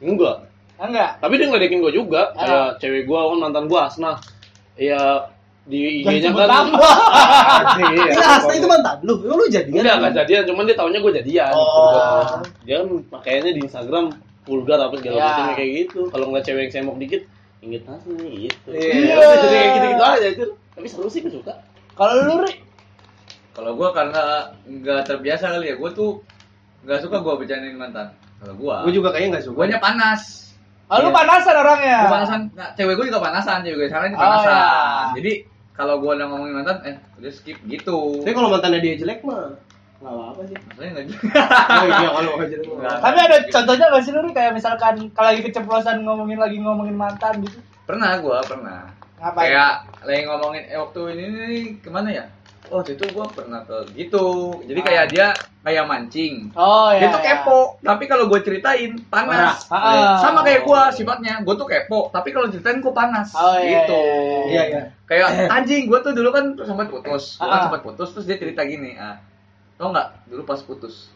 Enggak. 0.00 0.48
Enggak. 0.76 1.10
Tapi 1.18 1.34
dia 1.34 1.44
ngeledekin 1.44 1.76
gue 1.78 1.92
juga. 1.92 2.32
Ah. 2.32 2.40
Kayak 2.40 2.70
cewek 2.78 3.02
gue 3.04 3.18
kan 3.18 3.36
mantan 3.38 3.64
gue 3.66 3.76
Asna. 3.76 4.16
Iya 4.74 5.28
di 5.64 6.04
IG-nya 6.04 6.30
kan. 6.36 6.68
Anjing, 6.68 7.92
iya. 7.96 8.20
Asta 8.36 8.52
itu 8.52 8.68
mantan 8.68 9.00
lu, 9.00 9.16
emang 9.22 9.38
lu 9.40 9.46
jadian? 9.48 9.80
Enggak, 9.80 9.96
enggak 9.96 10.14
jadian, 10.20 10.42
cuman 10.44 10.62
dia 10.64 10.76
taunya 10.76 10.98
gue 11.00 11.12
jadian. 11.18 11.52
Oh. 11.52 12.20
Dia 12.62 12.74
kan 12.80 12.88
pakaiannya 13.10 13.52
di 13.52 13.60
Instagram 13.64 14.04
vulgar 14.44 14.76
apa 14.78 14.94
segala 15.00 15.16
Iya. 15.16 15.24
macam 15.26 15.44
kayak 15.56 15.70
gitu. 15.74 16.00
Kalau 16.12 16.24
ngeliat 16.28 16.44
cewek 16.44 16.62
yang 16.62 16.72
semok 16.74 16.96
dikit, 17.00 17.22
inget 17.60 17.82
nasi 17.84 18.08
nih 18.12 18.32
gitu. 18.44 18.68
Iya. 18.70 19.14
Udah, 19.14 19.36
Jadi 19.40 19.46
kayak 19.50 19.70
gitu-gitu 19.72 20.04
aja 20.04 20.26
itu. 20.28 20.44
Tapi 20.74 20.86
seru 20.86 21.08
sih 21.08 21.20
gue 21.20 21.32
suka. 21.32 21.54
Kalau 21.94 22.12
lu, 22.20 22.34
Ri, 22.42 22.52
kalau 23.54 23.72
gua 23.72 23.88
karena 23.90 24.22
nggak 24.66 25.00
terbiasa 25.06 25.48
kali 25.48 25.70
ya 25.70 25.78
gua 25.78 25.88
tuh 25.88 26.18
nggak 26.82 27.00
suka 27.00 27.22
gua 27.22 27.38
bercandain 27.38 27.72
mantan 27.72 28.10
kalau 28.36 28.54
gua 28.58 28.82
Gue 28.82 28.92
juga 28.92 29.08
kayaknya 29.08 29.38
gak 29.38 29.46
suka. 29.46 29.56
guanya 29.56 29.78
panas 29.78 30.52
oh, 30.90 30.98
lu 30.98 31.08
Iya. 31.08 31.14
panasan 31.14 31.54
orangnya. 31.56 31.98
Gua 32.02 32.12
panasan 32.12 32.40
nah, 32.52 32.68
cewek 32.74 32.94
gua 32.94 33.06
juga 33.06 33.20
panasan 33.22 33.58
cewek 33.62 33.76
gue 33.78 33.88
sekarang 33.88 34.06
ini 34.10 34.16
Oh, 34.18 34.20
panasan 34.20 34.52
iya. 34.52 34.66
jadi 35.14 35.32
kalau 35.74 35.98
gua 35.98 36.14
udah 36.14 36.26
ngomongin 36.26 36.54
mantan 36.56 36.78
eh 36.82 36.96
udah 37.18 37.30
skip 37.30 37.58
gitu 37.66 38.22
Tapi 38.22 38.30
kalau 38.30 38.48
mantannya 38.48 38.78
dia 38.78 38.94
jelek 38.94 39.20
mah 39.22 39.50
nggak 39.94 40.12
apa-apa 40.12 40.42
sih. 40.44 40.56
maksudnya 40.60 40.90
nggak 40.92 41.04
gitu 41.08 41.24
Oh 41.24 41.86
iya 41.88 42.08
kalau 42.12 42.30
nggak 42.36 42.50
jelek. 42.50 42.68
Nggak. 42.68 42.96
Tapi 43.00 43.18
ada 43.18 43.36
contohnya 43.48 43.84
gak 43.88 44.02
sih 44.04 44.12
lu 44.12 44.20
kayak 44.30 44.52
misalkan 44.52 44.94
kalau 45.10 45.28
lagi 45.32 45.42
keceplosan 45.42 45.96
ngomongin 46.02 46.38
lagi 46.38 46.56
ngomongin 46.58 46.94
mantan 46.94 47.34
gitu. 47.40 47.58
pernah 47.84 48.16
gua 48.18 48.38
pernah 48.40 48.88
Ngapain? 49.16 49.44
kayak 49.48 49.72
lagi 50.02 50.22
ngomongin 50.24 50.62
eh 50.66 50.76
waktu 50.76 51.00
ini 51.12 51.24
nih 51.26 51.56
ke 51.80 51.88
mana 51.88 52.08
ya 52.10 52.24
oh 52.72 52.80
itu 52.80 53.04
gua 53.12 53.26
pernah 53.28 53.60
ke 53.64 53.92
gitu. 53.92 54.56
Jadi 54.64 54.80
kayak 54.80 55.04
dia 55.12 55.26
kayak 55.64 55.84
mancing. 55.84 56.52
Oh 56.56 56.92
dia 56.92 57.08
iya. 57.08 57.12
tuh 57.12 57.20
iya. 57.20 57.28
kepo. 57.40 57.60
Tapi 57.80 58.04
kalau 58.08 58.24
gue 58.28 58.40
ceritain 58.40 58.92
panas. 59.08 59.68
Ah, 59.68 59.76
ah. 59.76 60.14
sama 60.20 60.40
kayak 60.44 60.64
gua 60.64 60.88
sifatnya. 60.92 61.40
Gue 61.44 61.54
tuh 61.56 61.68
kepo. 61.68 62.08
Tapi 62.12 62.32
kalau 62.32 62.48
ceritain 62.48 62.80
gue 62.80 62.94
panas. 62.94 63.32
Oh, 63.36 63.56
iya, 63.60 63.84
gitu. 63.84 64.00
Iya 64.48 64.62
iya. 64.68 64.82
kayak 65.04 65.28
anjing 65.60 65.88
gue 65.88 65.98
tuh 66.00 66.12
dulu 66.16 66.30
kan 66.32 66.44
sempat 66.60 66.88
putus. 66.88 67.36
Gue 67.36 67.48
Ah. 67.48 67.52
kan 67.52 67.60
sempat 67.68 67.82
putus. 67.84 68.08
Terus 68.16 68.26
dia 68.28 68.36
cerita 68.40 68.64
gini 68.64 68.96
ah 68.96 69.20
tau 69.76 69.90
nggak? 69.90 70.30
Dulu 70.30 70.42
pas 70.46 70.60
putus 70.62 71.10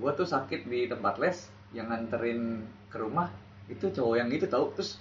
gue 0.00 0.10
tuh 0.16 0.24
sakit 0.24 0.64
di 0.64 0.88
tempat 0.88 1.20
les 1.20 1.36
yang 1.76 1.88
nganterin 1.88 2.64
ke 2.88 2.96
rumah. 3.00 3.28
Itu 3.68 3.92
cowok 3.92 4.14
yang 4.20 4.28
gitu 4.32 4.48
tau. 4.48 4.72
Terus 4.74 4.96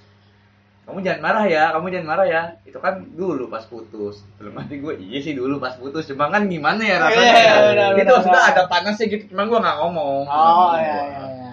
kamu 0.90 1.06
jangan 1.06 1.22
marah 1.22 1.46
ya, 1.46 1.64
kamu 1.78 1.86
jangan 1.94 2.08
marah 2.10 2.26
ya. 2.26 2.42
Itu 2.66 2.82
kan 2.82 3.06
dulu 3.14 3.46
pas 3.46 3.62
putus. 3.70 4.26
Belum 4.42 4.58
mati 4.58 4.82
gue, 4.82 4.98
iya 4.98 5.22
sih 5.22 5.38
dulu 5.38 5.62
pas 5.62 5.78
putus. 5.78 6.10
Cuma 6.10 6.34
kan 6.34 6.50
gimana 6.50 6.82
ya 6.82 6.98
rasanya. 6.98 7.22
Iya, 7.22 7.38
ya? 7.38 7.54
benar, 7.62 7.90
gitu 7.94 8.10
benar, 8.10 8.18
maksudnya 8.18 8.42
benar. 8.42 8.54
ada 8.58 8.64
panasnya 8.66 9.06
gitu. 9.06 9.24
Cuma 9.30 9.44
gue 9.46 9.60
nggak 9.62 9.78
ngomong. 9.86 10.24
Oh 10.26 10.74
iya 10.82 10.98
iya. 11.06 11.26
iya. 11.30 11.52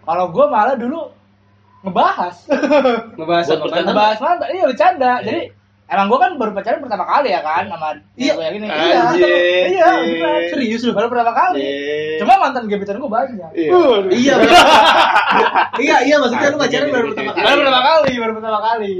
Kalau 0.00 0.24
gua 0.32 0.46
malah 0.48 0.76
dulu 0.80 1.12
ngebahas. 1.84 2.36
Ngebahas 3.20 3.46
kan? 3.52 3.84
ngebahas 3.84 4.18
mantan. 4.24 4.48
Iya 4.48 4.64
bercanda. 4.64 5.12
Jadi 5.20 5.42
emang 5.90 6.06
gua 6.06 6.18
kan 6.20 6.30
baru 6.34 6.54
pacaran 6.54 6.78
pertama 6.78 7.02
kali 7.02 7.28
ya 7.28 7.42
kan 7.42 7.66
sama 7.66 7.98
Iya. 8.14 8.32
gue 8.32 8.44
yang 8.46 8.56
ini. 8.56 8.66
Anjing. 8.66 8.86
Iya. 8.86 9.02
Iya, 9.66 9.86
beneran. 9.98 10.40
Serius 10.48 10.82
lu? 10.82 10.92
Baru 10.94 11.10
pertama 11.10 11.32
kali. 11.32 11.66
Cuma 12.16 12.34
mantan 12.38 12.64
gebetan 12.64 12.96
gua 12.96 13.10
banyak. 13.12 13.50
Iya. 13.52 13.70
Iya. 14.08 14.34
Iya 15.80 15.96
iya 16.02 16.16
maksudnya 16.18 16.50
lu 16.50 16.58
pacaran 16.58 16.88
baru 16.90 17.06
pertama 17.10 17.30
kali. 17.32 17.42
Baru 17.42 17.58
pertama 17.62 17.80
kali, 17.82 18.12
baru 18.14 18.32
pertama 18.34 18.58
kali. 18.60 18.94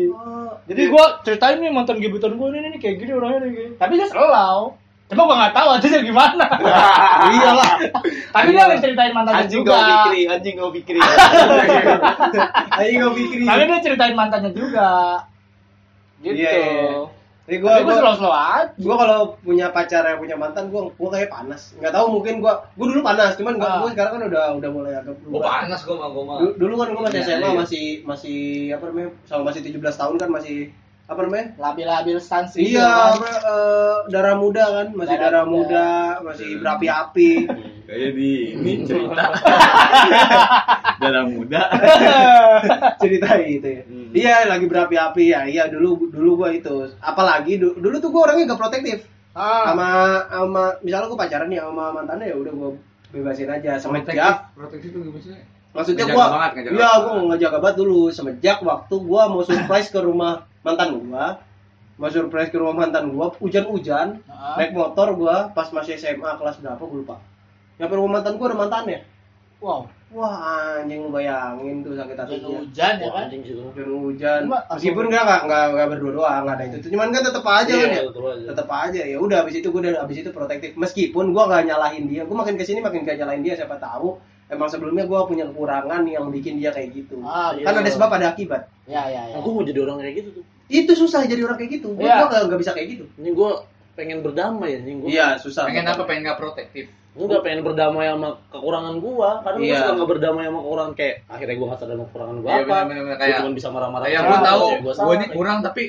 Jadi 0.67 0.83
gua 0.87 1.05
ceritain 1.21 1.57
nih 1.59 1.71
mantan 1.71 1.97
gebetan 1.99 2.33
gua 2.35 2.49
ini 2.51 2.69
nih 2.71 2.81
kayak 2.81 2.97
gini 2.99 3.13
orangnya 3.13 3.39
nih. 3.43 3.75
Tapi 3.77 3.93
dia 3.95 4.07
selau. 4.07 4.75
Cuma 5.07 5.27
gua 5.27 5.37
nggak 5.43 5.55
tahu 5.55 5.69
aja 5.75 5.99
gimana. 6.01 6.47
Iyalah. 7.35 7.71
Tapi 8.31 8.49
dia 8.49 8.63
lagi 8.65 8.79
ceritain 8.81 9.11
mantannya 9.11 9.43
Anjing 9.43 9.59
juga. 9.59 9.75
gak 9.75 9.87
pikirin, 9.91 10.27
anjing 10.31 10.55
gak 10.55 10.73
pikirin. 10.73 11.03
Ayo 12.79 12.91
gue 12.97 13.13
pikirin. 13.19 13.47
Tapi 13.47 13.61
dia 13.67 13.79
ceritain 13.83 14.15
mantannya 14.15 14.51
juga. 14.55 14.91
Gitu. 16.21 16.37
Iya, 16.37 16.51
iya. 16.53 16.93
Tapi 17.41 17.57
gue 17.57 17.67
Tapi 17.69 17.83
gua 17.83 17.97
slow-slow 17.99 18.31
aja. 18.31 18.71
gue 18.73 18.95
kalau 18.95 19.21
punya 19.41 19.67
pacar 19.69 20.05
yang 20.05 20.19
punya 20.19 20.37
mantan 20.37 20.69
gue 20.69 20.81
gue 20.87 21.09
kayak 21.11 21.29
panas 21.29 21.75
nggak 21.75 21.91
tahu 21.91 22.07
mungkin 22.13 22.39
gue 22.39 22.53
gue 22.71 22.87
dulu 22.87 23.01
panas 23.01 23.35
cuman 23.35 23.55
gue 23.57 23.67
Ah. 23.67 23.81
gue 23.81 23.91
sekarang 23.91 24.13
kan 24.13 24.23
udah 24.25 24.43
udah 24.55 24.71
mulai 24.71 24.93
agak 24.95 25.19
Gue 25.19 25.35
berubah 25.35 25.51
panas 25.59 25.81
gue 25.81 25.93
mah 25.93 26.09
gue 26.09 26.23
mah. 26.23 26.37
Du- 26.39 26.57
dulu 26.57 26.75
kan 26.77 26.89
gue 26.89 27.03
masih 27.03 27.19
Iya, 27.19 27.27
SMA 27.27 27.43
iya. 27.43 27.59
masih 27.59 27.85
masih 28.05 28.39
apa 28.71 28.85
namanya 28.87 29.09
sama 29.25 29.43
masih 29.45 29.61
17 29.65 29.83
tahun 29.97 30.15
kan 30.17 30.29
masih 30.31 30.57
apa 31.05 31.21
namanya 31.21 31.47
Labil-labil 31.59 32.17
stansi. 32.19 32.59
iya 32.63 32.87
kan. 32.87 33.19
apa, 33.19 33.29
eh, 33.43 33.97
darah 34.09 34.37
muda 34.37 34.65
kan 34.71 34.87
masih 34.95 35.11
Darah 35.13 35.27
darah, 35.33 35.45
muda 35.45 35.87
masih 36.23 36.49
berapi-api 36.57 37.31
Kayak 37.83 38.11
di 38.15 38.31
ini 38.55 38.73
cerita. 38.87 39.25
Darah 41.03 41.25
muda. 41.27 41.61
cerita 43.03 43.29
itu 43.41 43.69
ya 43.69 43.83
iya 44.13 44.45
lagi 44.45 44.65
berapi-api 44.65 45.25
ya 45.27 45.41
iya 45.45 45.65
dulu 45.67 46.09
dulu 46.09 46.31
gue 46.39 46.59
itu 46.59 46.75
apalagi 46.99 47.57
du- 47.57 47.75
dulu 47.75 47.97
tuh 47.97 48.09
gue 48.09 48.21
orangnya 48.21 48.45
gak 48.49 48.61
protektif 48.61 48.99
Ah. 49.31 49.71
sama 49.71 49.89
sama 50.27 50.63
misalnya 50.81 51.07
gue 51.07 51.17
pacaran 51.17 51.47
nih 51.47 51.61
sama 51.61 51.85
mantannya 51.93 52.27
ya 52.27 52.37
udah 52.37 52.51
gue 52.51 52.71
bebasin 53.11 53.47
aja 53.49 53.73
semenjak 53.77 54.51
Proteksi 54.53 54.87
itu 54.89 54.99
gimana 55.01 55.19
sih? 55.21 55.39
maksudnya 55.71 56.03
Ngejaga 56.03 56.17
gua 56.17 56.27
banget, 56.29 56.51
ngejaga 56.53 56.71
iya 56.73 56.83
banget. 56.89 57.01
gua 57.01 57.15
ngejaga 57.29 57.59
banget 57.59 57.77
dulu 57.79 58.01
semenjak 58.09 58.59
waktu 58.61 58.95
gua 59.01 59.23
mau 59.27 59.43
surprise 59.45 59.87
ke 59.87 59.99
rumah 59.99 60.35
mantan 60.61 60.89
gua 60.97 61.39
mau 61.95 62.09
surprise 62.09 62.51
ke 62.51 62.59
rumah 62.59 62.75
mantan 62.77 63.05
gua 63.09 63.31
hujan-hujan 63.33 64.19
Ah. 64.27 64.55
naik 64.57 64.73
motor 64.73 65.15
gua 65.15 65.47
pas 65.49 65.69
masih 65.69 65.95
SMA 65.95 66.27
kelas 66.33 66.59
berapa 66.59 66.79
gua 66.81 66.99
lupa 66.99 67.17
nyampe 67.77 67.95
rumah 67.95 68.19
mantan 68.19 68.35
gua 68.35 68.47
ada 68.49 68.59
mantannya 68.59 68.99
Wow. 69.61 69.93
Wah 70.11 70.83
anjing 70.83 71.07
lu 71.07 71.15
bayangin 71.15 71.87
tuh 71.87 71.95
sakit 71.95 72.19
hatinya. 72.19 72.59
hujan 72.59 72.95
ya 72.99 73.09
kan? 73.15 73.25
Anjing 73.31 73.43
sih 73.47 73.55
lu. 73.55 73.71
Dan 73.77 73.89
hujan. 73.95 74.41
Meskipun 74.51 75.05
enggak 75.07 75.23
enggak 75.23 75.41
enggak 75.47 75.65
enggak 75.71 75.87
berdua 75.95 76.11
doang, 76.19 76.43
enggak 76.43 76.57
ada 76.59 76.65
itu. 76.67 76.89
Cuman 76.91 77.09
kan 77.15 77.23
tetap 77.23 77.45
aja 77.47 77.71
kan 77.71 77.89
ya. 77.95 78.03
Tetep 78.11 78.25
aja. 78.27 78.45
Tetap 78.51 78.69
aja 78.73 79.01
ya. 79.07 79.17
Udah 79.23 79.37
habis 79.47 79.55
itu 79.63 79.69
gue 79.71 79.81
udah 79.87 80.03
habis 80.03 80.19
itu 80.19 80.31
protektif. 80.35 80.75
Meskipun 80.75 81.31
gua 81.31 81.47
enggak 81.47 81.63
nyalahin 81.71 82.05
dia. 82.11 82.27
Gua 82.27 82.43
makin 82.43 82.59
ke 82.59 82.65
sini 82.67 82.83
makin 82.83 83.07
gak 83.07 83.23
nyalahin 83.23 83.47
dia 83.47 83.55
siapa 83.55 83.79
tahu 83.79 84.19
emang 84.51 84.67
sebelumnya 84.67 85.07
gua 85.07 85.31
punya 85.31 85.47
kekurangan 85.47 86.03
yang 86.09 86.27
bikin 86.35 86.59
dia 86.59 86.75
kayak 86.75 86.91
gitu. 86.91 87.23
Ah, 87.23 87.55
kan 87.55 87.71
iya. 87.77 87.85
ada 87.87 87.91
sebab 87.95 88.11
ada 88.11 88.27
akibat. 88.35 88.67
Ya 88.91 89.07
ya 89.07 89.23
ya. 89.31 89.39
Aku 89.39 89.55
mau 89.55 89.63
jadi 89.63 89.79
orang 89.87 90.03
kayak 90.03 90.27
gitu 90.27 90.43
tuh. 90.43 90.45
Itu 90.67 90.93
susah 90.99 91.23
jadi 91.31 91.47
orang 91.47 91.55
kayak 91.55 91.79
gitu. 91.79 91.95
Gua, 91.95 92.03
Iya. 92.03 92.27
nggak 92.27 92.41
nggak 92.51 92.61
bisa 92.67 92.73
kayak 92.75 92.89
gitu. 92.99 93.05
Ini 93.23 93.31
gue 93.31 93.51
pengen 93.95 94.27
berdamai 94.27 94.75
anjing 94.75 95.07
gue. 95.07 95.09
Iya, 95.15 95.39
susah. 95.39 95.71
pengen 95.71 95.87
apa 95.87 96.03
pengen 96.03 96.27
nggak 96.27 96.41
protektif 96.43 96.91
Enggak 97.11 97.43
pengen 97.43 97.61
berdamai 97.63 98.07
sama 98.07 98.29
kekurangan 98.49 98.95
gua. 98.99 99.31
Kadang 99.43 99.61
Iya. 99.61 99.67
gua 99.67 99.81
suka 99.81 99.93
nggak 99.93 100.11
berdamai 100.15 100.43
sama 100.47 100.59
kekurangan 100.61 100.93
kayak 100.95 101.15
akhirnya 101.27 101.55
gua 101.59 101.67
nggak 101.67 101.79
sadar 101.79 101.95
sama 101.95 102.05
kekurangan 102.07 102.37
gua 102.39 102.49
Iya, 102.49 102.61
apa. 102.61 102.77
Gua 102.81 103.17
kayak- 103.19 103.39
cuma 103.41 103.51
bisa 103.51 103.69
marah-marah. 103.69 104.05
kayak 104.07 104.23
gue 104.23 104.39
tahu 104.41 104.61
gua 104.61 104.79
gue 104.81 104.93
salah, 104.95 105.15
ini 105.15 105.27
kurang 105.31 105.59
tapi 105.61 105.83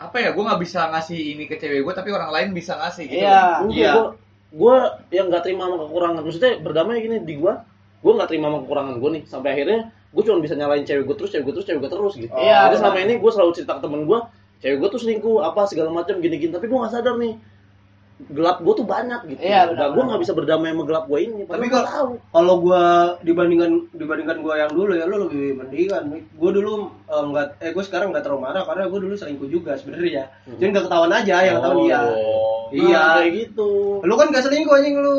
apa 0.00 0.16
ya 0.16 0.28
gue 0.32 0.42
nggak 0.42 0.60
bisa 0.60 0.80
ngasih 0.88 1.20
ini 1.30 1.44
ke 1.44 1.54
cewek 1.54 1.84
gue 1.84 1.92
tapi 1.92 2.08
orang 2.08 2.30
lain 2.30 2.48
bisa 2.50 2.72
ngasih 2.74 3.04
gitu 3.04 3.20
Iya. 3.20 3.40
Iya. 3.68 3.92
gua 3.92 4.06
gua 4.50 4.76
yang 5.08 5.26
nggak 5.28 5.42
terima 5.42 5.64
sama 5.64 5.76
kekurangan. 5.80 6.20
Maksudnya 6.20 6.52
berdamai 6.58 6.98
gini 6.98 7.16
di 7.20 7.34
gua, 7.36 7.62
gua 7.98 8.12
nggak 8.16 8.28
terima 8.28 8.46
sama 8.48 8.58
kekurangan 8.60 8.94
gua 8.96 9.10
nih. 9.12 9.22
Sampai 9.24 9.48
akhirnya 9.54 9.78
gua 10.10 10.22
cuma 10.22 10.38
bisa 10.40 10.54
nyalain 10.54 10.82
cewek 10.82 11.04
gua 11.04 11.16
terus, 11.16 11.30
cewek 11.30 11.44
gua 11.44 11.54
terus, 11.54 11.66
cewek 11.66 11.80
gua 11.80 11.90
terus 11.90 12.14
gitu. 12.16 12.32
Iya, 12.34 12.58
Jadi 12.66 12.74
selama 12.76 12.98
ini 12.98 13.14
gua 13.16 13.30
selalu 13.30 13.50
cerita 13.54 13.72
ke 13.76 13.82
temen 13.82 14.02
gua, 14.04 14.18
cewek 14.58 14.76
gua 14.76 14.88
tuh 14.88 15.00
selingkuh 15.00 15.36
apa 15.40 15.60
segala 15.64 15.88
macam 15.90 16.18
gini-gini, 16.18 16.50
tapi 16.50 16.66
gua 16.66 16.84
nggak 16.84 16.92
sadar 16.92 17.14
nih 17.16 17.32
gelap 18.28 18.60
gua 18.60 18.74
tuh 18.74 18.84
banyak 18.84 19.20
gitu. 19.26 19.40
Iya, 19.40 19.60
benar, 19.66 19.74
Nah, 19.74 19.86
gua 19.86 19.94
benar. 19.94 20.06
nggak 20.06 20.20
bisa 20.20 20.32
berdamai 20.34 20.68
sama 20.70 20.82
gelap 20.84 21.04
gua 21.06 21.18
ini. 21.18 21.40
Tapi 21.42 21.66
kalau- 21.66 21.88
tahu. 21.88 22.10
kalau 22.30 22.54
gua 22.58 22.82
dibandingkan 23.20 23.70
dibandingkan 23.90 24.36
gua 24.38 24.54
yang 24.58 24.70
dulu 24.70 24.92
ya 24.92 25.04
lu 25.04 25.16
lebih 25.24 25.46
mendingan 25.56 26.02
gua 26.34 26.50
dulu 26.50 26.72
eh, 27.04 27.22
nggak 27.22 27.46
eh 27.58 27.70
gua 27.70 27.82
sekarang 27.82 28.08
nggak 28.10 28.22
terlalu 28.22 28.42
marah 28.42 28.62
karena 28.62 28.84
gua 28.86 29.00
dulu 29.00 29.14
selingkuh 29.14 29.48
juga 29.48 29.72
sebenarnya 29.74 30.28
jadi 30.52 30.68
nggak 30.70 30.84
ketahuan 30.84 31.12
aja 31.12 31.36
yang 31.40 31.56
ketahuan 31.58 31.78
dia 31.82 32.00
Oh, 32.02 32.68
Iya. 32.70 32.92
nah, 32.94 33.14
kayak 33.18 33.32
gitu. 33.36 33.70
lu 34.00 34.14
kan 34.14 34.26
gak 34.28 34.44
selingkuh 34.44 34.72
anjing 34.72 34.96
lu 34.96 35.16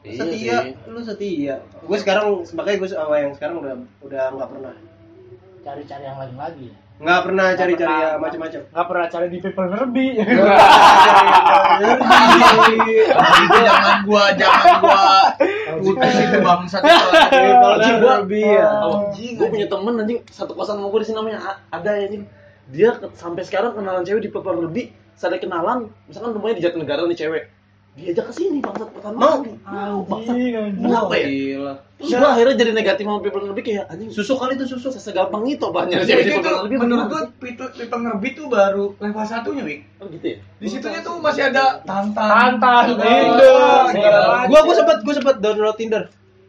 Iya 0.00 0.14
setia 0.16 0.56
sih. 0.62 0.72
lu 0.86 1.00
setia 1.00 1.54
gua 1.80 1.96
sekarang 1.96 2.26
makanya 2.52 2.76
gua 2.78 2.88
sama 2.88 3.14
yang 3.18 3.32
sekarang 3.32 3.56
udah 3.58 3.74
udah 4.00 4.22
nggak 4.32 4.48
pernah 4.48 4.74
Cari-cari 5.58 6.00
yang 6.02 6.16
lain 6.16 6.34
lagi. 6.34 6.68
Nggak 6.98 7.20
pernah 7.30 7.46
cari-cari 7.54 7.86
pernah. 7.86 8.02
ya 8.02 8.18
macam-macam 8.18 8.60
Nggak 8.74 8.86
pernah 8.90 9.06
cari 9.06 9.26
di 9.30 9.38
people 9.38 9.66
nerbi. 9.70 10.06
itu 13.38 13.58
jangan 13.62 13.96
gua 14.02 14.24
jangan 14.34 14.82
gua 14.82 15.02
putus 15.78 16.14
itu 16.18 16.38
Anjing 16.42 17.96
gua, 18.02 18.12
Nerbi 18.18 18.42
ya. 18.42 18.66
anjing, 18.82 19.32
gua 19.38 19.46
punya 19.46 19.66
temen 19.70 19.94
anjing 20.02 20.18
satu 20.26 20.52
kosan 20.58 20.74
sama 20.82 20.90
gua 20.90 21.00
di 21.02 21.06
sini 21.06 21.16
namanya 21.16 21.38
ada 21.70 21.90
ya 21.94 22.04
anjing. 22.10 22.24
Dia 22.68 22.90
sampai 23.16 23.42
sekarang 23.46 23.72
kenalan 23.72 24.02
cewek 24.04 24.28
di 24.28 24.30
Pepper 24.30 24.58
lebih. 24.58 24.90
Saya 25.18 25.34
kenalan, 25.42 25.90
misalkan 26.06 26.30
rumahnya 26.30 26.58
di 26.58 26.64
Jatinegara 26.66 27.02
nih 27.06 27.18
cewek. 27.18 27.42
Diajak 27.98 28.30
ke 28.30 28.32
sini 28.32 28.62
bangsat 28.62 28.88
pertama 28.94 29.16
Mau? 29.18 29.34
kali. 29.42 29.50
Mau 29.66 29.98
bangsat. 30.06 30.34
Anjing, 30.38 30.54
anjing. 30.54 30.82
Kenapa 30.86 31.14
ya? 31.18 31.26
Gila. 31.26 31.74
Terus 31.98 32.10
gua 32.14 32.30
akhirnya 32.30 32.54
jadi 32.54 32.70
negatif 32.70 33.02
sama 33.10 33.18
Pepper 33.18 33.42
lebih 33.42 33.62
kayak 33.66 33.84
anjing 33.90 34.10
susu 34.14 34.32
kali 34.38 34.54
itu 34.54 34.64
susu 34.70 34.88
segampang 34.94 35.42
itu 35.50 35.66
banyak 35.66 35.98
di 36.06 36.14
itu 36.14 36.78
menurut 36.78 37.06
gua 37.10 37.22
itu 37.42 37.64
people 37.74 37.98
ngerbit 37.98 38.32
tuh 38.38 38.46
baru 38.46 38.84
level 39.02 39.24
satunya 39.26 39.62
wik. 39.66 39.80
Oh 39.98 40.06
gitu 40.06 40.26
ya? 40.30 40.36
di 40.38 40.66
situnya 40.70 41.00
tuh 41.02 41.18
masih 41.18 41.50
ada 41.50 41.82
tantan. 41.82 42.28
Tantan, 42.30 42.84
Tinder, 42.94 43.54
gua 44.46 44.60
gua 44.62 44.74
sempet 44.78 44.96
gua 45.02 45.14
sempet 45.18 45.36
download 45.42 45.74
Tinder. 45.74 46.02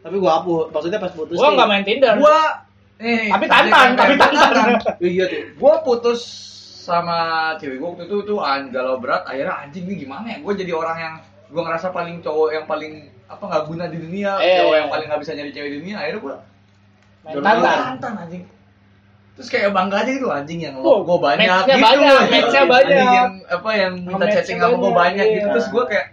Tapi 0.06 0.16
gua 0.22 0.30
hapus. 0.38 0.70
Maksudnya 0.70 0.98
pas 1.02 1.12
putus 1.12 1.34
Gua 1.34 1.50
nggak 1.58 1.66
main 1.66 1.82
Tinder. 1.82 2.14
gua 2.22 2.38
eh 3.02 3.26
Tapi 3.32 3.44
tantan, 3.50 3.88
tapi 3.98 4.14
tantan. 4.14 4.68
iya 5.02 5.24
tuh. 5.26 5.42
Gua 5.58 5.82
putus 5.82 6.20
sama 6.80 7.52
cewek 7.58 7.82
gua 7.82 7.98
waktu 7.98 8.06
itu 8.06 8.16
tuh 8.22 8.38
an. 8.38 8.70
Galau 8.70 9.02
berat. 9.02 9.26
Akhirnya 9.26 9.66
anjing 9.66 9.82
nih 9.90 10.06
gimana 10.06 10.26
ya? 10.30 10.38
Gua 10.46 10.54
jadi 10.54 10.72
orang 10.78 10.96
yang 11.02 11.14
gua 11.50 11.62
ngerasa 11.64 11.90
paling 11.90 12.16
cowok 12.20 12.48
yang 12.50 12.64
paling 12.64 12.92
apa 13.26 13.42
nggak 13.42 13.64
guna 13.66 13.84
di 13.86 13.98
dunia 13.98 14.32
Eh. 14.36 14.58
cowok 14.60 14.74
yang 14.76 14.88
paling 14.88 15.06
nggak 15.06 15.20
bisa 15.20 15.32
nyari 15.34 15.50
cewek 15.50 15.68
di 15.68 15.78
dunia 15.78 15.96
akhirnya 15.96 16.20
download 17.22 17.44
tantan. 17.44 17.78
tantan 17.94 18.12
anjing 18.18 18.44
terus 19.30 19.48
kayak 19.48 19.70
bangga 19.70 19.96
aja 19.98 20.10
gitu 20.10 20.28
anjing 20.28 20.60
yang 20.60 20.74
Oh, 20.76 21.00
lo 21.00 21.06
gua 21.06 21.18
banyak 21.26 21.46
match-nya 21.46 21.74
gitu 21.74 21.86
banyak, 21.86 22.20
match-nya 22.28 22.62
banyak. 22.66 22.92
Anjing 22.92 23.10
yang 23.14 23.30
apa 23.48 23.70
yang 23.72 23.92
minta 23.98 24.26
chatting 24.28 24.58
sama 24.58 24.74
gua 24.74 24.90
banyak, 24.90 24.94
banyak 24.94 25.26
gitu 25.28 25.40
iya. 25.40 25.52
terus 25.52 25.66
gua 25.68 25.84
kayak 25.86 26.06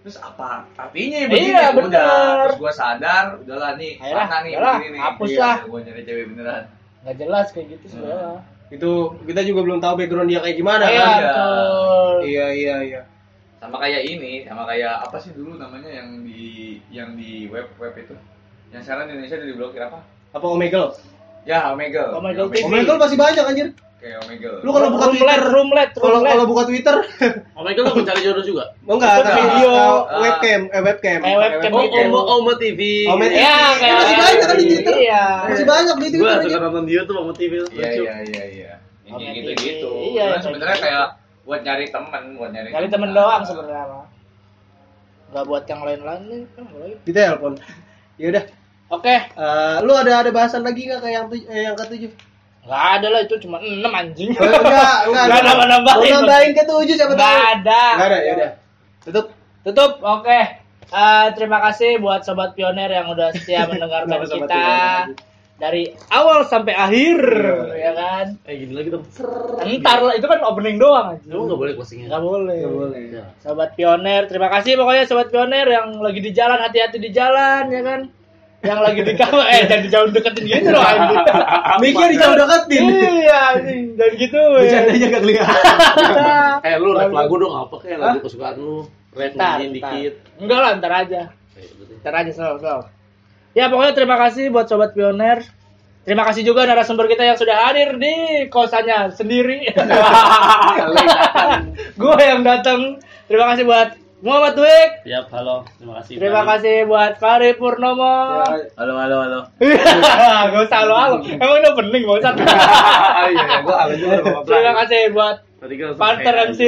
terus 0.00 0.16
apa 0.16 0.48
artinya 0.74 1.16
ya 1.16 1.20
Iya, 1.20 1.28
begini 1.28 1.50
Ya 1.50 1.60
udah 1.60 1.70
bener. 1.76 2.38
terus 2.42 2.58
gua 2.58 2.72
sadar 2.72 3.24
udahlah 3.36 3.72
nih 3.76 3.92
Ayolah, 3.96 4.24
mana 4.24 4.36
nih 4.40 4.52
begini 4.56 4.88
nih 4.88 5.00
hapus 5.02 5.28
Iya, 5.28 5.40
lah. 5.40 5.56
gua 5.62 5.78
nyari 5.80 6.02
cewek 6.02 6.24
beneran 6.30 6.62
Nggak 7.00 7.16
jelas 7.16 7.46
kayak 7.50 7.66
gitu 7.70 7.84
sebenarnya. 7.90 8.32
itu 8.70 8.90
kita 9.24 9.40
juga 9.42 9.60
belum 9.60 9.78
tahu 9.78 9.94
background 9.98 10.28
dia 10.28 10.40
kayak 10.40 10.56
gimana 10.56 10.84
Iya, 10.86 11.02
kan 11.02 11.18
betul. 11.20 12.14
iya 12.24 12.46
iya 12.50 12.76
iya 12.82 13.00
sama 13.60 13.76
kayak 13.78 14.02
ini 14.02 14.32
sama 14.42 14.64
kayak 14.64 15.04
apa 15.04 15.16
sih 15.16 15.30
dulu 15.30 15.54
namanya 15.54 15.90
yang 15.92 16.24
di 16.24 16.42
yang 16.88 17.12
di 17.12 17.44
web 17.46 17.68
web 17.76 17.92
itu 17.94 18.16
yang 18.70 18.80
sekarang 18.80 19.06
di 19.06 19.12
Indonesia 19.14 19.36
udah 19.36 19.48
diblokir 19.48 19.82
apa 19.82 20.00
apa 20.32 20.46
Omegle 20.46 20.96
ya 21.42 21.68
Omegle 21.70 22.10
Omegle 22.14 22.46
Ya, 22.46 22.52
TV. 22.56 22.64
Omegle 22.64 22.96
masih 22.96 23.16
banyak 23.16 23.44
anjir 23.44 23.68
kayak 23.96 24.16
Omegle 24.24 24.64
lu 24.64 24.70
kalau 24.70 24.88
buka 24.90 25.06
Twitter 25.12 25.40
roomlet, 25.46 25.90
kalau 25.92 26.08
roomlet. 26.16 26.30
kalau 26.32 26.44
buka 26.48 26.62
Twitter 26.64 26.96
god, 27.52 27.76
lu 27.76 27.92
mencari 27.94 28.20
jodoh 28.24 28.40
juga? 28.40 28.64
oh 28.88 28.96
enggak 28.96 29.28
video. 29.28 29.68
uh, 29.68 30.18
webcam 30.18 30.60
eh 30.66 30.80
webcam 30.80 31.18
Kayak 31.20 31.38
webcam 31.38 31.70
Oh. 31.70 31.84
Oma, 31.84 32.20
Oma 32.34 32.52
TV. 32.56 32.80
Oma 33.06 33.24
TV. 33.28 33.36
Iya, 33.36 33.56
kayak 33.76 33.94
masih 33.94 34.16
banyak 34.16 34.40
kan 34.40 34.56
di 34.56 34.64
Twitter 34.66 34.94
Iya. 34.96 35.24
masih 35.44 35.66
banyak 35.68 35.96
di 35.96 36.08
Twitter 36.10 36.32
suka 36.34 36.48
anjir. 36.48 36.60
nonton 36.62 36.84
dia 36.88 37.00
tuh 37.04 37.14
Oma 37.14 37.32
TV. 37.36 37.52
Iya 37.52 37.60
lucu. 37.60 37.76
iya 37.76 38.14
iya 38.24 38.44
iya. 38.48 38.72
Kayak 39.04 39.32
gitu-gitu. 39.36 39.90
iya, 39.92 40.08
Iya, 40.08 40.24
kayak 40.30 40.42
sebenarnya 40.42 40.76
gitu. 40.76 40.84
kayak 40.88 41.06
buat 41.42 41.60
nyari 41.60 41.86
teman, 41.88 42.22
buat 42.34 42.50
nyari 42.50 42.68
Nyari 42.68 42.88
temen 42.88 43.10
doang 43.10 43.42
sebenarnya 43.42 43.84
mah. 43.86 44.06
Nggak 45.30 45.44
buat 45.46 45.64
yang 45.64 45.80
lain-lain 45.82 46.22
nih. 46.26 46.40
kan 46.50 46.64
di 47.00 47.12
telepon 47.12 47.52
ya 48.20 48.26
udah 48.28 48.44
Oke, 48.90 49.14
Eh, 49.14 49.76
lu 49.80 49.94
ada 49.94 50.18
ada 50.18 50.30
bahasan 50.30 50.60
lagi 50.60 50.82
nggak 50.82 50.98
kayak 50.98 51.14
yang 51.14 51.26
tuj- 51.30 51.46
eh, 51.46 51.62
yang 51.62 51.76
ketujuh 51.76 52.10
nggak 52.60 52.84
ada 52.92 53.06
lah 53.08 53.20
itu 53.22 53.34
cuma 53.38 53.56
6 53.56 53.70
anjing. 53.86 54.34
Oh, 54.34 54.42
enggak 54.42 54.98
enggak 55.06 55.24
Nggak 55.30 55.42
nambah-nambahin. 55.46 56.02
Mau 56.02 56.16
nambahin 56.18 56.50
ke 56.52 56.62
tujuh 56.64 56.94
siapa 56.94 57.14
tahu 57.14 57.22
Nggak 57.30 57.46
ada. 57.56 57.82
Nggak 57.94 58.08
ada 58.08 58.18
ya 58.18 58.32
udah 58.34 58.50
tutup 59.00 59.26
Tutup, 59.60 59.92
oke. 60.00 60.40
Eh, 60.90 61.26
terima 61.32 61.62
kasih 61.62 62.00
buat 62.00 62.20
sobat 62.20 62.52
pioner 62.52 62.90
yang 62.90 63.06
udah 63.06 63.30
setia 63.30 63.62
mendengarkan 63.70 64.10
kita 64.18 64.36
pioner 64.42 65.06
dari 65.60 65.92
awal 66.08 66.48
sampai 66.48 66.72
akhir, 66.72 67.20
ya 67.76 67.92
kan? 67.92 68.26
Eh 68.48 68.64
gini 68.64 68.72
lagi 68.72 68.88
dong. 68.88 69.04
Entar 69.60 70.00
lah, 70.00 70.16
itu 70.16 70.24
kan 70.24 70.40
opening 70.40 70.80
doang 70.80 71.12
aja. 71.12 71.20
Emang 71.28 71.52
nggak 71.52 71.60
boleh 71.60 71.72
closingnya? 71.76 72.08
Nggak 72.08 72.24
boleh. 72.24 72.58
Nggak 72.64 72.76
boleh 72.80 73.00
Ya. 73.12 73.24
Sobat 73.44 73.76
pioner, 73.76 74.24
terima 74.24 74.48
kasih 74.48 74.80
pokoknya 74.80 75.04
sobat 75.04 75.28
pioner 75.28 75.68
yang 75.68 76.00
lagi 76.00 76.20
di 76.24 76.32
jalan, 76.32 76.56
hati-hati 76.64 76.96
di 76.96 77.12
jalan, 77.12 77.68
ya 77.68 77.82
kan? 77.84 78.00
Yang 78.60 78.80
lagi 78.80 79.00
di 79.04 79.12
kamar, 79.16 79.44
eh 79.48 79.60
jangan 79.68 79.86
jauh 79.88 80.08
deketin 80.12 80.44
gitu 80.44 80.68
loh 80.72 80.84
anjing. 80.84 81.20
Mikir 81.84 82.08
jauh 82.16 82.36
deketin 82.36 82.82
Iya, 82.92 83.38
anjing. 83.56 83.82
Dan 83.96 84.10
gitu. 84.20 84.36
ya. 84.36 84.52
bercandanya 84.56 85.06
gak 85.08 85.22
kelihatan 85.24 86.60
Eh 86.64 86.74
lu 86.76 86.90
rap 86.92 87.12
lagu 87.12 87.34
dong 87.40 87.54
apa 87.56 87.76
kayak 87.80 87.98
lagu 88.00 88.18
kesukaan 88.24 88.56
lu? 88.60 88.84
Rap 89.16 89.32
dikit. 89.60 90.14
Enggak 90.40 90.58
lah, 90.60 90.70
ntar 90.76 90.92
aja. 90.92 91.20
Eh. 91.56 91.68
Ntar 92.00 92.14
aja 92.20 92.30
slow. 92.32 92.99
Ya 93.50 93.66
pokoknya 93.66 93.98
terima 93.98 94.14
kasih 94.14 94.46
buat 94.54 94.70
sobat 94.70 94.94
pioner. 94.94 95.42
Terima 96.06 96.22
kasih 96.22 96.46
juga 96.46 96.64
narasumber 96.64 97.10
kita 97.10 97.26
yang 97.26 97.36
sudah 97.36 97.66
hadir 97.66 97.98
di 97.98 98.46
kosannya 98.48 99.10
sendiri. 99.12 99.66
Gue 102.00 102.16
yang 102.22 102.46
datang. 102.46 103.02
Terima 103.26 103.52
kasih 103.52 103.66
buat 103.66 103.98
Muhammad 104.22 104.54
Wik. 104.54 104.90
Siap, 105.04 105.26
halo. 105.34 105.66
Terima 105.76 105.94
kasih. 106.00 106.14
Terima 106.16 106.42
kasih 106.46 106.76
buat 106.86 107.12
Fari 107.18 107.50
Purnomo. 107.58 108.46
Halo 108.78 108.94
halo 108.96 109.16
halo. 109.18 109.40
Gak 110.54 110.62
usah 110.70 110.78
halo 110.86 110.94
halo. 110.96 111.16
Emang 111.26 111.58
ini 111.58 111.68
opening 111.68 112.02
gak 112.06 112.18
usah. 112.22 112.32
Iya, 113.30 113.62
gua 113.62 113.76
halo 113.84 113.94
juga 113.98 114.16
Terima 114.46 114.72
kasih 114.82 115.00
buat 115.12 115.36
kayak 115.60 116.54
MC 116.54 116.60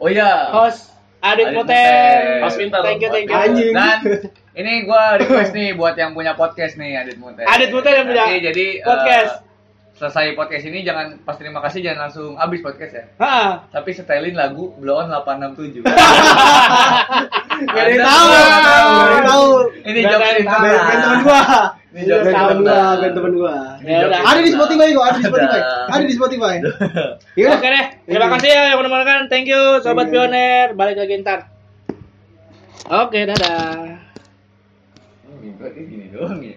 Oh 0.00 0.08
iya. 0.08 0.54
host 0.54 0.94
Adit. 1.24 1.56
Mute. 1.56 1.84
Host 2.44 2.56
pintar. 2.60 2.80
Thank 2.86 3.02
you, 3.02 3.10
thank 3.10 3.28
you. 3.28 3.36
Anjing. 3.36 3.72
Dan 3.72 3.98
ini 4.54 4.82
gua 4.82 5.18
request 5.18 5.50
nih 5.58 5.74
buat 5.74 5.94
yang 5.94 6.12
punya 6.12 6.34
podcast 6.34 6.74
nih 6.74 6.94
Adit 6.96 7.18
Mute. 7.18 7.42
Adit 7.42 7.70
Mute 7.70 7.90
yang 7.90 8.06
punya 8.06 8.24
Nanti 8.24 8.38
jadi 8.40 8.66
eh, 8.78 8.84
podcast. 8.84 9.32
selesai 9.94 10.34
podcast 10.34 10.66
ini 10.66 10.82
jangan 10.82 11.22
pas 11.22 11.38
terima 11.38 11.62
kasih 11.62 11.78
jangan 11.78 12.06
langsung 12.06 12.34
habis 12.34 12.58
podcast 12.58 12.92
ya. 12.92 13.04
Hah. 13.16 13.62
Tapi 13.68 13.90
setelin 13.90 14.34
lagu 14.34 14.74
Blow 14.76 14.98
On 14.98 15.06
867. 15.06 15.86
Gak 17.54 17.84
ada 17.86 18.02
tahu 18.02 18.26
Gak 18.26 19.06
ada 19.06 19.20
tahu 19.22 19.46
Ini 19.86 20.00
jokes 20.02 20.26
internal. 20.42 20.74
Band 20.82 20.98
temen 20.98 21.20
gua 21.22 21.40
Ini 21.86 22.00
Iya, 22.02 22.10
jokes 22.10 22.26
temen 22.34 22.58
gua 22.58 22.82
Band 22.98 23.14
temen 23.14 23.32
gua. 23.32 23.54
Ada 24.26 24.40
di 24.42 24.50
Spotify 24.50 24.88
kok 24.90 25.04
Ada 25.06 25.14
di 25.14 25.24
Spotify 25.24 25.60
Ada. 25.86 26.02
Di 26.02 26.14
Spotify 26.18 26.54
Yaudah 27.38 27.54
Oke 27.54 27.68
deh, 27.70 27.84
terima 28.04 28.26
kasih 28.34 28.48
ya 28.50 28.62
yang 28.66 28.78
mendengarkan. 28.82 29.20
Thank 29.30 29.46
you 29.46 29.62
sobat 29.80 30.10
pioner. 30.10 30.74
Balik 30.74 30.98
lagi 30.98 31.14
ntar. 31.22 31.46
Oke, 32.84 33.22
dadah. 33.22 34.13
Hmm, 35.54 35.58
Berarti 35.62 35.80
gini 35.86 36.10
doang 36.10 36.42
ya. 36.42 36.52